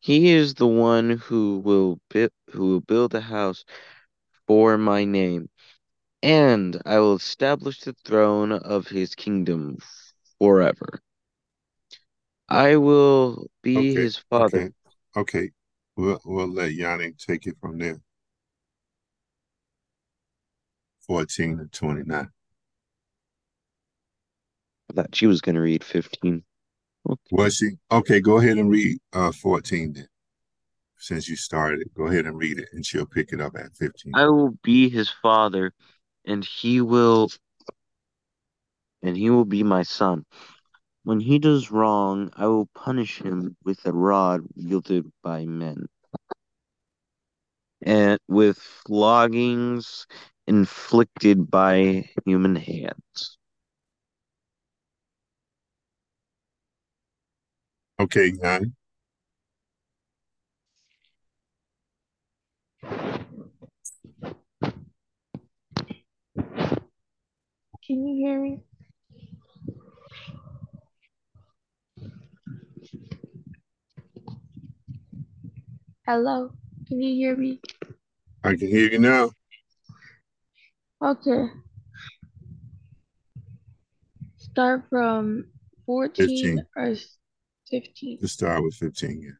He 0.00 0.30
is 0.30 0.54
the 0.54 0.66
one 0.66 1.10
who 1.10 1.58
will 1.58 1.98
bi- 2.12 2.30
who 2.50 2.66
will 2.68 2.80
build 2.80 3.14
a 3.14 3.20
house 3.20 3.64
for 4.46 4.76
my 4.78 5.04
name, 5.04 5.48
and 6.22 6.80
I 6.84 6.98
will 7.00 7.16
establish 7.16 7.80
the 7.80 7.94
throne 8.04 8.52
of 8.52 8.88
his 8.88 9.14
kingdom 9.14 9.78
forever. 10.38 11.00
I 12.48 12.76
will 12.76 13.48
be 13.62 13.94
Okay, 13.96 13.96
his 13.96 14.16
father. 14.30 14.60
okay, 14.60 14.72
okay. 15.16 15.50
We'll 15.96 16.20
we'll 16.24 16.48
let 16.48 16.72
Yanni 16.74 17.12
take 17.12 17.46
it 17.46 17.56
from 17.60 17.78
there. 17.78 18.00
14 21.12 21.58
to 21.58 21.66
29. 21.66 22.30
I 24.90 24.94
thought 24.94 25.14
she 25.14 25.26
was 25.26 25.42
going 25.42 25.56
to 25.56 25.60
read 25.60 25.84
15. 25.84 26.42
Okay. 27.06 27.20
Was 27.32 27.56
she? 27.56 27.72
Okay, 27.90 28.18
go 28.18 28.38
ahead 28.38 28.56
and 28.56 28.70
read 28.70 28.98
uh 29.12 29.30
14 29.30 29.92
then. 29.92 30.08
Since 30.96 31.28
you 31.28 31.36
started, 31.36 31.90
go 31.94 32.06
ahead 32.06 32.24
and 32.24 32.38
read 32.38 32.58
it 32.58 32.70
and 32.72 32.86
she'll 32.86 33.04
pick 33.04 33.34
it 33.34 33.42
up 33.42 33.56
at 33.56 33.74
15. 33.74 34.12
I 34.14 34.24
will 34.24 34.54
be 34.62 34.88
his 34.88 35.10
father, 35.10 35.74
and 36.24 36.42
he 36.42 36.80
will 36.80 37.30
and 39.02 39.14
he 39.14 39.28
will 39.28 39.44
be 39.44 39.62
my 39.62 39.82
son. 39.82 40.24
When 41.04 41.20
he 41.20 41.38
does 41.38 41.70
wrong, 41.70 42.30
I 42.38 42.46
will 42.46 42.70
punish 42.74 43.20
him 43.20 43.54
with 43.62 43.84
a 43.84 43.92
rod 43.92 44.40
wielded 44.56 45.12
by 45.22 45.44
men, 45.44 45.88
and 47.82 48.18
with 48.28 48.56
floggings 48.86 50.06
inflicted 50.46 51.50
by 51.50 52.08
human 52.24 52.56
hands. 52.56 53.38
Okay, 58.00 58.32
Yanni. 58.42 58.72
Can 67.86 68.06
you 68.06 68.14
hear 68.16 68.40
me? 68.40 68.60
Hello? 76.06 76.52
Can 76.88 77.00
you 77.00 77.14
hear 77.14 77.36
me? 77.36 77.60
I 78.44 78.56
can 78.56 78.68
hear 78.68 78.90
you 78.90 78.98
now. 78.98 79.30
Okay. 81.02 81.46
Start 84.36 84.84
from 84.88 85.46
14 85.84 86.14
15. 86.14 86.66
or 86.76 86.94
15. 87.70 88.18
Let's 88.20 88.32
start 88.34 88.62
with 88.62 88.74
15. 88.74 89.20
Yeah. 89.20 89.30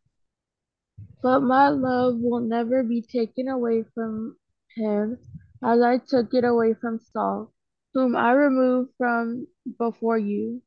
But 1.22 1.40
my 1.40 1.68
love 1.68 2.16
will 2.18 2.40
never 2.40 2.82
be 2.82 3.00
taken 3.00 3.46
away 3.46 3.84
from 3.94 4.36
him, 4.74 5.18
as 5.62 5.80
I 5.80 5.98
took 5.98 6.34
it 6.34 6.42
away 6.42 6.74
from 6.74 6.98
Saul, 6.98 7.52
whom 7.94 8.16
I 8.16 8.32
removed 8.32 8.90
from 8.98 9.46
before 9.78 10.18
you. 10.18 10.62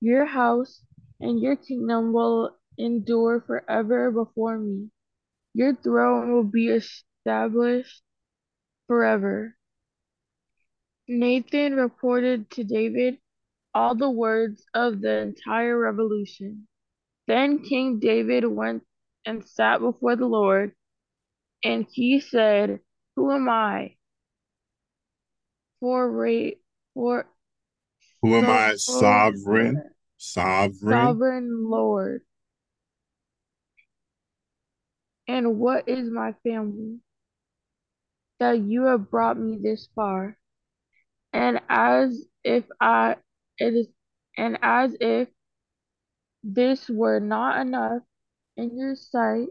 Your 0.00 0.24
house 0.24 0.82
and 1.20 1.38
your 1.40 1.54
kingdom 1.54 2.12
will 2.12 2.56
endure 2.76 3.40
forever 3.46 4.10
before 4.10 4.58
me. 4.58 4.90
Your 5.54 5.76
throne 5.76 6.32
will 6.32 6.42
be 6.42 6.70
established 6.70 8.02
forever. 8.88 9.54
Nathan 11.06 11.74
reported 11.74 12.50
to 12.52 12.64
David 12.64 13.18
all 13.74 13.94
the 13.94 14.10
words 14.10 14.64
of 14.74 15.00
the 15.00 15.18
entire 15.18 15.78
revolution. 15.78 16.66
Then 17.26 17.60
King 17.62 17.98
David 17.98 18.46
went 18.46 18.84
and 19.26 19.46
sat 19.46 19.80
before 19.80 20.16
the 20.16 20.26
Lord, 20.26 20.72
and 21.64 21.86
he 21.90 22.20
said, 22.20 22.80
Who 23.16 23.32
am 23.32 23.48
I? 23.48 23.96
for 25.84 26.10
for 26.94 27.26
Who 28.22 28.36
am 28.36 28.48
I? 28.48 28.74
Sovereign. 28.76 29.82
Sovereign. 30.16 30.72
Sovereign 30.80 31.68
Lord. 31.68 32.22
And 35.28 35.58
what 35.58 35.86
is 35.86 36.08
my 36.08 36.34
family? 36.42 37.00
That 38.40 38.60
you 38.60 38.84
have 38.84 39.10
brought 39.10 39.38
me 39.38 39.58
this 39.62 39.88
far. 39.94 40.38
And 41.34 41.60
as 41.68 42.24
if 42.44 42.64
I 42.80 43.16
it 43.58 43.74
is 43.74 43.88
and 44.38 44.56
as 44.62 44.96
if 45.00 45.28
this 46.44 46.88
were 46.88 47.18
not 47.20 47.60
enough 47.60 48.02
in 48.56 48.78
your 48.78 48.94
sight 48.94 49.48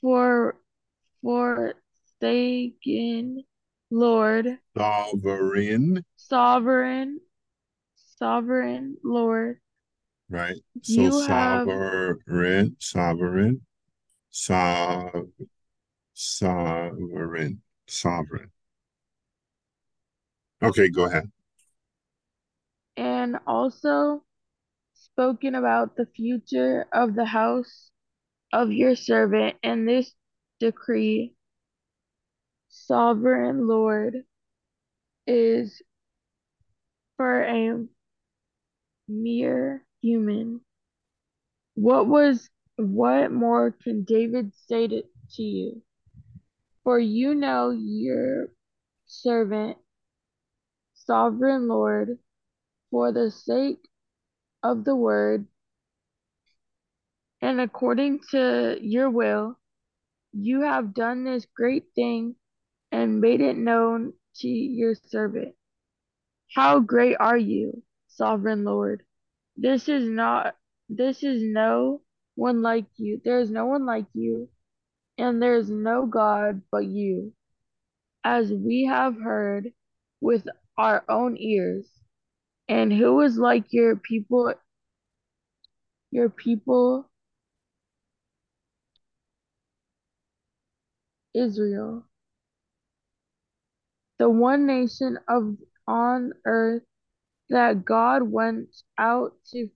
for 0.00 0.56
forsaken 1.22 1.74
Lord 3.90 4.58
Sovereign. 4.76 6.04
sovereign 6.16 7.20
sovereign 8.18 8.96
Lord 9.02 9.58
Right. 10.30 10.56
So 10.82 11.00
You 11.00 11.20
have- 11.20 11.66
sovereign, 11.66 12.76
sovereign, 12.78 13.62
sov, 14.28 15.30
sovereign, 16.12 17.62
sovereign. 17.86 18.50
Okay, 20.62 20.88
go 20.88 21.04
ahead. 21.04 21.30
and 22.96 23.36
also 23.46 24.24
spoken 24.94 25.54
about 25.54 25.96
the 25.96 26.06
future 26.06 26.86
of 26.92 27.14
the 27.14 27.24
house 27.24 27.90
of 28.52 28.72
your 28.72 28.96
servant 28.96 29.56
and 29.62 29.88
this 29.88 30.12
decree 30.60 31.34
sovereign 32.68 33.68
Lord 33.68 34.24
is 35.26 35.82
for 37.16 37.42
a 37.42 37.86
mere 39.08 39.84
human. 40.02 40.60
What 41.74 42.06
was 42.06 42.48
what 42.76 43.32
more 43.32 43.72
can 43.72 44.04
David 44.04 44.52
say 44.66 44.88
to, 44.88 45.02
to 45.34 45.42
you? 45.42 45.82
For 46.84 46.98
you 46.98 47.34
know 47.34 47.70
your 47.70 48.48
servant, 49.06 49.78
sovereign 51.08 51.68
Lord, 51.68 52.18
for 52.90 53.12
the 53.12 53.30
sake 53.30 53.88
of 54.62 54.84
the 54.84 54.94
word 54.94 55.46
and 57.40 57.60
according 57.60 58.20
to 58.30 58.76
your 58.80 59.10
will, 59.10 59.58
you 60.32 60.62
have 60.62 60.94
done 60.94 61.24
this 61.24 61.46
great 61.56 61.84
thing 61.94 62.34
and 62.90 63.20
made 63.20 63.40
it 63.40 63.56
known 63.56 64.12
to 64.36 64.48
your 64.48 64.94
servant. 64.94 65.54
How 66.54 66.80
great 66.80 67.16
are 67.20 67.38
you, 67.38 67.82
sovereign 68.08 68.64
Lord? 68.64 69.02
This 69.56 69.88
is 69.88 70.08
not, 70.08 70.56
this 70.88 71.22
is 71.22 71.42
no 71.42 72.02
one 72.34 72.62
like 72.62 72.86
you. 72.96 73.20
There 73.24 73.40
is 73.40 73.50
no 73.50 73.66
one 73.66 73.86
like 73.86 74.06
you, 74.14 74.48
and 75.16 75.40
there 75.40 75.54
is 75.54 75.70
no 75.70 76.06
God 76.06 76.62
but 76.72 76.86
you, 76.86 77.32
as 78.24 78.52
we 78.52 78.86
have 78.86 79.16
heard 79.20 79.72
with 80.20 80.46
our 80.78 81.04
own 81.08 81.36
ears. 81.38 81.86
And 82.68 82.92
who 82.92 83.20
is 83.22 83.38
like 83.38 83.66
your 83.72 83.96
people, 83.96 84.54
your 86.10 86.30
people, 86.30 87.10
Israel? 91.34 92.04
the 94.18 94.28
one 94.28 94.66
nation 94.66 95.18
of 95.28 95.56
on 95.86 96.32
earth 96.44 96.82
that 97.50 97.84
God 97.84 98.22
went 98.24 98.68
out 98.98 99.32
to 99.52 99.68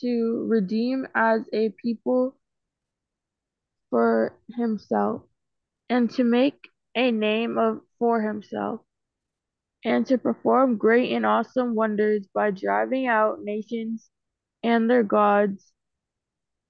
to 0.00 0.46
redeem 0.48 1.06
as 1.14 1.42
a 1.52 1.70
people 1.82 2.36
for 3.90 4.38
himself 4.56 5.22
and 5.88 6.10
to 6.12 6.24
make 6.24 6.68
a 6.96 7.10
name 7.10 7.58
of 7.58 7.80
for 7.98 8.22
himself 8.22 8.80
and 9.86 10.06
to 10.06 10.18
perform 10.18 10.76
great 10.76 11.12
and 11.14 11.24
awesome 11.24 11.74
wonders 11.74 12.26
by 12.34 12.50
driving 12.50 13.06
out 13.06 13.40
nations 13.42 14.10
and 14.62 14.90
their 14.90 15.04
gods 15.04 15.72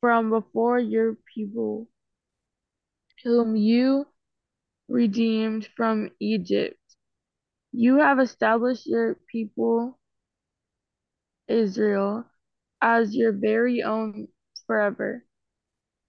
from 0.00 0.30
before 0.30 0.78
your 0.78 1.16
people 1.34 1.88
whom 3.24 3.56
you 3.56 4.06
redeemed 4.88 5.68
from 5.76 6.10
Egypt 6.20 6.78
you 7.78 7.98
have 7.98 8.18
established 8.20 8.86
your 8.86 9.16
people, 9.30 9.98
Israel, 11.46 12.24
as 12.80 13.14
your 13.14 13.32
very 13.32 13.82
own 13.82 14.28
forever. 14.66 15.26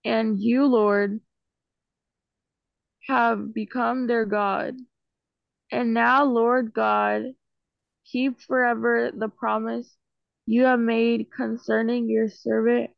And 0.05 0.39
you, 0.39 0.66
Lord, 0.66 1.20
have 3.10 3.53
become 3.53 4.08
their 4.08 4.26
God. 4.26 4.78
And 5.72 5.93
now, 5.93 6.24
Lord 6.26 6.74
God, 6.74 7.34
keep 8.05 8.39
forever 8.41 9.11
the 9.13 9.30
promise 9.30 9.97
you 10.45 10.63
have 10.63 10.80
made 10.80 11.32
concerning 11.32 12.09
your 12.09 12.30
servant 12.30 12.91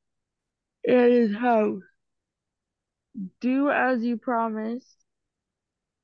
and 0.87 1.11
his 1.11 1.35
house. 1.35 1.81
Do 3.41 3.69
as 3.69 4.03
you 4.03 4.17
promised, 4.17 4.95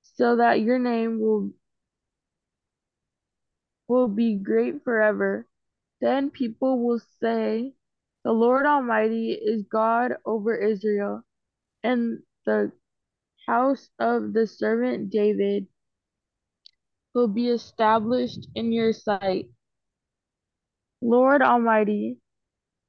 so 0.01 0.37
that 0.37 0.61
your 0.61 0.79
name 0.79 1.19
will 1.19 1.51
will 3.87 4.07
be 4.07 4.35
great 4.35 4.83
forever. 4.83 5.47
Then 6.01 6.29
people 6.31 6.83
will 6.83 7.01
say, 7.21 7.73
The 8.23 8.31
Lord 8.31 8.65
Almighty 8.65 9.31
is 9.33 9.63
God 9.63 10.13
over 10.25 10.55
Israel, 10.55 11.23
and 11.83 12.23
the 12.45 12.71
house 13.47 13.89
of 13.99 14.33
the 14.33 14.47
servant 14.47 15.09
David 15.11 15.67
will 17.15 17.27
be 17.29 17.47
established 17.47 18.47
in 18.53 18.71
your 18.73 18.93
sight. 18.93 19.49
Lord 21.01 21.41
Almighty, 21.41 22.17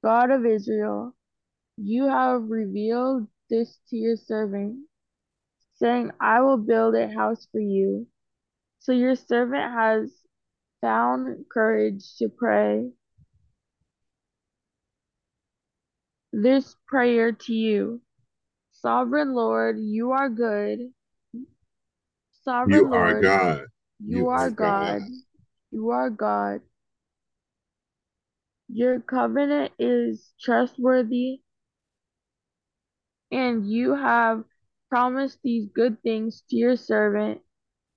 God 0.05 0.31
of 0.31 0.45
Israel, 0.45 1.15
you 1.77 2.09
have 2.09 2.43
revealed 2.43 3.29
this 3.49 3.79
to 3.89 3.97
your 3.97 4.17
servant, 4.17 4.79
saying, 5.77 6.11
I 6.21 6.41
will 6.41 6.59
build 6.59 6.97
a 6.97 7.09
house 7.09 7.47
for 7.53 7.61
you. 7.61 8.09
So 8.81 8.93
your 8.93 9.15
servant 9.15 9.73
has 9.73 10.11
found 10.81 11.45
courage 11.51 12.17
to 12.19 12.29
pray 12.29 12.91
this 16.33 16.77
prayer 16.87 17.33
to 17.33 17.55
you. 17.55 18.01
Sovereign 18.73 19.35
Lord, 19.35 19.79
you 19.79 20.13
are 20.13 20.29
good. 20.29 20.81
Sovereign 22.45 22.79
You 22.79 22.95
are 22.95 23.13
Lord, 23.13 23.23
God. 23.23 23.67
You, 24.01 24.19
You 24.19 24.29
are 24.29 24.51
God. 24.51 25.01
God. 25.01 25.03
You 25.71 25.91
are 25.91 26.11
God. 26.11 26.61
Your 28.69 29.01
covenant 29.01 29.73
is 29.79 30.33
trustworthy, 30.41 31.41
and 33.31 33.71
you 33.71 33.95
have 33.95 34.45
promised 34.89 35.39
these 35.43 35.69
good 35.75 36.03
things 36.03 36.43
to 36.51 36.57
your 36.57 36.77
servant. 36.77 37.41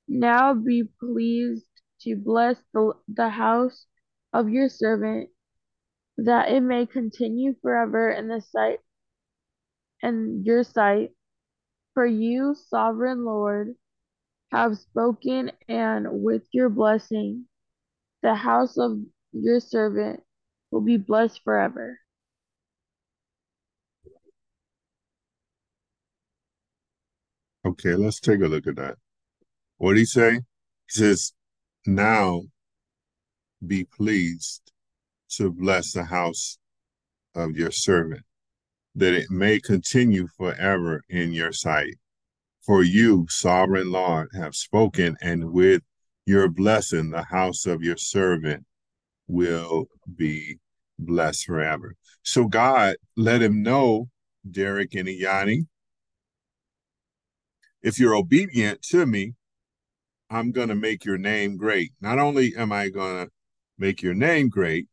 Now 0.08 0.54
be 0.54 0.84
pleased 1.00 1.66
to 2.02 2.16
bless 2.16 2.58
the, 2.74 2.94
the 3.08 3.30
house 3.30 3.86
of 4.34 4.50
your 4.50 4.70
servant, 4.70 5.30
that 6.18 6.50
it 6.50 6.62
may 6.62 6.86
continue 6.86 7.56
forever 7.62 8.10
in 8.10 8.28
the 8.28 8.42
sight 8.42 8.80
and 10.02 10.46
your 10.46 10.64
sight. 10.64 11.12
For 11.96 12.06
you, 12.06 12.56
sovereign 12.70 13.26
Lord, 13.26 13.76
have 14.52 14.78
spoken, 14.78 15.52
and 15.68 16.08
with 16.24 16.44
your 16.52 16.70
blessing, 16.70 17.46
the 18.24 18.36
house 18.36 18.78
of 18.78 19.00
your 19.32 19.60
servant 19.60 20.22
will 20.72 20.82
be 20.82 20.98
blessed 20.98 21.42
forever. 21.44 22.00
Okay, 27.66 27.94
let's 27.94 28.20
take 28.20 28.42
a 28.42 28.48
look 28.48 28.66
at 28.66 28.78
that. 28.78 28.96
What 29.78 29.94
did 29.94 30.00
he 30.00 30.06
say? 30.06 30.32
He 30.36 30.42
says, 30.88 31.34
Now 31.86 32.44
be 33.66 33.84
pleased 33.84 34.72
to 35.32 35.52
bless 35.52 35.94
the 35.94 36.06
house 36.06 36.58
of 37.36 37.56
your 37.56 37.70
servant, 37.70 38.24
that 38.96 39.14
it 39.14 39.30
may 39.30 39.60
continue 39.60 40.28
forever 40.38 41.04
in 41.10 41.32
your 41.32 41.52
sight. 41.52 41.99
For 42.70 42.84
you, 42.84 43.26
sovereign 43.30 43.92
Lord, 43.92 44.30
have 44.36 44.54
spoken, 44.54 45.18
and 45.24 45.52
with 45.52 45.82
your 46.28 46.48
blessing, 46.48 47.10
the 47.10 47.24
house 47.24 47.66
of 47.66 47.82
your 47.82 47.98
servant 47.98 48.64
will 49.28 49.88
be 50.16 50.60
blessed 51.00 51.48
forever. 51.48 51.96
So 52.22 52.46
God 52.46 52.98
let 53.18 53.42
him 53.42 53.64
know, 53.64 54.10
Derrick 54.48 54.94
and 54.94 55.08
E'Yani, 55.08 55.66
if 57.82 57.98
you're 57.98 58.14
obedient 58.14 58.84
to 58.84 59.08
me, 59.08 59.34
I'm 60.30 60.52
going 60.52 60.70
to 60.70 60.76
make 60.76 61.04
your 61.06 61.18
name 61.18 61.58
great. 61.58 61.94
Not 62.00 62.20
only 62.20 62.56
am 62.56 62.72
I 62.72 62.90
going 62.90 63.26
to 63.26 63.32
make 63.80 64.04
your 64.04 64.14
name 64.14 64.48
great, 64.48 64.86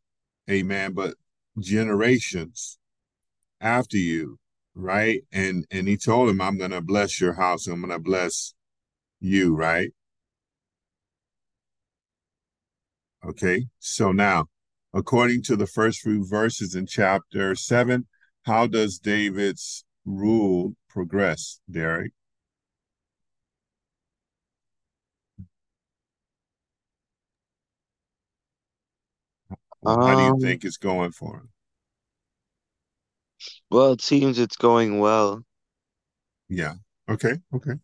amen, 0.51 0.95
but 0.95 1.17
generations 1.59 2.79
after 3.61 3.99
you, 3.99 4.39
right? 4.77 5.23
And 5.33 5.67
and 5.73 5.89
he 5.89 5.99
told 5.99 6.31
him, 6.31 6.41
I'm 6.43 6.59
going 6.59 6.71
to 6.73 6.83
bless 6.83 7.21
your 7.21 7.35
house. 7.35 7.67
I'm 7.67 7.81
going 7.83 7.93
to 7.93 8.01
bless 8.01 8.55
you, 9.21 9.57
right? 9.57 9.91
Okay, 13.25 13.67
so 13.81 14.13
now, 14.13 14.47
according 14.95 15.43
to 15.45 15.57
the 15.57 15.67
first 15.67 16.01
few 16.01 16.25
verses 16.27 16.75
in 16.77 16.87
chapter 16.87 17.55
7, 17.57 18.07
how 18.45 18.67
does 18.69 18.99
David's 18.99 19.85
rule 20.05 20.77
progress, 20.89 21.61
Derrick? 21.71 22.13
How 30.05 30.15
do 30.15 30.23
you 30.23 30.33
Um, 30.33 30.41
think 30.41 30.65
it's 30.65 30.79
going 30.79 31.13
for 31.13 31.39
him? 31.39 31.51
Well, 33.71 33.93
it 33.93 34.01
seems 34.01 34.39
it's 34.39 34.57
going 34.57 34.99
well. 34.99 35.43
Yeah. 36.49 36.75
Okay. 37.09 37.35
Okay. 37.55 37.75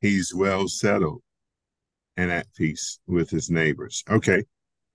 He's 0.00 0.34
well 0.34 0.68
settled 0.68 1.22
and 2.16 2.30
at 2.30 2.52
peace 2.54 2.98
with 3.06 3.30
his 3.30 3.50
neighbors. 3.50 4.04
Okay. 4.10 4.44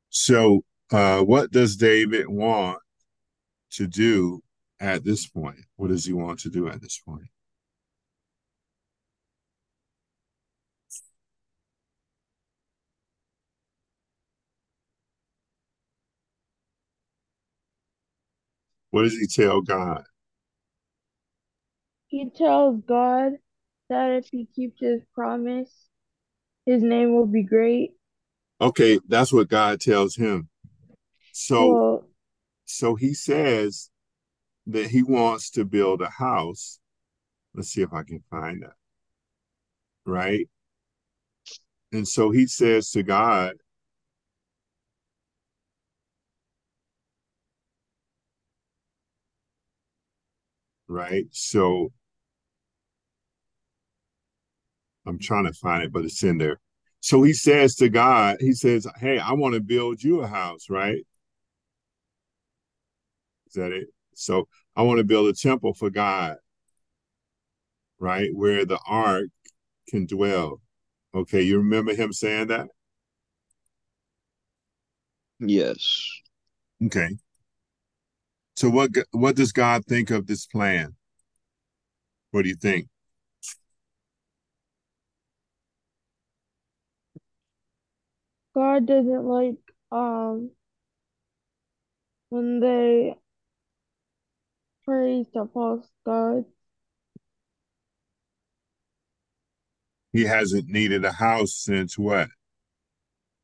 So, 0.10 0.64
uh, 0.92 1.22
what 1.22 1.52
does 1.52 1.76
David 1.76 2.28
want 2.28 2.80
to 3.72 3.88
do 3.88 4.42
at 4.80 5.04
this 5.04 5.28
point? 5.28 5.60
What 5.76 5.90
does 5.90 6.06
he 6.06 6.14
want 6.14 6.40
to 6.42 6.50
do 6.50 6.68
at 6.68 6.82
this 6.82 7.00
point? 7.00 7.28
What 19.00 19.06
does 19.06 19.18
he 19.18 19.28
tell 19.28 19.62
God? 19.62 20.04
He 22.08 22.30
tells 22.30 22.82
God 22.86 23.32
that 23.88 24.12
if 24.12 24.28
he 24.30 24.46
keeps 24.54 24.82
his 24.82 25.00
promise, 25.16 25.88
his 26.66 26.84
name 26.84 27.16
will 27.16 27.26
be 27.26 27.44
great. 27.44 27.92
Okay, 28.60 29.00
that's 29.08 29.32
what 29.32 29.48
God 29.48 29.80
tells 29.80 30.18
him. 30.18 30.50
So, 31.32 31.72
Well, 31.72 32.10
so 32.66 32.96
he 32.96 33.14
says 33.14 33.90
that 34.68 34.88
he 34.88 35.02
wants 35.02 35.52
to 35.52 35.64
build 35.64 36.02
a 36.02 36.10
house. 36.10 36.82
Let's 37.56 37.70
see 37.70 37.82
if 37.82 37.94
I 37.94 38.04
can 38.04 38.22
find 38.30 38.64
that. 38.64 38.76
Right? 40.06 40.50
And 41.94 42.06
so 42.06 42.32
he 42.32 42.48
says 42.48 42.92
to 42.92 43.04
God, 43.04 43.54
right? 50.90 51.26
So 51.32 51.94
I'm 55.06 55.20
trying 55.20 55.46
to 55.46 55.54
find 55.54 55.84
it, 55.84 55.94
but 55.94 56.06
it's 56.06 56.24
in 56.24 56.38
there. 56.38 56.60
So 57.00 57.24
he 57.24 57.34
says 57.34 57.76
to 57.76 57.90
God, 57.90 58.38
he 58.42 58.54
says, 58.54 58.86
Hey, 59.00 59.20
I 59.20 59.34
want 59.34 59.54
to 59.56 59.62
build 59.62 60.04
you 60.04 60.22
a 60.22 60.28
house, 60.28 60.70
right? 60.70 61.06
Is 63.48 63.54
that 63.54 63.72
it? 63.72 63.88
So 64.16 64.48
I 64.76 64.84
want 64.84 65.00
to 65.00 65.04
build 65.04 65.30
a 65.30 65.34
temple 65.34 65.74
for 65.74 65.90
God, 65.90 66.38
right? 68.00 68.30
Where 68.34 68.66
the 68.66 68.80
ark 68.86 69.28
can 69.90 70.06
dwell. 70.06 70.62
Okay, 71.16 71.42
you 71.42 71.58
remember 71.58 71.96
him 71.96 72.14
saying 72.14 72.48
that? 72.48 72.70
Yes. 75.40 76.08
Okay. 76.86 77.10
So 78.60 78.70
what 78.70 78.90
what 79.12 79.38
does 79.38 79.54
God 79.54 79.86
think 79.86 80.10
of 80.10 80.28
this 80.28 80.46
plan? 80.46 80.98
What 82.32 82.42
do 82.42 82.50
you 82.50 82.56
think? 82.56 82.90
God 88.54 88.86
doesn't 88.86 89.24
like 89.24 89.56
um 89.94 90.52
when 92.28 92.60
they 92.60 93.16
praise 94.84 95.28
the 95.34 95.48
false 95.54 95.88
gods. 96.06 96.46
He 100.12 100.26
hasn't 100.26 100.68
needed 100.68 101.06
a 101.06 101.14
house 101.14 101.56
since 101.56 101.98
what? 101.98 102.28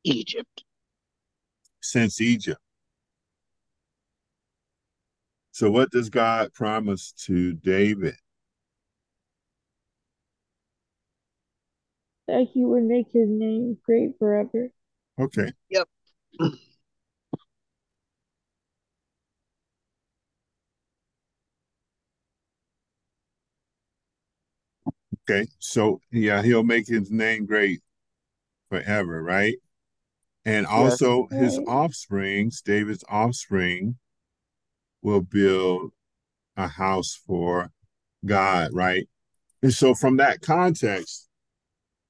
Egypt. 0.04 0.62
Since 1.80 2.20
Egypt. 2.20 2.60
So 5.56 5.70
what 5.70 5.90
does 5.90 6.10
God 6.10 6.52
promise 6.52 7.12
to 7.24 7.54
David? 7.54 8.16
That 12.28 12.48
he 12.52 12.62
would 12.66 12.82
make 12.82 13.06
his 13.10 13.26
name 13.26 13.78
great 13.82 14.18
forever. 14.18 14.68
Okay. 15.18 15.50
Yep. 15.70 15.88
Okay. 25.22 25.46
So 25.58 26.02
yeah, 26.12 26.42
he'll 26.42 26.64
make 26.64 26.86
his 26.86 27.10
name 27.10 27.46
great 27.46 27.80
forever, 28.68 29.22
right? 29.22 29.56
And 30.44 30.66
also 30.66 31.28
his 31.28 31.56
Right. 31.56 31.66
offsprings, 31.66 32.60
David's 32.60 33.04
offspring, 33.08 33.96
will 35.06 35.20
build 35.20 35.92
a 36.56 36.66
house 36.66 37.14
for 37.28 37.70
God, 38.24 38.70
right? 38.72 39.08
And 39.62 39.72
so 39.72 39.94
from 39.94 40.16
that 40.16 40.40
context, 40.40 41.28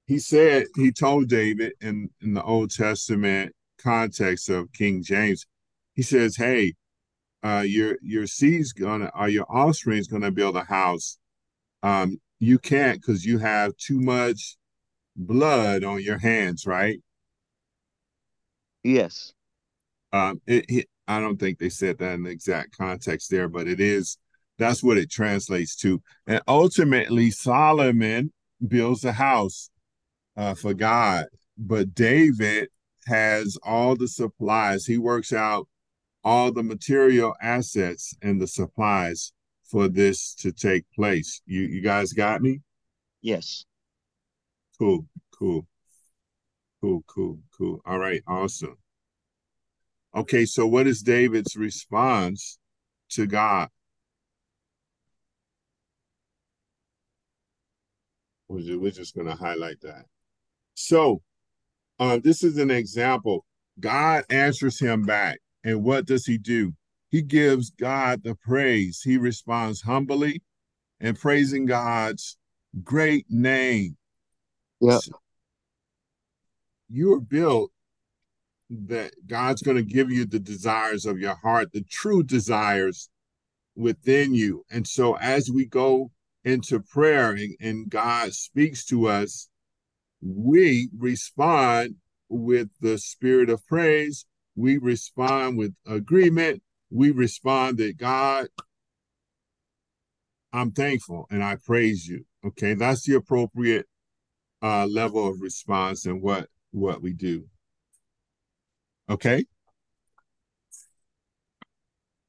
he 0.06 0.18
said, 0.18 0.64
he 0.76 0.92
told 0.92 1.28
David 1.28 1.74
in, 1.82 2.08
in 2.22 2.32
the 2.32 2.42
Old 2.42 2.70
Testament 2.70 3.54
context 3.78 4.48
of 4.48 4.72
King 4.72 5.02
James, 5.02 5.44
he 5.92 6.00
says, 6.00 6.36
Hey, 6.36 6.72
uh, 7.42 7.64
your 7.66 7.96
your 8.00 8.26
seed's 8.26 8.72
gonna 8.72 9.10
or 9.14 9.28
your 9.28 9.44
offspring's 9.50 10.08
gonna 10.08 10.30
build 10.30 10.56
a 10.56 10.64
house. 10.64 11.18
Um, 11.82 12.18
you 12.38 12.58
can't 12.58 12.98
because 13.00 13.26
you 13.26 13.38
have 13.38 13.76
too 13.76 14.00
much 14.00 14.56
blood 15.14 15.84
on 15.84 16.02
your 16.02 16.18
hands, 16.18 16.66
right? 16.66 16.98
Yes. 18.82 19.34
Um, 20.12 20.40
it, 20.46 20.64
it, 20.68 20.86
I 21.08 21.20
don't 21.20 21.38
think 21.38 21.58
they 21.58 21.68
said 21.68 21.98
that 21.98 22.14
in 22.14 22.24
the 22.24 22.30
exact 22.30 22.76
context 22.76 23.30
there, 23.30 23.48
but 23.48 23.68
it 23.68 23.80
is 23.80 24.18
that's 24.58 24.82
what 24.82 24.98
it 24.98 25.10
translates 25.10 25.76
to. 25.76 26.02
And 26.26 26.40
ultimately, 26.48 27.30
Solomon 27.30 28.32
builds 28.66 29.04
a 29.04 29.12
house 29.12 29.70
uh, 30.36 30.54
for 30.54 30.74
God, 30.74 31.26
but 31.58 31.94
David 31.94 32.68
has 33.06 33.56
all 33.62 33.96
the 33.96 34.08
supplies. 34.08 34.86
He 34.86 34.98
works 34.98 35.32
out 35.32 35.68
all 36.24 36.52
the 36.52 36.62
material 36.62 37.34
assets 37.40 38.14
and 38.22 38.40
the 38.40 38.46
supplies 38.48 39.32
for 39.70 39.88
this 39.88 40.34
to 40.34 40.52
take 40.52 40.84
place. 40.94 41.40
You 41.46 41.62
you 41.62 41.80
guys 41.82 42.12
got 42.12 42.42
me? 42.42 42.60
Yes. 43.20 43.64
Cool, 44.78 45.06
cool, 45.38 45.66
cool, 46.80 47.02
cool, 47.06 47.38
cool. 47.56 47.80
All 47.86 47.98
right, 47.98 48.22
awesome. 48.26 48.76
Okay, 50.16 50.46
so 50.46 50.66
what 50.66 50.86
is 50.86 51.02
David's 51.02 51.56
response 51.56 52.58
to 53.10 53.26
God? 53.26 53.68
We're 58.48 58.90
just 58.90 59.14
going 59.14 59.26
to 59.26 59.34
highlight 59.34 59.80
that. 59.82 60.06
So, 60.74 61.20
uh, 61.98 62.18
this 62.22 62.42
is 62.42 62.56
an 62.56 62.70
example. 62.70 63.44
God 63.78 64.24
answers 64.30 64.80
him 64.80 65.02
back. 65.02 65.38
And 65.64 65.84
what 65.84 66.06
does 66.06 66.24
he 66.24 66.38
do? 66.38 66.72
He 67.10 67.22
gives 67.22 67.70
God 67.70 68.22
the 68.22 68.36
praise. 68.36 69.02
He 69.02 69.18
responds 69.18 69.82
humbly 69.82 70.42
and 71.00 71.18
praising 71.18 71.66
God's 71.66 72.38
great 72.82 73.26
name. 73.28 73.96
Yeah. 74.80 74.98
So 74.98 75.12
you 76.88 77.12
are 77.14 77.20
built 77.20 77.72
that 78.70 79.12
God's 79.26 79.62
going 79.62 79.76
to 79.76 79.82
give 79.82 80.10
you 80.10 80.24
the 80.24 80.38
desires 80.38 81.06
of 81.06 81.18
your 81.18 81.36
heart, 81.36 81.72
the 81.72 81.84
true 81.84 82.22
desires 82.22 83.08
within 83.76 84.34
you. 84.34 84.64
And 84.70 84.86
so 84.86 85.16
as 85.18 85.50
we 85.50 85.66
go 85.66 86.10
into 86.44 86.80
prayer 86.80 87.32
and, 87.32 87.56
and 87.60 87.88
God 87.88 88.32
speaks 88.32 88.84
to 88.86 89.08
us, 89.08 89.48
we 90.20 90.88
respond 90.96 91.96
with 92.28 92.68
the 92.80 92.98
spirit 92.98 93.50
of 93.50 93.64
praise. 93.66 94.26
We 94.56 94.78
respond 94.78 95.58
with 95.58 95.74
agreement. 95.86 96.62
We 96.90 97.10
respond 97.10 97.78
that 97.78 97.98
God, 97.98 98.46
I'm 100.52 100.72
thankful 100.72 101.26
and 101.30 101.44
I 101.44 101.56
praise 101.56 102.06
you. 102.06 102.24
Okay, 102.44 102.74
that's 102.74 103.06
the 103.06 103.16
appropriate 103.16 103.86
uh, 104.62 104.86
level 104.86 105.28
of 105.28 105.40
response 105.40 106.06
and 106.06 106.22
what 106.22 106.48
what 106.70 107.02
we 107.02 107.12
do. 107.12 107.46
Okay. 109.08 109.44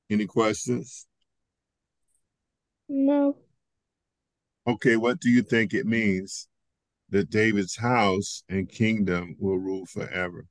Any 0.10 0.26
questions? 0.26 1.06
No. 2.88 3.38
Okay, 4.68 4.96
what 4.96 5.20
do 5.20 5.30
you 5.30 5.42
think 5.42 5.74
it 5.74 5.86
means 5.86 6.48
that 7.10 7.30
David's 7.30 7.78
house 7.78 8.44
and 8.50 8.70
kingdom 8.70 9.36
will 9.40 9.58
rule 9.58 9.86
forever? 9.86 10.46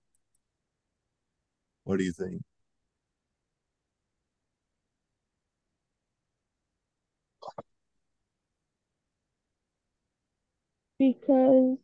What 1.85 1.99
do 1.99 2.05
you 2.05 2.13
think? 2.13 2.43
Because 10.99 11.79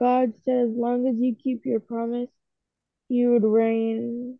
God 0.00 0.32
said 0.44 0.68
as 0.68 0.70
long 0.70 1.06
as 1.06 1.16
you 1.18 1.34
keep 1.34 1.66
your 1.66 1.80
promise, 1.80 2.30
you 3.10 3.32
would 3.32 3.44
reign. 3.44 4.38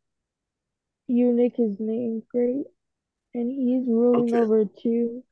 You 1.09 1.33
make 1.33 1.57
his 1.57 1.77
name 1.81 2.23
great. 2.31 2.67
And 3.35 3.51
he's 3.51 3.87
ruling 3.87 4.33
Okay. 4.33 4.39
over 4.39 4.65
two 4.65 5.23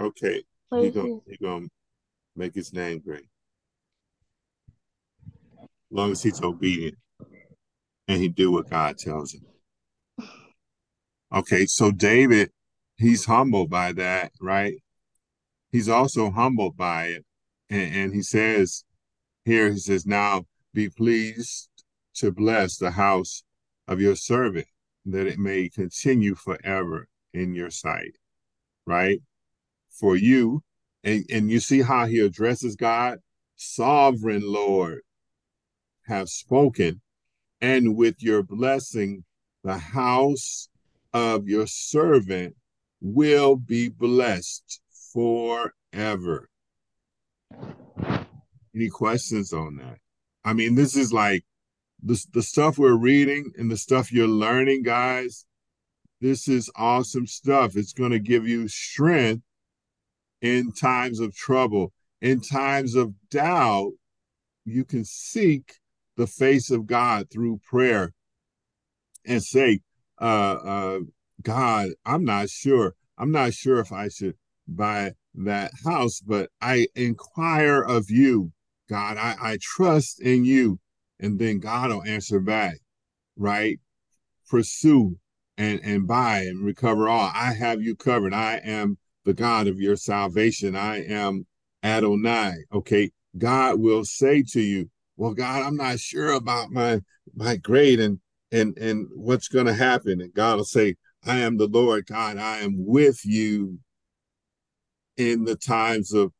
Okay, 0.00 0.34
he 0.36 0.44
places. 0.70 0.94
gonna 0.94 1.18
he 1.26 1.36
gonna 1.42 1.66
make 2.36 2.54
his 2.54 2.72
name 2.72 3.00
great. 3.00 3.26
As 5.60 5.66
long 5.90 6.12
as 6.12 6.22
he's 6.22 6.40
obedient 6.40 6.96
and 8.06 8.20
he 8.20 8.28
do 8.28 8.52
what 8.52 8.70
God 8.70 8.96
tells 8.96 9.34
him. 9.34 9.40
Okay, 11.34 11.66
so 11.66 11.90
David, 11.90 12.52
he's 12.96 13.24
humbled 13.24 13.70
by 13.70 13.92
that, 13.92 14.30
right? 14.40 14.76
He's 15.72 15.88
also 15.88 16.30
humbled 16.30 16.76
by 16.76 17.06
it. 17.06 17.24
And, 17.70 17.94
and 17.94 18.14
he 18.14 18.22
says 18.22 18.84
here, 19.44 19.70
he 19.70 19.78
says, 19.78 20.06
Now 20.06 20.46
be 20.74 20.88
pleased 20.88 21.67
to 22.18 22.32
bless 22.32 22.76
the 22.76 22.92
house 22.92 23.42
of 23.86 24.00
your 24.00 24.16
servant, 24.16 24.66
that 25.06 25.26
it 25.26 25.38
may 25.38 25.68
continue 25.68 26.34
forever 26.34 27.08
in 27.32 27.54
your 27.54 27.70
sight. 27.70 28.16
Right? 28.86 29.20
For 29.90 30.16
you, 30.16 30.62
and, 31.04 31.24
and 31.30 31.50
you 31.50 31.60
see 31.60 31.82
how 31.82 32.06
he 32.06 32.20
addresses 32.20 32.76
God, 32.76 33.18
sovereign 33.56 34.42
Lord, 34.44 35.00
have 36.06 36.28
spoken, 36.28 37.00
and 37.60 37.96
with 37.96 38.22
your 38.22 38.42
blessing, 38.42 39.24
the 39.64 39.78
house 39.78 40.68
of 41.12 41.48
your 41.48 41.66
servant 41.66 42.56
will 43.00 43.56
be 43.56 43.88
blessed 43.88 44.80
forever. 45.12 46.48
Any 48.74 48.88
questions 48.88 49.52
on 49.52 49.76
that? 49.76 49.98
I 50.44 50.52
mean, 50.52 50.74
this 50.74 50.96
is 50.96 51.12
like 51.12 51.44
the, 52.02 52.24
the 52.32 52.42
stuff 52.42 52.78
we're 52.78 52.96
reading 52.96 53.52
and 53.56 53.70
the 53.70 53.76
stuff 53.76 54.12
you're 54.12 54.26
learning, 54.26 54.82
guys. 54.82 55.46
This 56.20 56.48
is 56.48 56.70
awesome 56.76 57.26
stuff. 57.26 57.76
It's 57.76 57.92
going 57.92 58.10
to 58.10 58.18
give 58.18 58.46
you 58.46 58.68
strength 58.68 59.42
in 60.40 60.72
times 60.72 61.20
of 61.20 61.34
trouble, 61.34 61.92
in 62.20 62.40
times 62.40 62.94
of 62.94 63.12
doubt. 63.30 63.92
You 64.64 64.84
can 64.84 65.04
seek 65.04 65.74
the 66.16 66.26
face 66.26 66.70
of 66.70 66.86
God 66.86 67.30
through 67.30 67.60
prayer 67.68 68.12
and 69.24 69.42
say, 69.42 69.80
uh, 70.20 70.24
uh, 70.24 70.98
God, 71.42 71.90
I'm 72.04 72.24
not 72.24 72.50
sure. 72.50 72.94
I'm 73.16 73.30
not 73.30 73.54
sure 73.54 73.78
if 73.78 73.92
I 73.92 74.08
should 74.08 74.34
buy 74.66 75.12
that 75.34 75.72
house, 75.84 76.20
but 76.20 76.50
I 76.60 76.88
inquire 76.94 77.80
of 77.80 78.10
you, 78.10 78.52
God. 78.88 79.16
I, 79.16 79.36
I 79.40 79.58
trust 79.60 80.20
in 80.20 80.44
you. 80.44 80.80
And 81.20 81.38
then 81.38 81.58
God 81.58 81.90
will 81.90 82.04
answer 82.04 82.40
back, 82.40 82.78
right? 83.36 83.78
Pursue 84.48 85.18
and, 85.56 85.80
and 85.82 86.06
buy 86.06 86.40
and 86.40 86.64
recover 86.64 87.08
all. 87.08 87.30
I 87.34 87.52
have 87.52 87.82
you 87.82 87.96
covered. 87.96 88.32
I 88.32 88.60
am 88.64 88.98
the 89.24 89.34
God 89.34 89.66
of 89.66 89.80
your 89.80 89.96
salvation. 89.96 90.76
I 90.76 91.04
am 91.04 91.46
Adonai. 91.82 92.54
Okay. 92.72 93.10
God 93.36 93.80
will 93.80 94.04
say 94.04 94.42
to 94.52 94.60
you, 94.60 94.90
Well, 95.16 95.34
God, 95.34 95.62
I'm 95.62 95.76
not 95.76 95.98
sure 95.98 96.32
about 96.32 96.70
my 96.70 97.00
my 97.34 97.56
grade 97.56 98.00
and 98.00 98.20
and 98.52 98.76
and 98.78 99.06
what's 99.14 99.48
gonna 99.48 99.74
happen. 99.74 100.20
And 100.20 100.32
God 100.32 100.56
will 100.56 100.64
say, 100.64 100.96
I 101.24 101.40
am 101.40 101.56
the 101.56 101.66
Lord 101.66 102.06
God, 102.06 102.38
I 102.38 102.58
am 102.58 102.74
with 102.78 103.24
you 103.24 103.78
in 105.16 105.44
the 105.44 105.56
times 105.56 106.12
of 106.12 106.32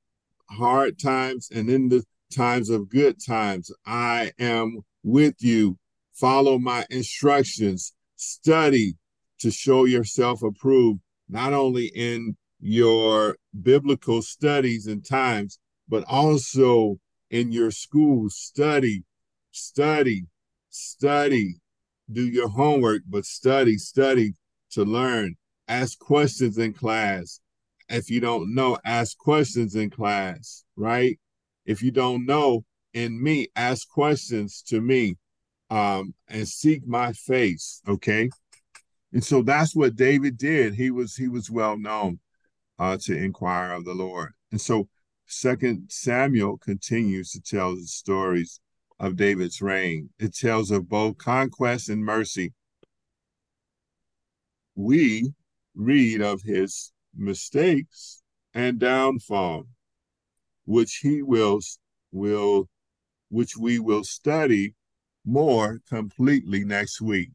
hard 0.50 0.98
times 0.98 1.50
and 1.52 1.68
in 1.68 1.88
the 1.88 2.04
times 2.34 2.70
of 2.70 2.88
good 2.88 3.16
times. 3.24 3.70
I 3.86 4.32
am 4.38 4.80
with 5.02 5.36
you. 5.40 5.78
Follow 6.12 6.58
my 6.58 6.84
instructions. 6.90 7.92
Study 8.16 8.96
to 9.40 9.50
show 9.50 9.84
yourself 9.84 10.42
approved, 10.42 11.00
not 11.28 11.52
only 11.52 11.86
in 11.86 12.36
your 12.60 13.36
biblical 13.62 14.22
studies 14.22 14.86
and 14.86 15.04
times, 15.04 15.58
but 15.88 16.04
also 16.08 16.98
in 17.30 17.52
your 17.52 17.70
school. 17.70 18.28
Study, 18.30 19.04
study, 19.52 20.26
study. 20.70 21.60
Do 22.10 22.26
your 22.26 22.48
homework, 22.48 23.02
but 23.08 23.24
study, 23.24 23.76
study 23.76 24.34
to 24.72 24.84
learn. 24.84 25.36
Ask 25.68 25.98
questions 25.98 26.58
in 26.58 26.72
class 26.72 27.40
if 27.88 28.10
you 28.10 28.20
don't 28.20 28.54
know, 28.54 28.78
ask 28.84 29.16
questions 29.16 29.74
in 29.74 29.90
class, 29.90 30.64
right? 30.76 31.18
If 31.68 31.82
you 31.82 31.90
don't 31.90 32.24
know, 32.24 32.64
in 32.94 33.22
me, 33.22 33.48
ask 33.54 33.86
questions 33.88 34.62
to 34.68 34.80
me 34.80 35.16
um, 35.68 36.14
and 36.26 36.48
seek 36.48 36.86
my 36.86 37.12
face, 37.12 37.82
okay? 37.86 38.30
And 39.12 39.22
so 39.22 39.42
that's 39.42 39.76
what 39.76 39.94
David 39.94 40.38
did. 40.38 40.74
He 40.74 40.90
was 40.90 41.14
he 41.14 41.28
was 41.28 41.50
well 41.50 41.78
known 41.78 42.20
uh, 42.78 42.96
to 43.02 43.14
inquire 43.14 43.72
of 43.72 43.84
the 43.84 43.92
Lord. 43.92 44.32
And 44.50 44.60
so 44.60 44.88
Second 45.26 45.90
Samuel 45.90 46.56
continues 46.56 47.32
to 47.32 47.40
tell 47.42 47.76
the 47.76 47.86
stories 47.86 48.60
of 48.98 49.16
David's 49.16 49.60
reign. 49.60 50.08
It 50.18 50.34
tells 50.34 50.70
of 50.70 50.88
both 50.88 51.18
conquest 51.18 51.90
and 51.90 52.02
mercy. 52.02 52.54
We 54.74 55.34
read 55.74 56.22
of 56.22 56.40
his 56.42 56.92
mistakes 57.14 58.22
and 58.54 58.78
downfall, 58.78 59.66
which 60.68 60.96
he 60.96 61.22
will 61.22 61.60
will 62.12 62.68
which 63.30 63.56
we 63.56 63.78
will 63.78 64.04
study 64.04 64.74
more 65.24 65.80
completely 65.88 66.62
next 66.62 67.00
week. 67.00 67.30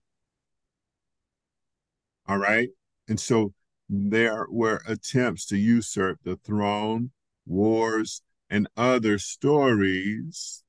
All 2.28 2.38
right. 2.38 2.70
And 3.08 3.20
so 3.20 3.54
there 3.90 4.46
were 4.50 4.82
attempts 4.88 5.48
to 5.48 5.58
usurp 5.58 6.20
the 6.24 6.36
throne, 6.38 7.12
wars, 7.46 8.22
and 8.52 8.68
other 8.78 9.18
stories. 9.18 10.64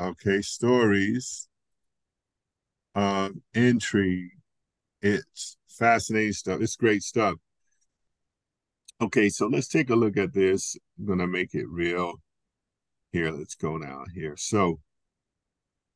Okay, 0.00 0.40
stories 0.40 1.48
of 2.94 3.32
intrigue. 3.52 4.30
It's 5.02 5.58
fascinating 5.68 6.34
stuff. 6.34 6.60
It's 6.62 6.76
great 6.76 7.02
stuff. 7.02 7.36
Okay, 9.00 9.28
so 9.28 9.46
let's 9.46 9.68
take 9.68 9.90
a 9.90 9.96
look 9.96 10.16
at 10.16 10.32
this. 10.32 10.76
I'm 10.98 11.06
gonna 11.06 11.26
make 11.26 11.54
it 11.54 11.68
real. 11.68 12.14
Here, 13.12 13.30
let's 13.30 13.54
go 13.54 13.76
now 13.76 14.04
here. 14.14 14.36
So 14.36 14.80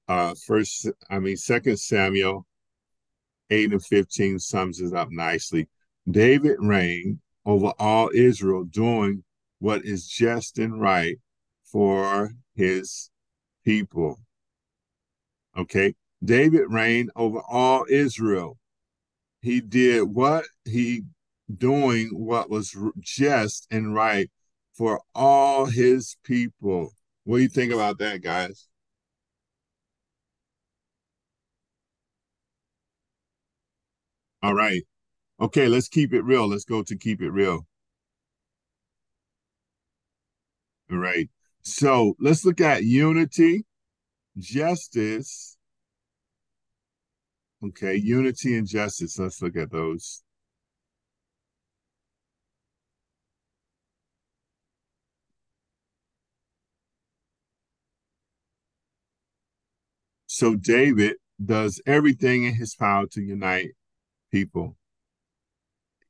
uh 0.09 0.35
first, 0.47 0.89
I 1.09 1.19
mean 1.19 1.37
second 1.37 1.79
Samuel 1.79 2.47
8 3.51 3.73
and 3.73 3.85
15 3.85 4.39
sums 4.39 4.81
it 4.81 4.95
up 4.95 5.09
nicely. 5.11 5.69
David 6.11 6.57
reigned 6.61 7.21
over 7.47 7.73
all 7.79 8.11
Israel, 8.15 8.65
doing 8.65 9.25
what 9.61 9.85
is 9.85 10.07
just 10.07 10.59
and 10.59 10.81
right 10.81 11.19
for 11.65 12.33
his 12.55 13.11
people. 13.65 14.21
Okay, 15.57 15.95
David 16.23 16.65
reigned 16.71 17.11
over 17.17 17.41
all 17.49 17.87
Israel 17.89 18.59
he 19.43 19.61
did 19.61 20.03
what 20.03 20.45
he 20.65 21.03
doing 21.57 22.09
what 22.13 22.51
was 22.51 22.77
just 22.99 23.67
and 23.71 23.95
right 23.95 24.31
for 24.73 25.01
all 25.15 25.67
his 25.67 26.17
people. 26.25 26.93
What 27.25 27.39
do 27.39 27.43
you 27.43 27.49
think 27.49 27.73
about 27.73 27.99
that, 27.99 28.23
guys? 28.23 28.69
All 34.43 34.55
right. 34.55 34.83
Okay, 35.41 35.69
let's 35.69 35.89
keep 35.89 36.13
it 36.13 36.23
real. 36.23 36.49
Let's 36.49 36.65
go 36.65 36.83
to 36.83 36.97
keep 36.97 37.23
it 37.23 37.31
real. 37.31 37.67
All 40.91 40.99
right. 40.99 41.29
So 41.63 42.15
let's 42.21 42.45
look 42.45 42.61
at 42.61 42.85
unity, 42.85 43.65
justice, 44.39 45.57
Okay, 47.63 47.95
unity 47.95 48.57
and 48.57 48.67
justice. 48.67 49.19
Let's 49.19 49.43
look 49.43 49.57
at 49.57 49.71
those. 49.71 50.23
So 60.41 60.55
David 60.55 61.17
does 61.45 61.83
everything 61.85 62.45
in 62.45 62.55
his 62.55 62.75
power 62.75 63.05
to 63.09 63.21
unite 63.21 63.73
people. 64.33 64.75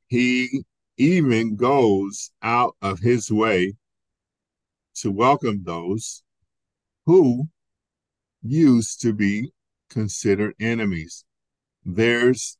He 0.07 0.62
even 0.97 1.57
goes 1.57 2.31
out 2.40 2.77
of 2.81 3.01
his 3.01 3.32
way 3.32 3.74
to 4.98 5.11
welcome 5.11 5.65
those 5.65 6.23
who 7.07 7.48
used 8.40 9.01
to 9.01 9.12
be 9.12 9.51
considered 9.89 10.55
enemies. 10.61 11.24
There's 11.85 12.57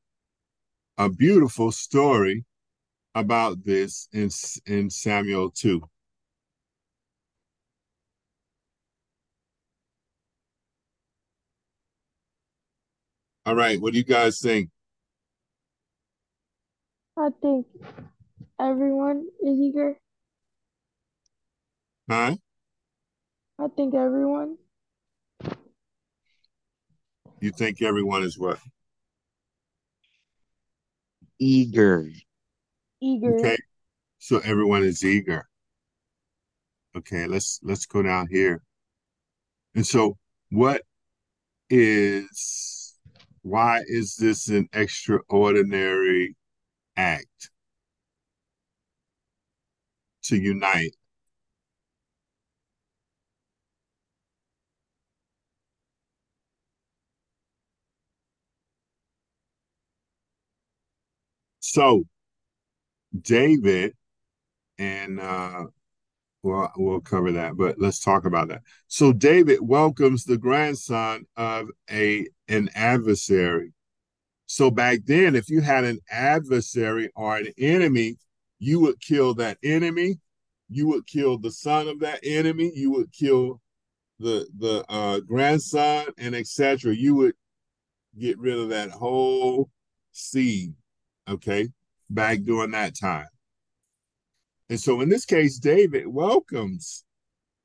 a 0.99 1.09
beautiful 1.09 1.71
story 1.71 2.47
about 3.15 3.65
this 3.65 4.09
in, 4.13 4.31
in 4.67 4.91
Samuel 4.91 5.53
2. 5.53 5.81
All 13.47 13.55
right, 13.55 13.81
what 13.81 13.93
do 13.93 13.99
you 13.99 14.05
guys 14.05 14.41
think? 14.41 14.69
I 17.17 17.29
think 17.41 17.67
everyone 18.61 19.29
is 19.43 19.59
eager. 19.59 19.99
Huh? 22.09 22.37
I 23.59 23.69
think 23.77 23.95
everyone. 23.95 24.57
You 27.41 27.51
think 27.51 27.81
everyone 27.83 28.23
is 28.23 28.39
what? 28.39 28.59
Eager. 31.39 32.11
Eager. 33.01 33.39
Okay. 33.39 33.57
So 34.19 34.41
everyone 34.45 34.83
is 34.83 35.03
eager. 35.05 35.49
Okay, 36.97 37.27
let's 37.27 37.61
let's 37.63 37.87
go 37.87 38.03
down 38.03 38.29
here. 38.31 38.63
And 39.75 39.87
so 39.87 40.19
what 40.51 40.83
is 41.71 42.80
why 43.43 43.83
is 43.87 44.17
this 44.17 44.49
an 44.49 44.69
extraordinary 44.73 46.37
act 46.97 47.51
to 50.25 50.37
unite? 50.37 50.95
So 61.61 62.05
David 63.19 63.95
and 64.79 65.21
uh 65.21 65.67
well 66.43 66.73
we'll 66.77 67.01
cover 67.01 67.33
that 67.33 67.57
but 67.57 67.77
let's 67.79 68.01
talk 68.01 68.25
about 68.25 68.49
that. 68.49 68.63
So 68.89 69.13
david 69.13 69.59
welcomes 69.63 70.25
the 70.25 70.39
grandson 70.39 71.27
of 71.37 71.69
a 71.91 72.27
an 72.49 72.71
adversary. 72.75 73.73
So 74.47 74.71
back 74.71 75.01
then 75.05 75.37
if 75.37 75.49
you 75.49 75.61
had 75.61 75.85
an 75.85 76.01
adversary 76.11 77.11
or 77.15 77.37
an 77.37 77.49
enemy 77.59 78.17
you 78.59 78.79
would 78.81 79.01
kill 79.01 79.35
that 79.35 79.59
enemy. 79.65 80.21
You 80.69 80.87
would 80.89 81.07
kill 81.07 81.39
the 81.39 81.51
son 81.51 81.89
of 81.89 81.99
that 82.01 82.21
enemy. 82.23 82.71
You 82.75 82.93
would 82.93 83.11
kill 83.13 83.61
the 84.21 84.47
the 84.59 84.85
uh 84.89 85.21
grandson 85.21 86.07
and 86.19 86.35
etc 86.35 86.95
you 86.95 87.15
would 87.15 87.35
get 88.19 88.39
rid 88.39 88.59
of 88.59 88.69
that 88.69 88.91
whole 88.91 89.71
seed 90.13 90.75
okay 91.27 91.69
back 92.11 92.41
during 92.43 92.71
that 92.73 92.95
time 93.01 93.27
and 94.71 94.81
so 94.81 95.01
in 95.01 95.09
this 95.09 95.27
case, 95.27 95.59
David 95.59 96.07
welcomes 96.07 97.05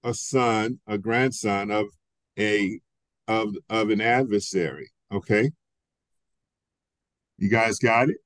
a 0.03 0.13
son, 0.13 0.79
a 0.87 0.97
grandson 0.97 1.71
of 1.71 1.85
a 2.37 2.79
of 3.27 3.55
of 3.69 3.91
an 3.91 4.01
adversary. 4.01 4.89
Okay. 5.11 5.51
You 7.37 7.49
guys 7.49 7.77
got 7.77 8.09
it? 8.09 8.17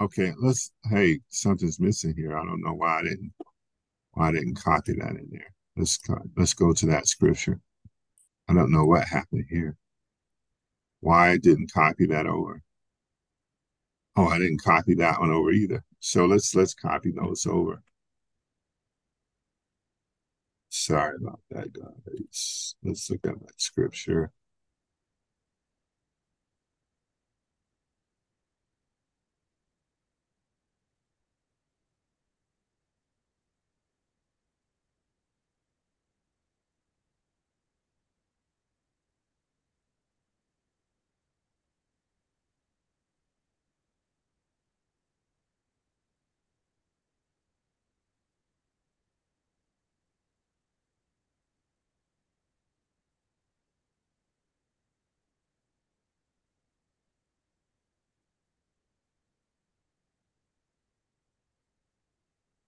Okay, 0.00 0.32
let's 0.38 0.70
hey, 0.90 1.20
something's 1.30 1.80
missing 1.80 2.14
here. 2.16 2.36
I 2.36 2.44
don't 2.44 2.62
know 2.62 2.74
why 2.74 3.00
I 3.00 3.02
didn't 3.02 3.32
why 4.12 4.28
I 4.28 4.32
didn't 4.32 4.56
copy 4.62 4.92
that 4.92 5.16
in 5.16 5.28
there. 5.32 5.52
Let's 5.76 5.98
let's 6.36 6.54
go 6.54 6.72
to 6.72 6.86
that 6.86 7.08
scripture. 7.08 7.60
I 8.48 8.54
don't 8.54 8.70
know 8.70 8.84
what 8.84 9.08
happened 9.08 9.46
here. 9.50 9.76
Why 11.00 11.30
I 11.30 11.38
didn't 11.38 11.72
copy 11.72 12.06
that 12.06 12.26
over. 12.26 12.62
Oh, 14.16 14.28
I 14.28 14.38
didn't 14.38 14.62
copy 14.62 14.94
that 14.94 15.20
one 15.20 15.30
over 15.30 15.50
either. 15.50 15.84
So 16.00 16.26
let's 16.26 16.54
let's 16.54 16.74
copy 16.74 17.10
those 17.10 17.46
over. 17.46 17.82
Sorry 20.68 21.16
about 21.20 21.40
that, 21.50 21.72
guys. 21.72 22.74
Let's 22.82 23.10
look 23.10 23.26
at 23.26 23.40
that 23.40 23.60
scripture. 23.60 24.30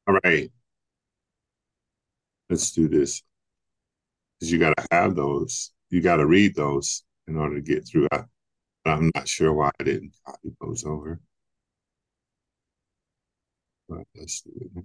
All 0.06 0.18
right. 0.24 0.50
Let's 2.50 2.72
do 2.72 2.88
this. 2.88 3.22
Because 4.38 4.52
you 4.52 4.58
got 4.58 4.76
to 4.76 4.86
have 4.90 5.14
those. 5.14 5.72
You 5.90 6.00
got 6.00 6.16
to 6.16 6.26
read 6.26 6.54
those 6.54 7.04
in 7.28 7.36
order 7.36 7.56
to 7.56 7.60
get 7.62 7.86
through. 7.86 8.08
I, 8.12 8.24
I'm 8.86 9.10
not 9.14 9.28
sure 9.28 9.52
why 9.52 9.70
I 9.80 9.84
didn't 9.84 10.14
copy 10.26 10.54
those 10.60 10.84
over. 10.84 11.20
But 13.88 14.06
let's 14.14 14.42
do 14.42 14.52
it. 14.76 14.84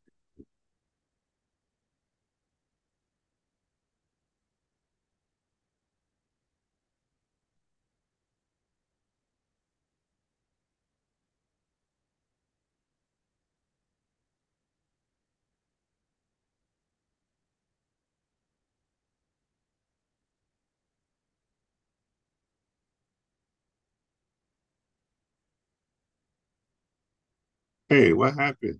Hey, 27.91 28.13
what 28.13 28.35
happened? 28.35 28.79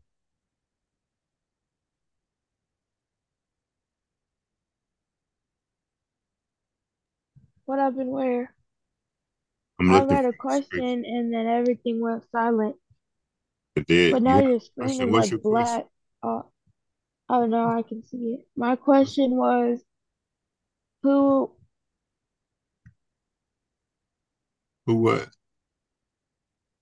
What 7.66 7.80
happened 7.80 8.12
where? 8.12 8.54
I'm 9.80 9.88
I 9.90 9.92
looking 9.92 10.04
read 10.04 10.26
a 10.26 10.32
for 10.32 10.48
the 10.48 10.54
scripture. 10.60 10.88
question 10.88 11.04
and 11.06 11.34
then 11.34 11.48
everything 11.48 12.00
went 12.00 12.24
silent. 12.32 12.78
It 13.76 13.88
did. 13.88 14.12
But 14.12 14.22
You 14.24 14.24
now 14.24 14.38
have 14.38 14.46
your 14.46 14.60
a 14.78 14.84
screen 14.84 15.02
question? 15.02 15.10
is 15.10 15.14
What's 15.14 15.30
like 15.30 15.32
your 15.32 15.40
question? 15.42 15.84
black. 15.84 15.88
Oh, 16.24 16.46
oh 17.30 17.46
no, 17.48 17.68
I 17.70 17.82
can 17.84 18.04
see 18.04 18.36
it. 18.40 18.48
My 18.56 18.76
question 18.78 19.36
was 19.38 19.84
who 21.04 21.52
Who 24.86 24.96
what? 24.96 25.30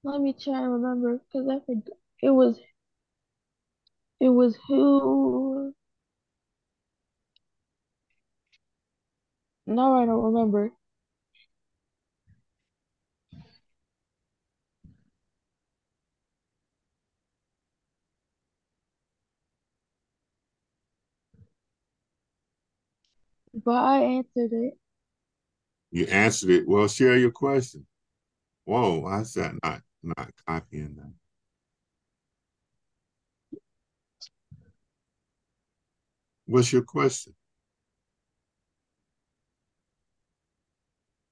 Let 0.04 0.22
me 0.22 0.34
try 0.34 0.62
and 0.62 0.74
remember 0.74 1.20
because 1.20 1.48
I 1.48 1.60
forgot. 1.66 1.99
It 2.22 2.30
was 2.30 2.60
it 4.22 4.30
was 4.30 4.58
who? 4.68 5.74
Now 9.66 9.96
I 10.02 10.06
don't 10.06 10.24
remember. 10.34 10.72
But 23.54 23.72
I 23.72 24.00
answered 24.02 24.54
it. 24.54 24.74
You 25.92 26.06
answered 26.06 26.50
it. 26.52 26.68
Well, 26.68 26.88
share 26.88 27.18
your 27.18 27.32
question. 27.32 27.86
Whoa, 28.66 29.06
I 29.06 29.24
said 29.24 29.58
not 29.64 29.82
not 30.04 30.32
copying 30.48 30.96
that. 30.96 31.14
What's 36.50 36.74
your 36.74 36.84
question? 36.84 37.36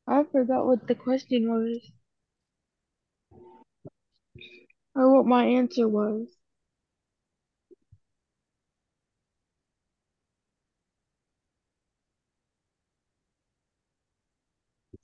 I 0.08 0.24
forgot 0.26 0.66
what 0.68 0.88
the 0.88 0.96
question 0.96 1.50
was. 1.50 1.92
Or 4.96 5.16
what 5.16 5.26
my 5.26 5.46
answer 5.46 5.88
was. 5.88 6.28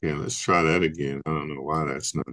Okay, 0.04 0.14
let's 0.14 0.40
try 0.40 0.62
that 0.64 0.84
again. 0.84 1.22
I 1.26 1.32
don't 1.32 1.56
know 1.56 1.62
why 1.64 1.86
that's 1.86 2.16
not. 2.16 2.28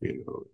You 0.00 0.24
know. 0.26 0.47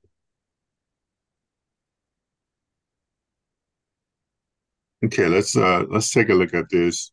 Okay, 5.05 5.27
let's 5.27 5.55
uh 5.55 5.85
let's 5.91 6.11
take 6.11 6.31
a 6.31 6.35
look 6.35 6.55
at 6.55 6.71
this. 6.71 7.13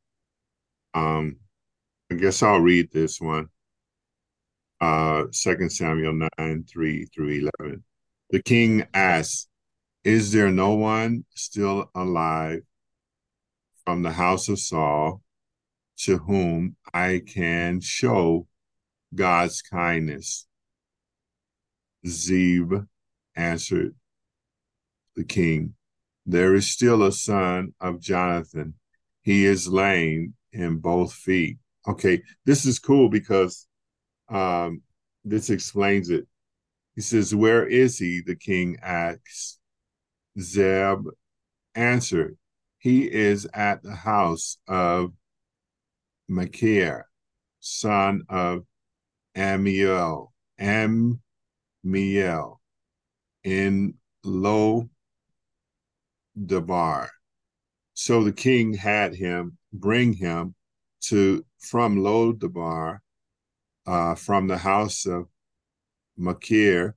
Um, 0.93 1.37
I 2.09 2.15
guess 2.15 2.41
I'll 2.41 2.59
read 2.59 2.89
this 2.91 3.19
one. 3.19 3.49
Uh, 4.79 5.25
Second 5.31 5.71
Samuel 5.71 6.27
nine 6.37 6.63
three 6.63 7.05
through 7.05 7.49
eleven. 7.59 7.83
The 8.29 8.41
king 8.41 8.87
asked, 8.93 9.49
"Is 10.05 10.31
there 10.31 10.49
no 10.51 10.75
one 10.75 11.25
still 11.35 11.91
alive 11.93 12.61
from 13.83 14.03
the 14.03 14.11
house 14.11 14.47
of 14.47 14.59
Saul 14.59 15.21
to 15.97 16.17
whom 16.17 16.77
I 16.93 17.21
can 17.25 17.81
show 17.81 18.47
God's 19.13 19.61
kindness?" 19.61 20.47
Zeb 22.07 22.73
answered 23.35 23.95
the 25.15 25.25
king, 25.25 25.75
There 26.25 26.55
is 26.55 26.69
still 26.69 27.03
a 27.03 27.11
son 27.11 27.73
of 27.79 27.99
Jonathan. 27.99 28.75
He 29.21 29.45
is 29.45 29.67
lame 29.67 30.33
in 30.51 30.77
both 30.77 31.13
feet. 31.13 31.57
Okay, 31.87 32.21
this 32.45 32.65
is 32.65 32.79
cool 32.79 33.09
because 33.09 33.67
um, 34.29 34.81
this 35.23 35.49
explains 35.49 36.09
it. 36.09 36.27
He 36.95 37.01
says, 37.01 37.33
Where 37.33 37.65
is 37.65 37.97
he? 37.97 38.21
The 38.25 38.35
king 38.35 38.77
asks. 38.81 39.57
Zeb 40.39 41.05
answered, 41.75 42.37
He 42.77 43.11
is 43.11 43.47
at 43.53 43.83
the 43.83 43.95
house 43.95 44.57
of 44.67 45.13
Makir, 46.29 47.07
son 47.59 48.23
of 48.29 48.63
Ammiel, 49.35 50.31
Ammiel, 50.59 51.19
in 53.43 53.95
Lo 54.23 54.89
Debar. 56.45 57.09
So 57.93 58.23
the 58.23 58.33
king 58.33 58.73
had 58.73 59.15
him 59.15 59.57
bring 59.73 60.13
him 60.13 60.55
to 61.01 61.45
from 61.59 61.97
Lo 61.97 62.33
Debar, 62.33 63.01
uh, 63.85 64.15
from 64.15 64.47
the 64.47 64.57
house 64.57 65.05
of 65.05 65.27
Makir, 66.19 66.93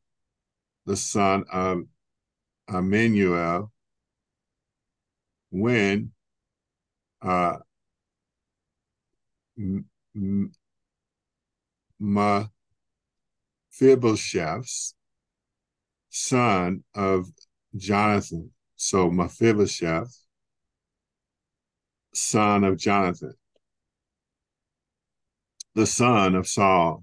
the 0.86 0.96
son 0.96 1.44
of 1.52 1.82
Emmanuel, 2.68 3.72
when 5.50 6.12
uh, 7.22 7.58
Mephibosheth's 12.00 14.94
son 16.10 16.84
of 16.94 17.30
Jonathan. 17.76 18.53
So 18.84 19.10
Mephibosheth, 19.10 20.14
son 22.12 22.64
of 22.64 22.76
Jonathan, 22.76 23.32
the 25.74 25.86
son 25.86 26.34
of 26.34 26.46
Saul, 26.46 27.02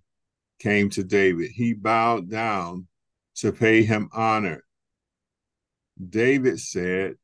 came 0.59 0.91
to 0.91 1.03
David. 1.03 1.49
He 1.49 1.73
bowed 1.73 2.29
down 2.29 2.87
to 3.37 3.51
pay 3.51 3.81
him 3.81 4.09
honor. 4.13 4.63
David 5.97 6.59
said, 6.59 7.15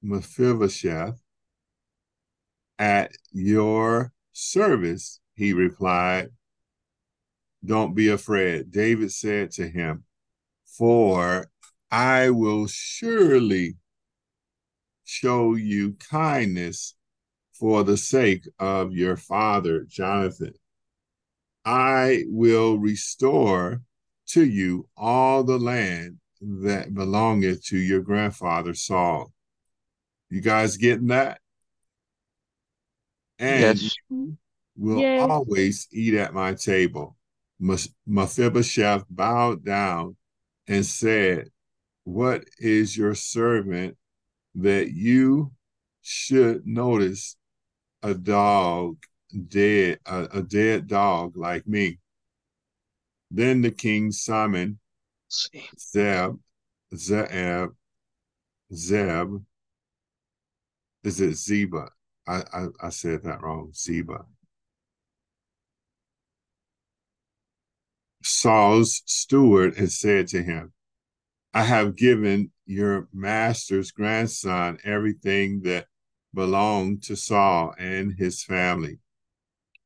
Mephibosheth, 0.00 1.20
at 2.78 3.12
your 3.32 4.14
service, 4.32 5.20
he 5.34 5.52
replied. 5.52 6.30
Don't 7.62 7.94
be 7.94 8.08
afraid. 8.08 8.70
David 8.70 9.12
said 9.12 9.50
to 9.52 9.68
him, 9.68 10.04
For 10.64 11.50
I 11.90 12.30
will 12.30 12.66
surely 12.66 13.76
show 15.06 15.54
you 15.54 15.92
kindness 16.10 16.94
for 17.54 17.84
the 17.84 17.96
sake 17.96 18.46
of 18.58 18.92
your 18.92 19.16
father, 19.16 19.84
Jonathan. 19.88 20.52
I 21.64 22.24
will 22.28 22.78
restore 22.78 23.80
to 24.28 24.44
you 24.44 24.88
all 24.96 25.42
the 25.44 25.58
land 25.58 26.18
that 26.40 26.92
belongeth 26.92 27.64
to 27.66 27.78
your 27.78 28.00
grandfather 28.00 28.74
Saul. 28.74 29.32
You 30.28 30.40
guys 30.40 30.76
getting 30.76 31.06
that? 31.06 31.40
And 33.38 33.60
Yes. 33.60 33.96
you 34.10 34.36
will 34.76 35.00
Yes. 35.02 35.30
always 35.30 35.88
eat 35.92 36.14
at 36.14 36.34
my 36.34 36.54
table. 36.54 37.16
Mephibosheth 38.06 39.04
bowed 39.08 39.64
down 39.64 40.16
and 40.66 40.84
said, 40.84 41.50
What 42.04 42.44
is 42.58 42.96
your 42.96 43.14
servant 43.14 43.96
that 44.56 44.92
you 44.92 45.52
should 46.02 46.66
notice 46.66 47.36
a 48.02 48.14
dog 48.14 48.96
dead, 49.48 50.00
a, 50.06 50.28
a 50.32 50.42
dead 50.42 50.86
dog 50.86 51.36
like 51.36 51.66
me? 51.66 51.98
Then 53.30 53.62
the 53.62 53.70
king 53.70 54.12
See. 55.28 55.68
Zeb, 55.78 56.38
Zeb, 56.94 57.70
Zeb. 58.72 59.28
Is 61.04 61.20
it 61.20 61.34
Ziba? 61.34 61.90
I, 62.26 62.42
I, 62.52 62.66
I 62.80 62.88
said 62.90 63.22
that 63.24 63.42
wrong. 63.42 63.72
Ziba. 63.74 64.24
Saul's 68.22 69.02
steward 69.06 69.76
and 69.76 69.90
said 69.90 70.28
to 70.28 70.42
him, 70.42 70.72
I 71.54 71.62
have 71.62 71.96
given 71.96 72.50
your 72.66 73.08
master's 73.12 73.92
grandson 73.92 74.78
everything 74.84 75.62
that 75.62 75.86
belonged 76.34 77.02
to 77.04 77.16
Saul 77.16 77.74
and 77.78 78.12
his 78.18 78.42
family. 78.42 78.98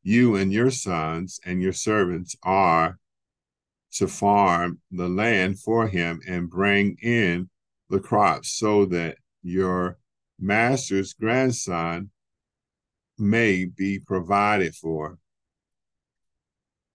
You 0.02 0.34
and 0.34 0.52
your 0.52 0.70
sons 0.70 1.38
and 1.44 1.62
your 1.62 1.74
servants 1.74 2.34
are 2.42 2.98
to 3.92 4.08
farm 4.08 4.80
the 4.90 5.08
land 5.08 5.60
for 5.60 5.88
him 5.88 6.20
and 6.26 6.50
bring 6.50 6.96
in 7.02 7.50
the 7.90 8.00
crops 8.00 8.50
so 8.52 8.86
that 8.86 9.18
your 9.42 9.98
master's 10.38 11.12
grandson 11.12 12.10
may 13.18 13.66
be 13.66 13.98
provided 13.98 14.74
for. 14.74 15.18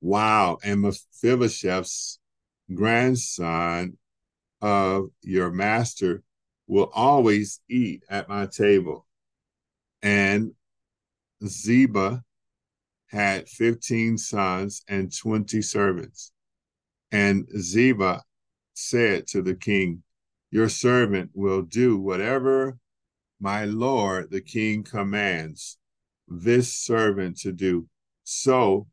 Wow. 0.01 0.57
And 0.63 0.81
Mephibosheth's 0.81 2.19
grandson 2.73 3.97
of 4.61 5.10
your 5.22 5.52
master 5.52 6.23
will 6.68 6.90
always 6.94 7.61
eat 7.69 8.03
at 8.10 8.30
my 8.30 8.45
table. 8.45 9.06
And 10.02 10.53
Ziba 11.45 12.23
had 13.07 13.48
15 13.48 14.18
sons 14.18 14.84
and 14.88 15.15
20 15.15 15.61
servants. 15.61 16.32
And 17.11 17.48
Ziba 17.57 18.23
said 18.73 19.27
to 19.27 19.41
the 19.41 19.56
king, 19.56 20.03
Your 20.52 20.69
servant 20.69 21.32
will 21.34 21.61
do 21.61 21.98
whatever 21.98 22.77
my 23.40 23.65
lord 23.65 24.32
the 24.32 24.41
king 24.41 24.84
commands 24.84 25.77
this 26.27 26.73
servant 26.73 27.38
to 27.38 27.52
do. 27.52 27.88
So 28.23 28.88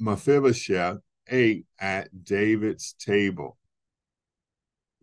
Mephibosheth 0.00 0.98
ate 1.28 1.66
at 1.78 2.24
David's 2.24 2.94
table 2.98 3.56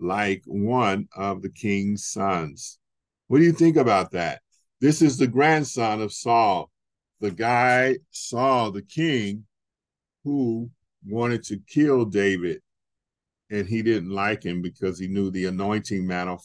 like 0.02 0.44
one 0.46 1.08
of 1.16 1.42
the 1.42 1.50
king's 1.50 2.06
sons. 2.06 2.80
What 3.28 3.38
do 3.38 3.44
you 3.44 3.54
think 3.54 3.78
about 3.78 4.12
that? 4.12 4.42
This 4.82 5.02
is 5.02 5.18
the 5.18 5.28
grandson 5.28 6.02
of 6.02 6.12
Saul, 6.12 6.72
the 7.20 7.32
guy, 7.32 7.98
Saul, 8.10 8.72
the 8.72 8.82
king, 8.82 9.46
who 10.24 10.70
wanted 11.06 11.44
to 11.46 11.60
kill 11.68 12.06
David, 12.06 12.62
and 13.50 13.68
he 13.68 13.82
didn't 13.82 14.10
like 14.10 14.44
him 14.44 14.62
because 14.62 14.98
he 15.00 15.08
knew 15.08 15.30
the 15.30 15.46
anointing 15.46 16.06
mantle 16.06 16.44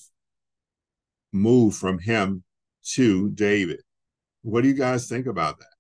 moved 1.33 1.77
from 1.77 1.99
him 1.99 2.43
to 2.95 3.31
David. 3.31 3.81
What 4.43 4.62
do 4.62 4.69
you 4.69 4.74
guys 4.74 5.09
think 5.09 5.27
about 5.27 5.59
that? 5.59 5.76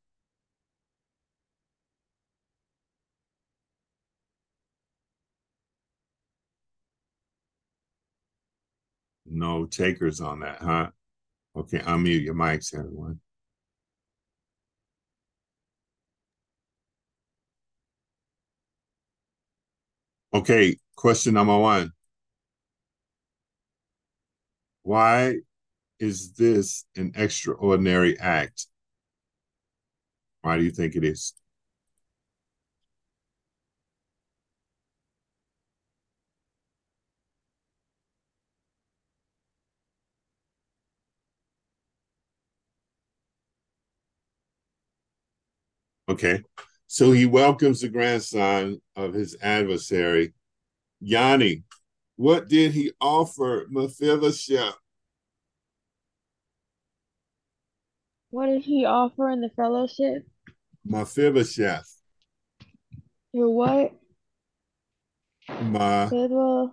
No 9.36 9.66
takers 9.66 10.22
on 10.22 10.40
that, 10.40 10.62
huh? 10.62 10.90
Okay, 11.56 11.78
unmute 11.80 12.24
your 12.24 12.34
mics, 12.34 12.74
everyone. 12.78 13.20
Okay, 20.32 20.76
question 20.96 21.34
number 21.34 21.58
one. 21.58 21.92
Why 24.82 25.36
is 26.00 26.34
this 26.34 26.86
an 26.96 27.12
extraordinary 27.16 28.18
act? 28.18 28.66
Why 30.42 30.56
do 30.56 30.64
you 30.64 30.70
think 30.70 30.96
it 30.96 31.04
is? 31.04 31.34
Okay. 46.16 46.42
So 46.86 47.12
he 47.12 47.26
welcomes 47.26 47.82
the 47.82 47.90
grandson 47.90 48.80
of 48.96 49.12
his 49.12 49.36
adversary. 49.42 50.32
Yanni, 50.98 51.64
what 52.16 52.48
did 52.48 52.72
he 52.72 52.92
offer 53.02 53.66
Mephibosheth? 53.68 54.78
What 58.30 58.46
did 58.46 58.62
he 58.62 58.86
offer 58.86 59.28
in 59.28 59.42
the 59.42 59.50
fellowship? 59.50 60.26
Mephibosheth. 60.86 62.00
Your 63.34 63.50
what? 63.50 63.92
Mephibosheth. 65.60 66.72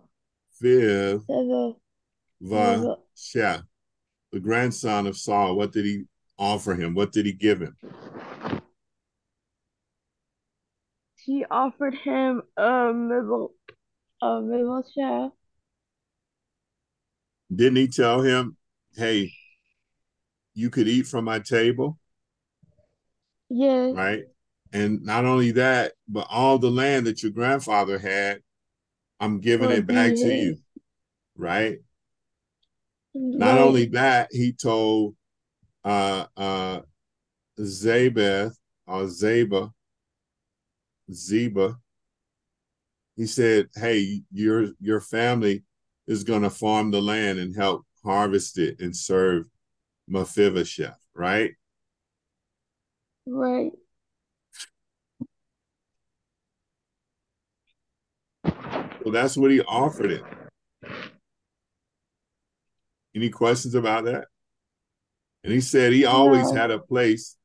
The 4.31 4.39
grandson 4.39 5.05
of 5.05 5.17
Saul. 5.17 5.57
What 5.57 5.73
did 5.73 5.83
he 5.83 6.05
offer 6.37 6.75
him? 6.75 6.93
What 6.93 7.11
did 7.11 7.25
he 7.25 7.33
give 7.33 7.59
him? 7.59 7.75
He 11.25 11.45
offered 11.49 11.95
him 11.95 12.41
a 12.57 12.91
middle 12.93 13.53
a 14.21 14.41
middle 14.41 14.83
shaft. 14.83 15.35
Didn't 17.53 17.77
he 17.77 17.87
tell 17.87 18.21
him, 18.21 18.57
hey, 18.95 19.31
you 20.53 20.69
could 20.69 20.87
eat 20.87 21.07
from 21.07 21.25
my 21.25 21.39
table? 21.39 21.99
Yeah. 23.49 23.91
Right? 23.93 24.23
And 24.71 25.03
not 25.03 25.25
only 25.25 25.51
that, 25.51 25.93
but 26.07 26.27
all 26.29 26.57
the 26.57 26.71
land 26.71 27.07
that 27.07 27.21
your 27.21 27.31
grandfather 27.31 27.99
had, 27.99 28.41
I'm 29.19 29.39
giving 29.39 29.71
it 29.71 29.85
back 29.85 30.15
to 30.15 30.33
you. 30.33 30.57
Right? 31.37 31.79
Not 33.13 33.57
only 33.57 33.85
that, 33.87 34.29
he 34.31 34.53
told 34.53 35.15
uh 35.85 36.25
uh 36.35 36.81
Zabeth 37.59 38.55
or 38.87 39.03
Zaba 39.03 39.71
Ziba, 41.13 41.77
he 43.15 43.25
said, 43.25 43.69
"Hey, 43.75 44.23
your 44.31 44.69
your 44.79 45.01
family 45.01 45.63
is 46.07 46.23
going 46.23 46.41
to 46.41 46.49
farm 46.49 46.91
the 46.91 47.01
land 47.01 47.39
and 47.39 47.55
help 47.55 47.85
harvest 48.03 48.57
it 48.57 48.79
and 48.81 48.95
serve 48.95 49.45
Mephibosheth, 50.07 50.99
right?" 51.13 51.53
Right. 53.25 53.71
So 59.03 59.11
that's 59.11 59.37
what 59.37 59.51
he 59.51 59.61
offered 59.61 60.11
it. 60.11 60.23
Any 63.15 63.29
questions 63.29 63.75
about 63.75 64.05
that? 64.05 64.27
And 65.43 65.53
he 65.53 65.61
said 65.61 65.91
he 65.91 66.05
always 66.05 66.51
no. 66.51 66.57
had 66.57 66.71
a 66.71 66.79
place 66.79 67.37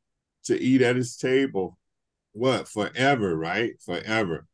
to 0.44 0.58
eat 0.58 0.82
at 0.82 0.96
his 0.96 1.16
table 1.16 1.77
what 2.38 2.68
forever, 2.68 3.36
right? 3.36 3.72
Forever. 3.84 4.46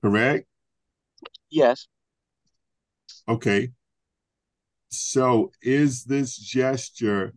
Correct? 0.00 0.46
Yes. 1.50 1.88
Okay. 3.28 3.70
So 4.90 5.50
is 5.60 6.04
this 6.04 6.36
gesture 6.36 7.34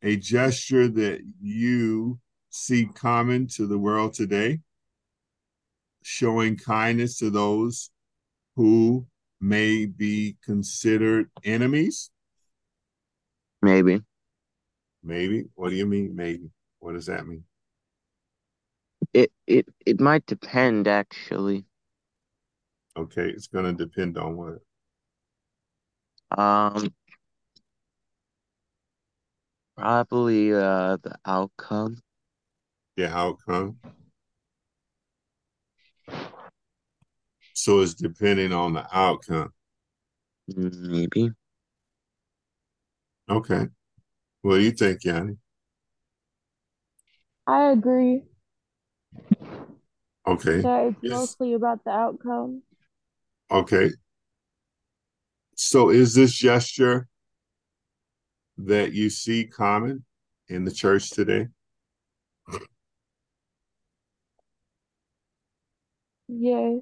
a 0.00 0.16
gesture 0.16 0.88
that 0.88 1.20
you 1.40 2.20
see 2.50 2.86
common 2.86 3.48
to 3.48 3.66
the 3.66 3.78
world 3.78 4.14
today? 4.14 4.60
Showing 6.04 6.56
kindness 6.56 7.18
to 7.18 7.30
those 7.30 7.90
who 8.56 9.06
may 9.40 9.86
be 9.86 10.36
considered 10.44 11.30
enemies? 11.44 12.10
Maybe. 13.60 14.02
Maybe. 15.02 15.44
What 15.54 15.70
do 15.70 15.76
you 15.76 15.86
mean, 15.86 16.14
maybe? 16.14 16.50
What 16.78 16.94
does 16.94 17.06
that 17.06 17.26
mean? 17.26 17.44
It 19.14 19.32
it 19.46 19.68
it 19.84 20.00
might 20.00 20.24
depend 20.26 20.88
actually. 20.88 21.64
Okay, 22.96 23.28
it's 23.28 23.46
gonna 23.46 23.72
depend 23.72 24.16
on 24.18 24.36
what. 24.36 24.58
Um, 26.36 26.94
probably 29.76 30.52
uh 30.52 30.96
the 31.02 31.16
outcome. 31.26 31.98
The 32.96 33.08
outcome. 33.08 33.78
So 37.54 37.80
it's 37.80 37.94
depending 37.94 38.52
on 38.52 38.72
the 38.72 38.86
outcome. 38.96 39.52
Maybe. 40.48 41.30
Okay. 43.28 43.68
What 44.42 44.56
do 44.56 44.62
you 44.62 44.72
think, 44.72 45.04
Yanni? 45.04 45.36
I 47.46 47.70
agree. 47.72 48.24
Okay. 50.26 50.62
So 50.62 50.88
it's 50.88 50.98
yes. 51.02 51.12
mostly 51.12 51.54
about 51.54 51.84
the 51.84 51.90
outcome. 51.90 52.62
Okay. 53.50 53.90
So 55.56 55.90
is 55.90 56.14
this 56.14 56.32
gesture 56.32 57.08
that 58.58 58.92
you 58.92 59.10
see 59.10 59.46
common 59.46 60.04
in 60.48 60.64
the 60.64 60.70
church 60.70 61.10
today? 61.10 61.48
Yes. 66.28 66.80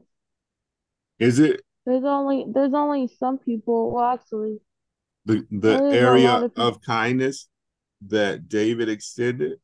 Is 1.19 1.39
it? 1.39 1.63
There's 1.87 2.05
only 2.05 2.47
there's 2.49 2.75
only 2.75 3.09
some 3.19 3.39
people, 3.39 3.93
well 3.93 4.05
actually. 4.05 4.61
The 5.25 5.47
the 5.51 5.77
area 5.93 6.31
of, 6.31 6.53
of 6.57 6.83
kindness 6.83 7.49
that 8.07 8.49
David 8.49 8.89
extended? 8.89 9.59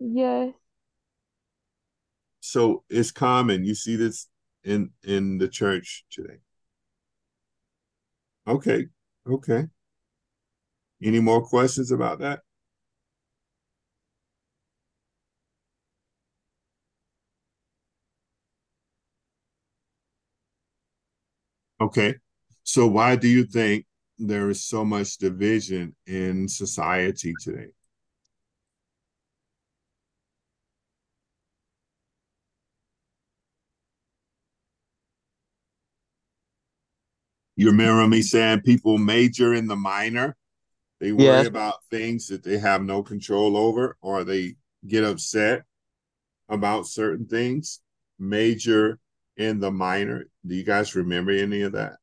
Yes. 0.00 0.54
So 2.40 2.84
it's 2.88 3.10
common. 3.10 3.64
You 3.64 3.74
see 3.74 3.96
this 3.96 4.28
in 4.64 4.90
in 5.04 5.38
the 5.38 5.48
church 5.48 6.04
today. 6.10 6.38
Okay. 8.46 8.88
Okay. 9.26 9.68
Any 11.02 11.18
more 11.18 11.44
questions 11.44 11.90
about 11.90 12.20
that? 12.20 12.42
Okay. 21.80 22.16
So 22.64 22.86
why 22.86 23.16
do 23.16 23.28
you 23.28 23.44
think 23.44 23.86
there 24.18 24.48
is 24.50 24.62
so 24.66 24.84
much 24.84 25.16
division 25.18 25.94
in 26.06 26.48
society 26.48 27.34
today? 27.36 27.68
You 37.58 37.72
remember 37.72 38.06
me 38.06 38.22
saying 38.22 38.60
people 38.60 38.98
major 38.98 39.52
in 39.52 39.66
the 39.66 39.74
minor? 39.74 40.36
They 41.00 41.10
worry 41.10 41.24
yes. 41.24 41.46
about 41.48 41.84
things 41.90 42.28
that 42.28 42.44
they 42.44 42.56
have 42.56 42.84
no 42.84 43.02
control 43.02 43.56
over, 43.56 43.96
or 44.00 44.22
they 44.22 44.54
get 44.86 45.02
upset 45.02 45.64
about 46.48 46.86
certain 46.86 47.26
things, 47.26 47.80
major 48.16 49.00
in 49.36 49.58
the 49.58 49.72
minor. 49.72 50.26
Do 50.46 50.54
you 50.54 50.62
guys 50.62 50.94
remember 50.94 51.32
any 51.32 51.62
of 51.62 51.72
that? 51.72 51.96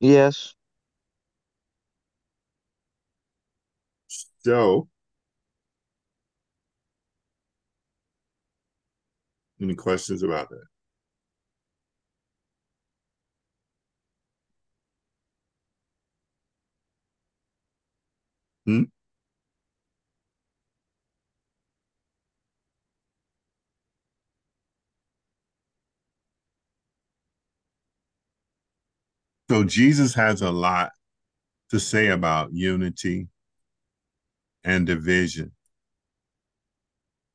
Yes. 0.00 0.56
So, 4.40 4.88
any 9.62 9.76
questions 9.76 10.24
about 10.24 10.48
that? 10.48 10.69
Hmm? 18.70 18.82
So 29.50 29.64
Jesus 29.64 30.14
has 30.14 30.40
a 30.40 30.52
lot 30.52 30.92
to 31.70 31.80
say 31.80 32.08
about 32.08 32.52
unity 32.52 33.28
and 34.64 34.86
division. 34.86 35.52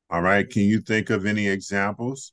All 0.08 0.22
right, 0.22 0.48
can 0.48 0.62
you 0.62 0.80
think 0.80 1.10
of 1.10 1.26
any 1.26 1.48
examples? 1.48 2.32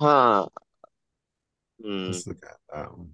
Huh. 0.00 0.48
Hmm. 1.82 2.06
Let's 2.06 2.26
look 2.26 2.38
at 2.44 2.56
that 2.72 2.96
one. 2.96 3.10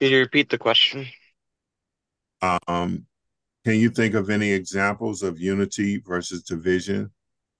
Can 0.00 0.10
you 0.10 0.18
repeat 0.18 0.50
the 0.50 0.58
question? 0.58 1.06
Um, 2.42 3.06
can 3.64 3.76
you 3.76 3.88
think 3.88 4.14
of 4.14 4.28
any 4.28 4.50
examples 4.50 5.22
of 5.22 5.40
unity 5.40 5.98
versus 5.98 6.42
division 6.42 7.10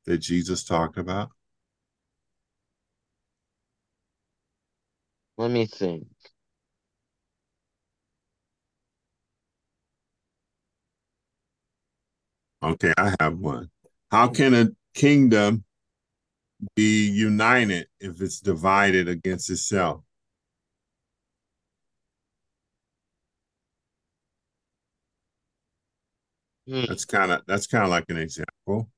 that 0.04 0.18
Jesus 0.18 0.64
talked 0.64 0.98
about? 0.98 1.30
Let 5.38 5.50
me 5.50 5.66
think. 5.66 6.06
Okay, 12.64 12.92
I 12.96 13.14
have 13.20 13.38
one. 13.38 13.70
How 14.10 14.28
can 14.28 14.54
a 14.54 14.70
kingdom 14.94 15.64
be 16.76 17.08
united 17.08 17.88
if 18.00 18.20
it's 18.20 18.40
divided 18.40 19.08
against 19.08 19.50
itself? 19.50 20.02
Hmm. 26.66 26.84
That's 26.88 27.04
kind 27.04 27.30
of 27.32 27.42
that's 27.46 27.66
kind 27.66 27.84
of 27.84 27.90
like 27.90 28.06
an 28.08 28.16
example. 28.16 28.88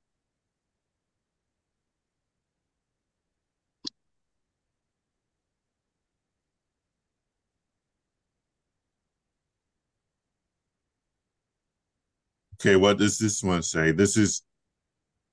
Okay, 12.56 12.76
what 12.76 12.96
does 12.96 13.18
this 13.18 13.42
one 13.42 13.62
say? 13.62 13.92
This 13.92 14.16
is 14.16 14.42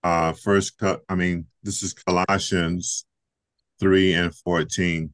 uh 0.03 0.33
first 0.33 0.73
I 1.07 1.15
mean, 1.15 1.47
this 1.63 1.81
is 1.81 1.93
Colossians 1.93 3.05
3 3.79 4.13
and 4.13 4.35
14. 4.35 5.13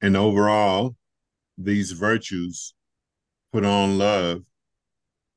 And 0.00 0.16
overall, 0.16 0.96
these 1.58 1.92
virtues 1.92 2.74
put 3.52 3.64
on 3.64 3.98
love, 3.98 4.42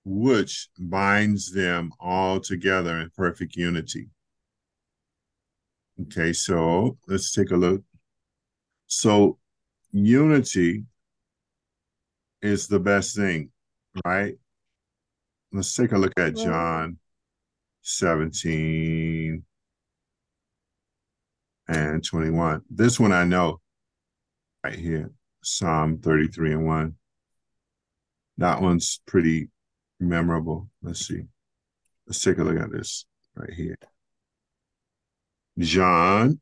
which 0.03 0.69
binds 0.77 1.51
them 1.53 1.91
all 1.99 2.39
together 2.39 2.97
in 2.99 3.09
perfect 3.15 3.55
unity. 3.55 4.09
Okay, 6.01 6.33
so 6.33 6.97
let's 7.07 7.31
take 7.31 7.49
a 7.49 7.55
look. 7.55 7.83
So, 8.87 9.39
unity 9.91 10.85
is 12.41 12.67
the 12.67 12.79
best 12.79 13.15
thing, 13.15 13.49
right? 14.05 14.35
Let's 15.51 15.73
take 15.73 15.91
a 15.91 15.97
look 15.97 16.13
at 16.17 16.35
John 16.35 16.97
17 17.81 19.43
and 21.67 22.03
21. 22.03 22.61
This 22.69 22.99
one 22.99 23.11
I 23.11 23.23
know 23.23 23.59
right 24.63 24.75
here. 24.75 25.11
Psalm 25.43 25.99
33 25.99 26.53
and 26.53 26.65
1. 26.65 26.95
That 28.39 28.61
one's 28.61 29.01
pretty 29.05 29.49
memorable. 29.99 30.69
Let's 30.81 31.07
see. 31.07 31.23
Let's 32.05 32.21
take 32.21 32.37
a 32.37 32.43
look 32.43 32.59
at 32.59 32.71
this 32.71 33.05
right 33.35 33.53
here. 33.53 33.77
John 35.57 36.39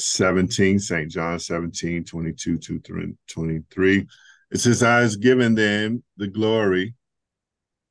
17, 0.00 0.78
St. 0.78 1.10
John 1.10 1.38
17, 1.38 2.04
22 2.04 2.58
to 2.58 3.14
23. 3.28 4.06
It 4.50 4.58
says, 4.58 4.82
I 4.82 5.00
has 5.00 5.16
given 5.16 5.54
them 5.54 6.02
the 6.16 6.26
glory 6.26 6.94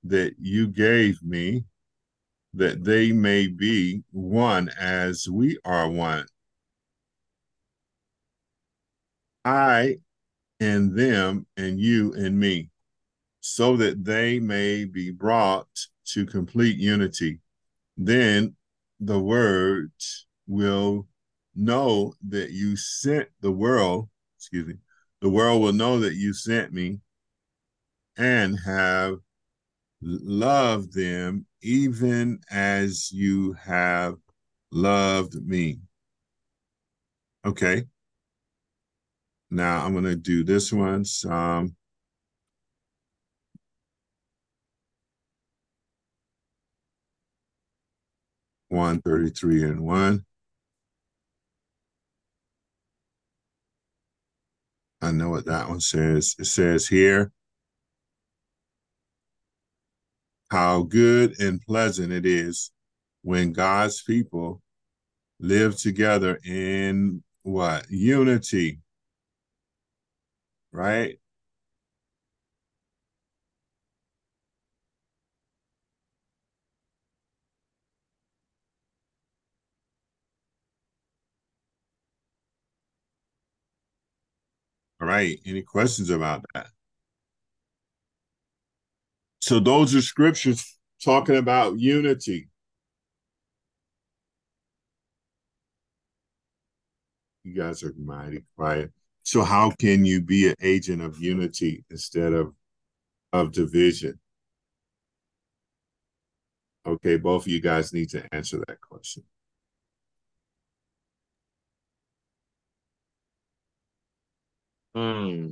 that 0.04 0.34
you 0.40 0.68
gave 0.68 1.22
me, 1.24 1.66
that 2.54 2.84
they 2.84 3.12
may 3.12 3.48
be 3.48 4.04
one 4.12 4.70
as 4.80 5.28
we 5.30 5.58
are 5.64 5.90
one. 5.90 6.26
I 9.46 9.98
and 10.60 10.98
them 10.98 11.46
and 11.56 11.80
you 11.80 12.14
and 12.14 12.38
me, 12.38 12.70
so 13.40 13.78
that 13.78 14.04
they 14.04 14.40
may 14.40 14.86
be 14.86 15.12
brought 15.12 15.68
to 16.08 16.26
complete 16.26 16.78
unity. 16.78 17.40
Then 17.96 18.56
the 19.00 19.20
word 19.20 19.92
will 20.48 21.08
know 21.56 22.14
that 22.30 22.52
you 22.52 22.76
sent 22.76 23.30
the 23.42 23.52
world, 23.52 24.10
excuse 24.38 24.68
me, 24.68 24.76
the 25.22 25.30
world 25.30 25.62
will 25.62 25.74
know 25.74 26.00
that 26.00 26.16
you 26.16 26.34
sent 26.34 26.72
me 26.72 27.00
and 28.18 28.58
have 28.66 29.18
loved 30.02 30.94
them 30.94 31.46
even 31.62 32.40
as 32.50 33.12
you 33.12 33.54
have 33.54 34.16
loved 34.72 35.36
me. 35.46 35.80
Okay. 37.46 37.86
Now 39.52 39.86
I'm 39.86 39.94
going 39.94 40.06
to 40.06 40.16
do 40.16 40.44
this 40.44 40.72
one. 40.72 41.04
Psalm 41.04 41.76
one 48.68 49.02
thirty-three 49.02 49.64
and 49.64 49.82
one. 49.82 50.26
I 55.02 55.12
know 55.12 55.30
what 55.30 55.46
that 55.46 55.70
one 55.70 55.80
says. 55.80 56.36
It 56.40 56.46
says 56.46 56.88
here, 56.88 57.32
how 60.52 60.84
good 60.84 61.40
and 61.40 61.62
pleasant 61.62 62.12
it 62.12 62.26
is 62.26 62.72
when 63.22 63.54
God's 63.54 64.02
people 64.02 64.62
live 65.40 65.78
together 65.78 66.40
in 66.44 67.24
what? 67.44 67.90
Unity 67.90 68.80
right? 70.72 71.19
Right. 85.10 85.40
Any 85.46 85.64
questions 85.64 86.12
about 86.12 86.46
that? 86.54 86.68
So 89.42 89.60
those 89.60 89.96
are 89.96 90.02
scriptures 90.02 90.78
talking 91.04 91.38
about 91.38 91.80
unity. 91.80 92.50
You 97.44 97.56
guys 97.56 97.82
are 97.82 97.94
mighty 97.98 98.44
quiet. 98.56 98.92
So 99.24 99.44
how 99.44 99.72
can 99.72 100.06
you 100.06 100.22
be 100.22 100.50
an 100.50 100.56
agent 100.62 101.02
of 101.02 101.20
unity 101.20 101.84
instead 101.90 102.34
of 102.34 102.54
of 103.34 103.52
division? 103.52 104.20
Okay, 106.86 107.18
both 107.18 107.44
of 107.44 107.48
you 107.48 107.62
guys 107.62 107.94
need 107.94 108.10
to 108.12 108.24
answer 108.34 108.60
that 108.68 108.80
question. 108.82 109.24
Hmm. 115.00 115.52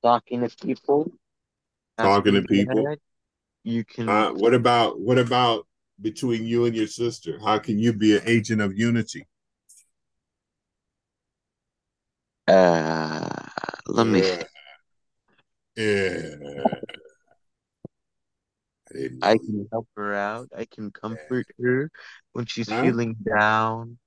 Talking 0.00 0.48
to 0.48 0.56
people. 0.64 1.10
Talking 1.98 2.34
to 2.34 2.42
people. 2.42 2.84
God, 2.84 2.98
You 3.64 3.84
can. 3.84 4.08
Uh, 4.08 4.30
what 4.30 4.54
about 4.54 5.00
what 5.00 5.18
about 5.18 5.66
between 6.00 6.46
you 6.46 6.66
and 6.66 6.76
your 6.76 6.86
sister? 6.86 7.40
How 7.44 7.58
can 7.58 7.80
you 7.80 7.92
be 7.92 8.16
an 8.16 8.22
agent 8.26 8.60
of 8.60 8.78
unity? 8.78 9.26
Uh, 12.46 13.28
let 13.88 14.06
me. 14.06 14.20
Yeah. 14.20 14.44
Yeah. 15.74 16.64
I 19.22 19.32
I 19.32 19.38
can 19.38 19.66
help 19.72 19.88
her 19.96 20.14
out. 20.14 20.48
I 20.56 20.64
can 20.64 20.92
comfort 20.92 21.46
her 21.60 21.90
when 22.34 22.46
she's 22.46 22.68
feeling 22.68 23.14
down. 23.14 23.98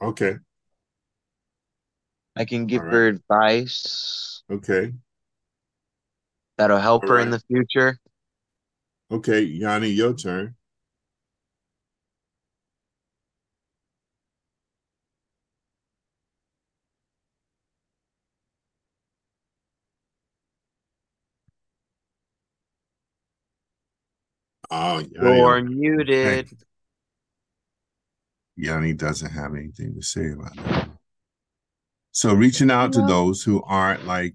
Okay. 0.00 0.36
I 2.36 2.44
can 2.44 2.66
give 2.66 2.82
All 2.82 2.88
her 2.88 3.08
advice 3.08 4.42
Okay. 4.50 4.92
that'll 6.56 6.78
help 6.78 7.04
All 7.04 7.10
her 7.10 7.18
in 7.20 7.30
the 7.30 7.40
future. 7.40 7.98
Okay, 9.10 9.40
Yanni, 9.40 9.88
your 9.88 10.14
turn. 10.14 10.54
Oh, 24.70 24.98
Yanni, 24.98 25.38
You're 25.38 25.62
muted. 25.62 26.48
Yanni 28.56 28.92
doesn't 28.92 29.30
have 29.30 29.54
anything 29.54 29.94
to 29.94 30.02
say 30.02 30.30
about 30.30 30.54
that. 30.56 30.89
So 32.12 32.34
reaching 32.34 32.70
out 32.70 32.92
to 32.94 33.02
those 33.02 33.42
who 33.44 33.62
aren't 33.62 34.04
like 34.04 34.34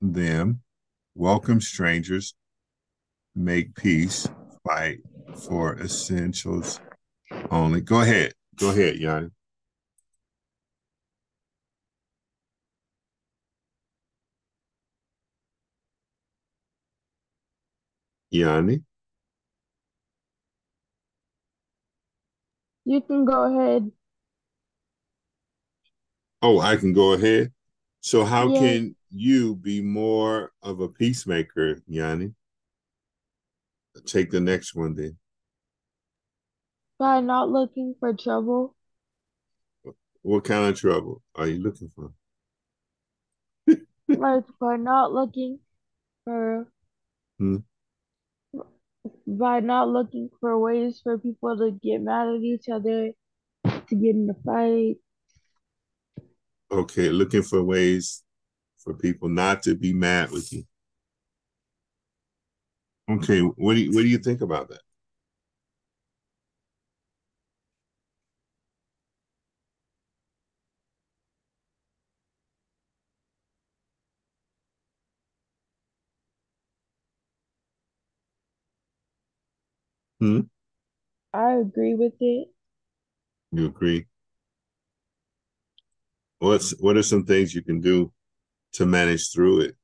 them, 0.00 0.60
welcome 1.14 1.60
strangers, 1.60 2.34
make 3.34 3.74
peace, 3.76 4.26
fight 4.64 4.98
for 5.46 5.78
essentials 5.78 6.80
only. 7.50 7.80
Go 7.80 8.00
ahead. 8.00 8.32
Go 8.56 8.70
ahead, 8.70 8.96
Yanni. 8.96 9.30
Yanni. 18.30 18.82
You 22.84 23.00
can 23.00 23.24
go 23.24 23.42
ahead. 23.44 23.90
Oh, 26.42 26.60
I 26.60 26.76
can 26.76 26.92
go 26.92 27.12
ahead. 27.12 27.52
So 28.00 28.24
how 28.24 28.50
Yes. 28.50 28.50
can 28.50 28.96
you 29.10 29.56
be 29.56 29.80
more 29.80 30.52
of 30.62 30.80
a 30.80 30.88
peacemaker, 30.88 31.80
Yanni? 31.86 32.34
Take 34.04 34.30
the 34.30 34.40
next 34.40 34.74
one 34.74 34.94
then. 34.94 35.18
By 36.98 37.20
not 37.22 37.48
looking 37.48 37.94
for 37.98 38.12
trouble. 38.12 38.76
What 40.22 40.44
kind 40.44 40.66
of 40.66 40.78
trouble 40.78 41.22
are 41.36 41.46
you 41.46 41.58
looking 41.58 41.88
for? 41.88 42.12
Like 44.08 44.44
by 44.58 44.76
not 44.76 45.12
looking 45.12 45.60
for 46.24 46.66
Hmm. 47.38 47.56
by 49.26 49.60
not 49.60 49.88
looking 49.88 50.30
for 50.40 50.58
ways 50.58 51.00
for 51.02 51.18
people 51.18 51.56
to 51.56 51.70
get 51.82 52.00
mad 52.02 52.28
at 52.28 52.40
each 52.42 52.68
other, 52.68 53.12
to 53.64 53.94
get 53.94 54.16
in 54.16 54.28
a 54.30 54.34
fight. 54.44 54.96
Okay, 56.70 57.08
looking 57.10 57.42
for 57.42 57.62
ways 57.62 58.22
for 58.78 58.94
people 58.94 59.28
not 59.28 59.62
to 59.64 59.74
be 59.74 59.92
mad 59.92 60.30
with 60.30 60.52
you. 60.52 60.64
Okay, 63.10 63.40
what 63.40 63.74
do 63.74 63.80
you 63.80 63.92
what 63.92 64.02
do 64.02 64.08
you 64.08 64.18
think 64.18 64.40
about 64.40 64.68
that? 64.68 64.80
Hmm? 80.20 80.40
I 81.32 81.52
agree 81.52 81.94
with 81.94 82.14
it. 82.20 82.48
You 83.50 83.66
agree? 83.66 84.06
What's 86.38 86.72
what 86.80 86.96
are 86.96 87.02
some 87.02 87.24
things 87.24 87.54
you 87.54 87.62
can 87.62 87.80
do 87.80 88.12
to 88.74 88.86
manage 88.86 89.32
through 89.32 89.60
it? 89.60 89.76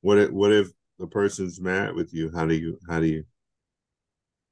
What 0.00 0.18
if 0.18 0.30
what 0.30 0.52
if 0.52 0.68
the 0.98 1.06
person's 1.06 1.60
mad 1.60 1.94
with 1.94 2.12
you? 2.14 2.30
How 2.34 2.46
do 2.46 2.54
you 2.54 2.78
how 2.88 3.00
do 3.00 3.06
you 3.06 3.24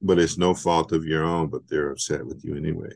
but 0.05 0.19
it's 0.19 0.37
no 0.37 0.53
fault 0.53 0.91
of 0.93 1.05
your 1.05 1.23
own, 1.23 1.49
but 1.49 1.69
they're 1.69 1.91
upset 1.91 2.27
with 2.27 2.45
you 2.45 2.57
anyway. 2.57 2.91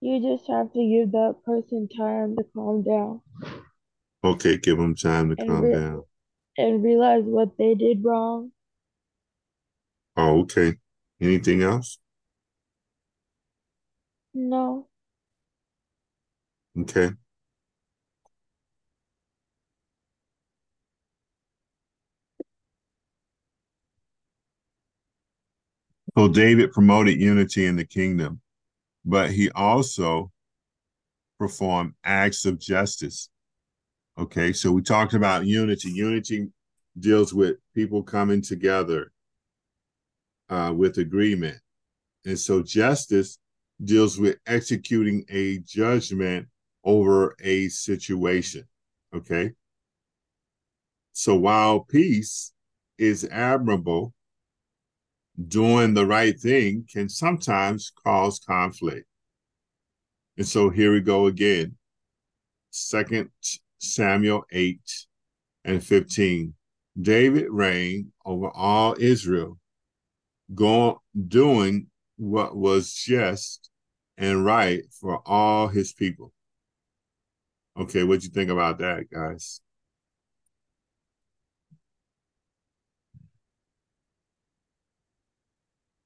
You 0.00 0.20
just 0.22 0.48
have 0.48 0.72
to 0.72 0.78
give 0.78 1.12
that 1.12 1.36
person 1.44 1.88
time 1.88 2.36
to 2.36 2.44
calm 2.54 2.82
down 2.82 3.20
Okay, 4.24 4.56
give 4.56 4.78
them 4.78 4.94
time 4.94 5.28
to 5.30 5.36
and 5.36 5.48
calm 5.48 5.64
re- 5.64 5.72
down. 5.72 6.04
and 6.56 6.82
realize 6.82 7.24
what 7.24 7.56
they 7.58 7.74
did 7.74 8.02
wrong. 8.04 8.52
Oh, 10.16 10.40
okay. 10.40 10.76
Anything 11.20 11.62
else? 11.62 11.98
No. 14.38 14.86
Okay. 16.78 17.10
So 26.16 26.28
David 26.28 26.72
promoted 26.72 27.20
unity 27.20 27.66
in 27.66 27.76
the 27.76 27.84
kingdom, 27.84 28.40
but 29.04 29.30
he 29.30 29.50
also 29.50 30.32
performed 31.38 31.94
acts 32.04 32.44
of 32.44 32.58
justice. 32.58 33.28
Okay, 34.16 34.52
so 34.52 34.72
we 34.72 34.82
talked 34.82 35.14
about 35.14 35.46
unity. 35.46 35.90
Unity 35.90 36.48
deals 36.98 37.32
with 37.32 37.56
people 37.74 38.02
coming 38.02 38.42
together 38.42 39.12
uh, 40.48 40.72
with 40.76 40.98
agreement. 40.98 41.58
And 42.24 42.38
so 42.38 42.62
justice 42.62 43.38
deals 43.82 44.18
with 44.18 44.38
executing 44.46 45.24
a 45.28 45.58
judgment 45.58 46.48
over 46.84 47.36
a 47.40 47.68
situation. 47.68 48.64
Okay. 49.14 49.52
So 51.12 51.36
while 51.36 51.80
peace 51.80 52.52
is 52.98 53.24
admirable, 53.30 54.14
doing 55.46 55.94
the 55.94 56.06
right 56.06 56.38
thing 56.38 56.86
can 56.90 57.08
sometimes 57.08 57.92
cause 58.04 58.40
conflict. 58.40 59.06
And 60.36 60.46
so 60.46 60.70
here 60.70 60.92
we 60.92 61.00
go 61.00 61.26
again. 61.26 61.76
Second 62.70 63.30
Samuel 63.78 64.44
8 64.50 64.80
and 65.64 65.82
15. 65.82 66.54
David 67.00 67.46
reigned 67.50 68.06
over 68.24 68.50
all 68.50 68.96
Israel, 68.98 69.58
going 70.54 70.96
doing 71.28 71.86
what 72.16 72.56
was 72.56 72.92
just 72.92 73.67
and 74.18 74.44
right 74.44 74.82
for 75.00 75.22
all 75.24 75.68
his 75.68 75.92
people. 75.94 76.32
Okay, 77.78 78.02
what 78.02 78.24
you 78.24 78.30
think 78.30 78.50
about 78.50 78.78
that, 78.80 79.08
guys? 79.10 79.60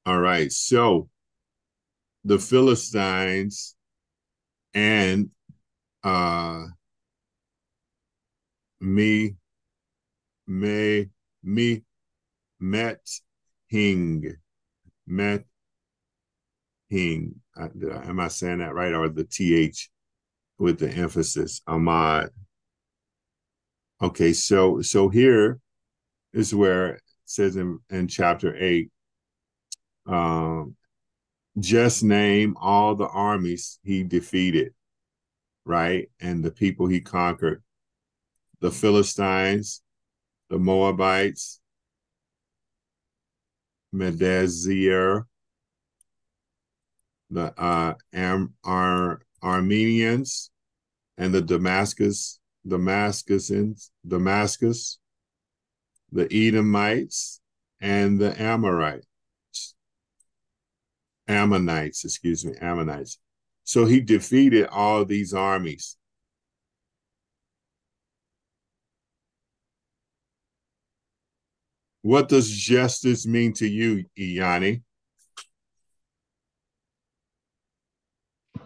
All 0.06 0.20
right, 0.20 0.50
so 0.52 1.08
the 2.24 2.38
Philistines 2.38 3.74
and 4.74 5.30
uh 6.04 6.66
me 8.80 9.36
me 10.46 11.10
me 11.42 11.82
met 12.60 13.04
hing 13.68 14.36
met 15.06 15.44
uh, 16.92 17.68
did 17.78 17.92
I, 17.92 18.04
am 18.08 18.20
i 18.20 18.28
saying 18.28 18.58
that 18.58 18.74
right? 18.74 18.92
Or 18.92 19.08
the 19.08 19.24
th 19.24 19.90
with 20.58 20.78
the 20.78 20.90
emphasis 20.90 21.62
ahmad? 21.66 22.30
Okay 24.02 24.32
so 24.32 24.82
so 24.82 25.08
here 25.08 25.60
is 26.32 26.54
where 26.54 26.94
it 26.94 27.02
says 27.24 27.56
in, 27.56 27.78
in 27.90 28.08
chapter 28.08 28.56
8 28.56 28.90
um 30.06 30.76
just 31.58 32.02
name 32.02 32.56
all 32.60 32.94
the 32.94 33.08
armies 33.08 33.78
he 33.84 34.02
defeated 34.02 34.72
right? 35.64 36.10
And 36.20 36.44
the 36.44 36.50
people 36.50 36.86
he 36.86 37.00
conquered. 37.00 37.62
The 38.60 38.70
Philistines, 38.70 39.82
the 40.50 40.58
Moabites, 40.58 41.60
Medezier, 43.94 45.24
the 47.32 47.58
uh, 47.60 47.94
Am- 48.12 48.54
Ar- 48.62 49.22
Armenians 49.42 50.50
and 51.16 51.34
the 51.34 51.40
Damascus, 51.40 52.38
Damascusans, 52.66 53.90
Damascus, 54.06 54.98
the 56.12 56.28
Edomites, 56.30 57.40
and 57.80 58.20
the 58.20 58.40
Amorites. 58.40 59.06
Ammonites, 61.26 62.04
excuse 62.04 62.44
me, 62.44 62.54
Ammonites. 62.60 63.18
So 63.64 63.86
he 63.86 64.00
defeated 64.00 64.66
all 64.66 65.04
these 65.04 65.32
armies. 65.32 65.96
What 72.02 72.28
does 72.28 72.50
justice 72.50 73.26
mean 73.26 73.52
to 73.54 73.66
you, 73.66 74.04
E'Yani? 74.18 74.82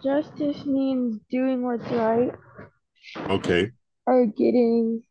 Justice 0.03 0.65
means 0.65 1.19
doing 1.29 1.63
what's 1.63 1.85
right 1.91 2.31
Okay. 3.29 3.71
or 4.05 4.25
getting 4.25 5.01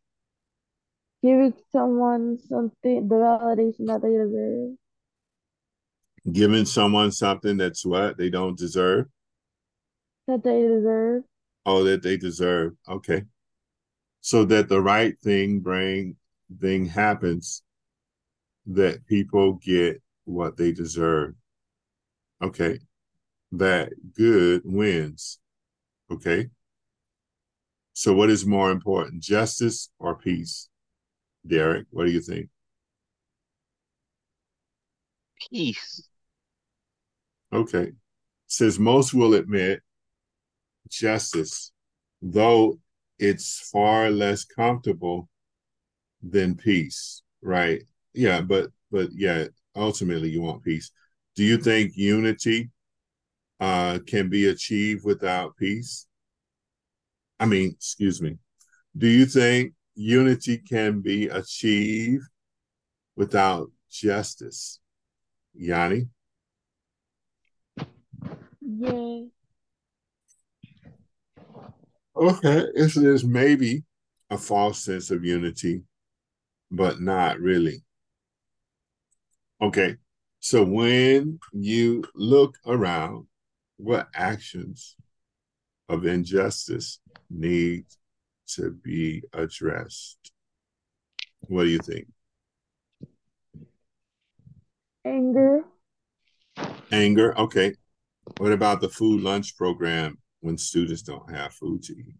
giving 1.23 1.53
someone 1.71 2.37
something 2.47 3.07
the 3.07 3.15
validation 3.15 3.87
that 3.87 4.01
they 4.01 4.09
deserve. 4.09 4.75
Giving 6.31 6.65
someone 6.65 7.11
something 7.11 7.57
that's 7.57 7.85
what 7.85 8.17
they 8.17 8.29
don't 8.29 8.57
deserve. 8.57 9.07
That 10.27 10.43
they 10.43 10.61
deserve. 10.61 11.23
Oh, 11.65 11.83
that 11.83 12.03
they 12.03 12.17
deserve. 12.17 12.73
Okay. 12.87 13.23
So 14.21 14.45
that 14.45 14.69
the 14.69 14.81
right 14.81 15.17
thing 15.19 15.59
bring 15.59 16.15
thing 16.61 16.85
happens 16.85 17.63
that 18.67 19.05
people 19.07 19.53
get 19.53 20.01
what 20.25 20.57
they 20.57 20.71
deserve. 20.71 21.33
Okay. 22.41 22.79
That 23.51 23.93
good 24.15 24.61
wins. 24.65 25.39
Okay. 26.11 26.49
So 27.93 28.13
what 28.13 28.29
is 28.29 28.45
more 28.45 28.71
important, 28.71 29.23
justice 29.23 29.89
or 29.99 30.15
peace? 30.15 30.69
Derrick, 31.45 31.87
what 31.89 32.05
do 32.05 32.11
you 32.11 32.21
think? 32.21 32.49
Peace. 35.49 36.07
Okay. 37.51 37.93
Says 38.47 38.79
most 38.79 39.13
will 39.13 39.33
admit 39.33 39.81
justice, 40.89 41.71
though 42.21 42.79
it's 43.19 43.69
far 43.71 44.09
less 44.09 44.45
comfortable 44.45 45.29
than 46.21 46.55
peace, 46.55 47.23
right? 47.41 47.83
Yeah, 48.13 48.41
but 48.41 48.71
but 48.91 49.09
yeah, 49.13 49.45
ultimately 49.75 50.29
you 50.29 50.41
want 50.41 50.63
peace. 50.63 50.91
Do 51.35 51.43
you 51.43 51.57
think 51.57 51.93
unity 51.95 52.71
uh 53.59 53.99
can 54.05 54.29
be 54.29 54.47
achieved 54.47 55.03
without 55.03 55.57
peace? 55.57 56.07
I 57.39 57.45
mean, 57.45 57.71
excuse 57.71 58.21
me. 58.21 58.37
Do 58.95 59.07
you 59.07 59.25
think 59.25 59.73
unity 59.95 60.57
can 60.57 61.01
be 61.01 61.27
achieved 61.27 62.23
without 63.15 63.71
justice? 63.89 64.79
Yanni? 65.53 66.07
Yeah. 68.61 69.21
Okay, 72.15 72.63
it's, 72.73 72.95
there's 72.95 73.23
maybe 73.23 73.83
a 74.31 74.37
false 74.37 74.83
sense 74.83 75.11
of 75.11 75.23
unity, 75.23 75.83
but 76.71 76.99
not 76.99 77.39
really. 77.39 77.83
Okay, 79.61 79.97
so 80.39 80.63
when 80.63 81.39
you 81.53 82.03
look 82.15 82.57
around, 82.65 83.27
what 83.77 84.07
actions 84.13 84.95
of 85.89 86.05
injustice 86.05 86.99
need 87.29 87.85
to 88.47 88.71
be 88.71 89.23
addressed? 89.33 90.31
What 91.41 91.63
do 91.63 91.69
you 91.69 91.79
think? 91.79 92.07
Anger. 95.05 95.63
Anger, 96.91 97.37
okay. 97.39 97.75
What 98.37 98.51
about 98.51 98.81
the 98.81 98.89
food 98.89 99.21
lunch 99.21 99.55
program 99.55 100.17
when 100.41 100.57
students 100.57 101.01
don't 101.01 101.31
have 101.33 101.53
food 101.53 101.83
to 101.83 101.93
eat? 101.93 102.15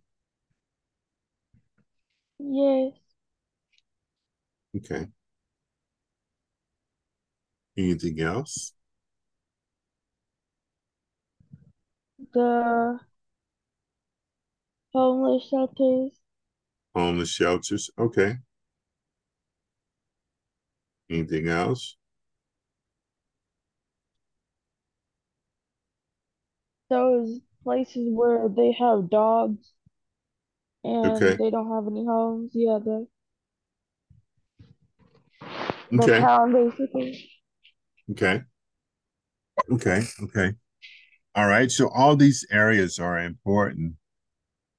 Yes. 2.40 2.94
Okay. 4.76 5.08
Anything 7.78 8.22
else? 8.22 8.74
The 12.38 13.00
homeless 14.92 15.48
shelters. 15.48 16.20
Homeless 16.94 17.30
shelters, 17.30 17.90
okay. 17.98 18.40
Anything 21.10 21.50
else? 21.50 21.98
Those 26.90 27.40
places 27.64 28.10
where 28.12 28.50
they 28.50 28.74
have 28.74 29.10
dogs 29.10 29.72
and 30.84 31.28
Okay. 31.28 31.38
they 31.38 31.52
don't 31.52 31.72
have 31.72 31.86
any 31.86 32.04
homes. 32.04 32.52
Yeah, 32.56 32.80
the 32.84 33.08
the 35.98 36.08
Okay. 36.08 36.20
town 36.20 36.54
basically. 36.54 37.30
Okay. 38.12 38.44
Okay. 39.70 40.02
Okay. 40.24 40.56
All 41.38 41.46
right. 41.46 41.70
So 41.70 41.90
all 41.90 42.16
these 42.16 42.48
areas 42.52 42.98
are 42.98 43.20
important. 43.20 43.94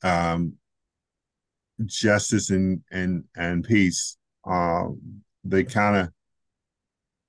Um, 0.02 0.54
justice 1.86 2.50
and 2.50 2.80
and 2.90 3.22
and 3.36 3.62
peace. 3.62 4.16
Um, 4.44 5.22
they 5.44 5.62
kind 5.62 5.96
of 5.96 6.08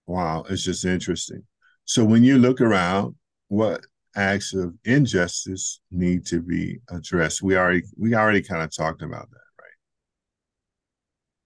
wow, 0.07 0.45
it's 0.49 0.63
just 0.63 0.83
interesting. 0.83 1.43
So 1.85 2.03
when 2.03 2.23
you 2.23 2.39
look 2.39 2.59
around, 2.59 3.13
what 3.49 3.85
acts 4.15 4.55
of 4.55 4.73
injustice 4.83 5.79
need 5.91 6.25
to 6.25 6.41
be 6.41 6.79
addressed? 6.89 7.43
We 7.43 7.55
already 7.55 7.83
we 7.99 8.15
already 8.15 8.41
kind 8.41 8.63
of 8.63 8.75
talked 8.75 9.03
about 9.03 9.29
that, 9.29 9.61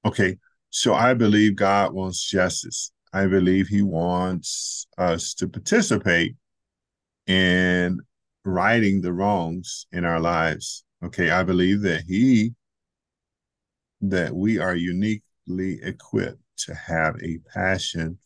right? 0.06 0.10
Okay. 0.10 0.38
So 0.70 0.94
I 0.94 1.16
believe 1.16 1.58
God 1.58 1.92
wants 1.92 2.24
justice. 2.24 2.94
I 3.12 3.28
believe 3.28 3.68
he 3.68 3.82
wants 3.82 4.88
us 4.98 5.34
to 5.36 5.50
participate 5.50 6.38
in 7.28 8.00
righting 8.45 9.02
the 9.02 9.14
wrongs 9.14 9.88
in 9.91 10.06
our 10.06 10.20
lives. 10.20 10.84
Okay, 11.04 11.30
I 11.30 11.44
believe 11.44 11.82
that 11.82 12.04
he 12.08 12.54
that 14.02 14.36
we 14.36 14.60
are 14.60 14.76
uniquely 14.76 15.80
equipped 15.82 16.41
to 16.58 16.74
have 16.76 17.16
a 17.24 17.40
passion 17.54 18.18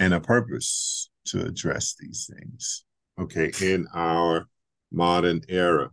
and 0.00 0.12
a 0.12 0.20
purpose 0.20 1.08
to 1.26 1.44
address 1.44 1.94
these 1.98 2.30
things. 2.32 2.84
Okay, 3.18 3.52
in 3.62 3.86
our 3.94 4.46
modern 4.90 5.40
era. 5.48 5.90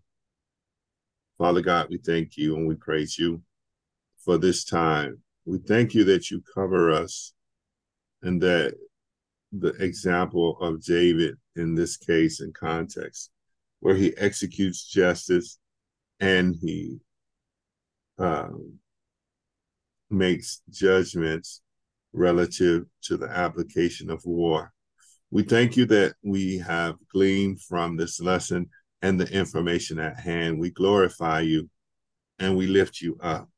Father 1.38 1.62
God, 1.62 1.88
we 1.90 1.98
thank 1.98 2.38
you 2.38 2.56
and 2.56 2.68
we 2.68 2.76
praise 2.76 3.18
you 3.18 3.42
for 4.24 4.38
this 4.38 4.64
time. 4.64 5.20
We 5.46 5.58
thank 5.60 5.94
you 5.94 6.04
that 6.06 6.30
you 6.30 6.44
cover 6.54 6.92
us 6.92 7.34
and 8.22 8.42
that 8.42 8.76
the 9.52 9.74
example 9.84 10.58
of 10.62 10.84
David 10.84 11.36
in 11.56 11.76
this 11.76 11.98
case 11.98 12.40
and 12.40 12.54
context, 12.54 13.32
where 13.80 13.96
he 13.96 14.16
executes 14.18 14.86
justice 14.86 15.58
and 16.20 16.56
he 16.62 17.00
um, 18.18 18.80
makes 20.10 20.62
judgments 20.70 21.62
relative 22.14 22.86
to 23.04 23.18
the 23.18 23.30
application 23.30 24.10
of 24.10 24.22
war. 24.26 24.72
We 25.32 25.44
thank 25.44 25.78
you 25.78 25.86
that 25.88 26.16
we 26.24 26.58
have 26.60 26.96
gleaned 27.12 27.62
from 27.62 27.96
this 27.96 28.20
lesson 28.20 28.70
and 29.02 29.20
the 29.20 29.32
information 29.32 30.00
at 30.00 30.20
hand. 30.20 30.60
We 30.60 30.72
glorify 30.72 31.42
you 31.42 31.70
and 32.40 32.58
we 32.58 32.68
lift 32.68 33.02
you 33.02 33.18
up 33.22 33.50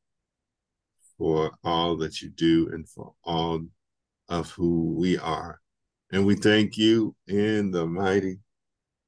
for 1.18 1.52
all 1.64 1.98
that 1.98 2.22
you 2.22 2.30
do 2.30 2.70
and 2.72 2.88
for 2.88 3.14
all 3.24 3.62
of 4.30 4.52
who 4.52 4.96
we 4.98 5.18
are. 5.18 5.60
And 6.14 6.28
we 6.28 6.36
thank 6.36 6.78
you 6.78 7.16
in 7.28 7.72
the 7.72 7.88
mighty 7.88 8.38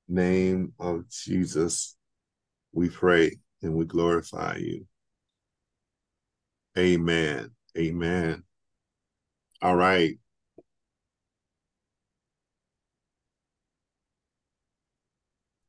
name 0.08 0.74
of 0.80 1.08
Jesus. 1.08 1.96
We 2.74 2.90
pray 2.90 3.38
and 3.62 3.76
we 3.76 3.86
glorify 3.86 4.56
you. 4.56 4.88
Amen. 6.76 7.52
Amen. 7.78 8.42
All 9.62 9.76
right. 9.76 10.18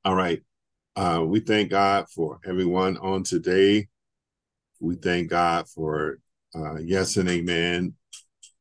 All 0.06 0.14
right. 0.14 0.40
Uh, 0.96 1.22
we 1.26 1.40
thank 1.40 1.68
God 1.68 2.08
for 2.08 2.40
everyone 2.46 2.96
on 2.96 3.24
today. 3.24 3.88
We 4.80 4.94
thank 4.94 5.28
God 5.28 5.68
for 5.68 6.18
uh, 6.54 6.76
yes 6.76 7.18
and 7.18 7.28
amen. 7.28 7.92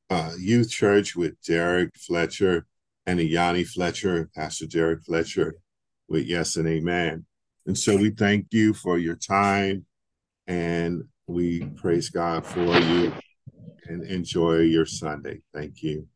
Uh, 0.09 0.33
youth 0.39 0.69
church 0.69 1.15
with 1.15 1.41
Derrick 1.43 1.95
Fletcher 1.95 2.67
and 3.05 3.19
Yanni 3.19 3.63
Fletcher, 3.63 4.29
Pastor 4.35 4.67
Derrick 4.67 5.03
Fletcher. 5.03 5.55
with 6.07 6.25
yes 6.25 6.55
and 6.55 6.67
amen. 6.67 7.25
And 7.65 7.77
so 7.77 7.97
we 7.97 8.11
thank 8.11 8.47
you 8.51 8.73
for 8.73 8.97
your 8.97 9.15
time 9.15 9.85
and 10.47 11.03
we 11.27 11.61
praise 11.75 12.09
God 12.09 12.45
for 12.45 12.77
you 12.79 13.11
and 13.85 14.03
enjoy 14.03 14.59
your 14.59 14.85
Sunday. 14.85 15.41
Thank 15.53 15.81
you. 15.81 16.07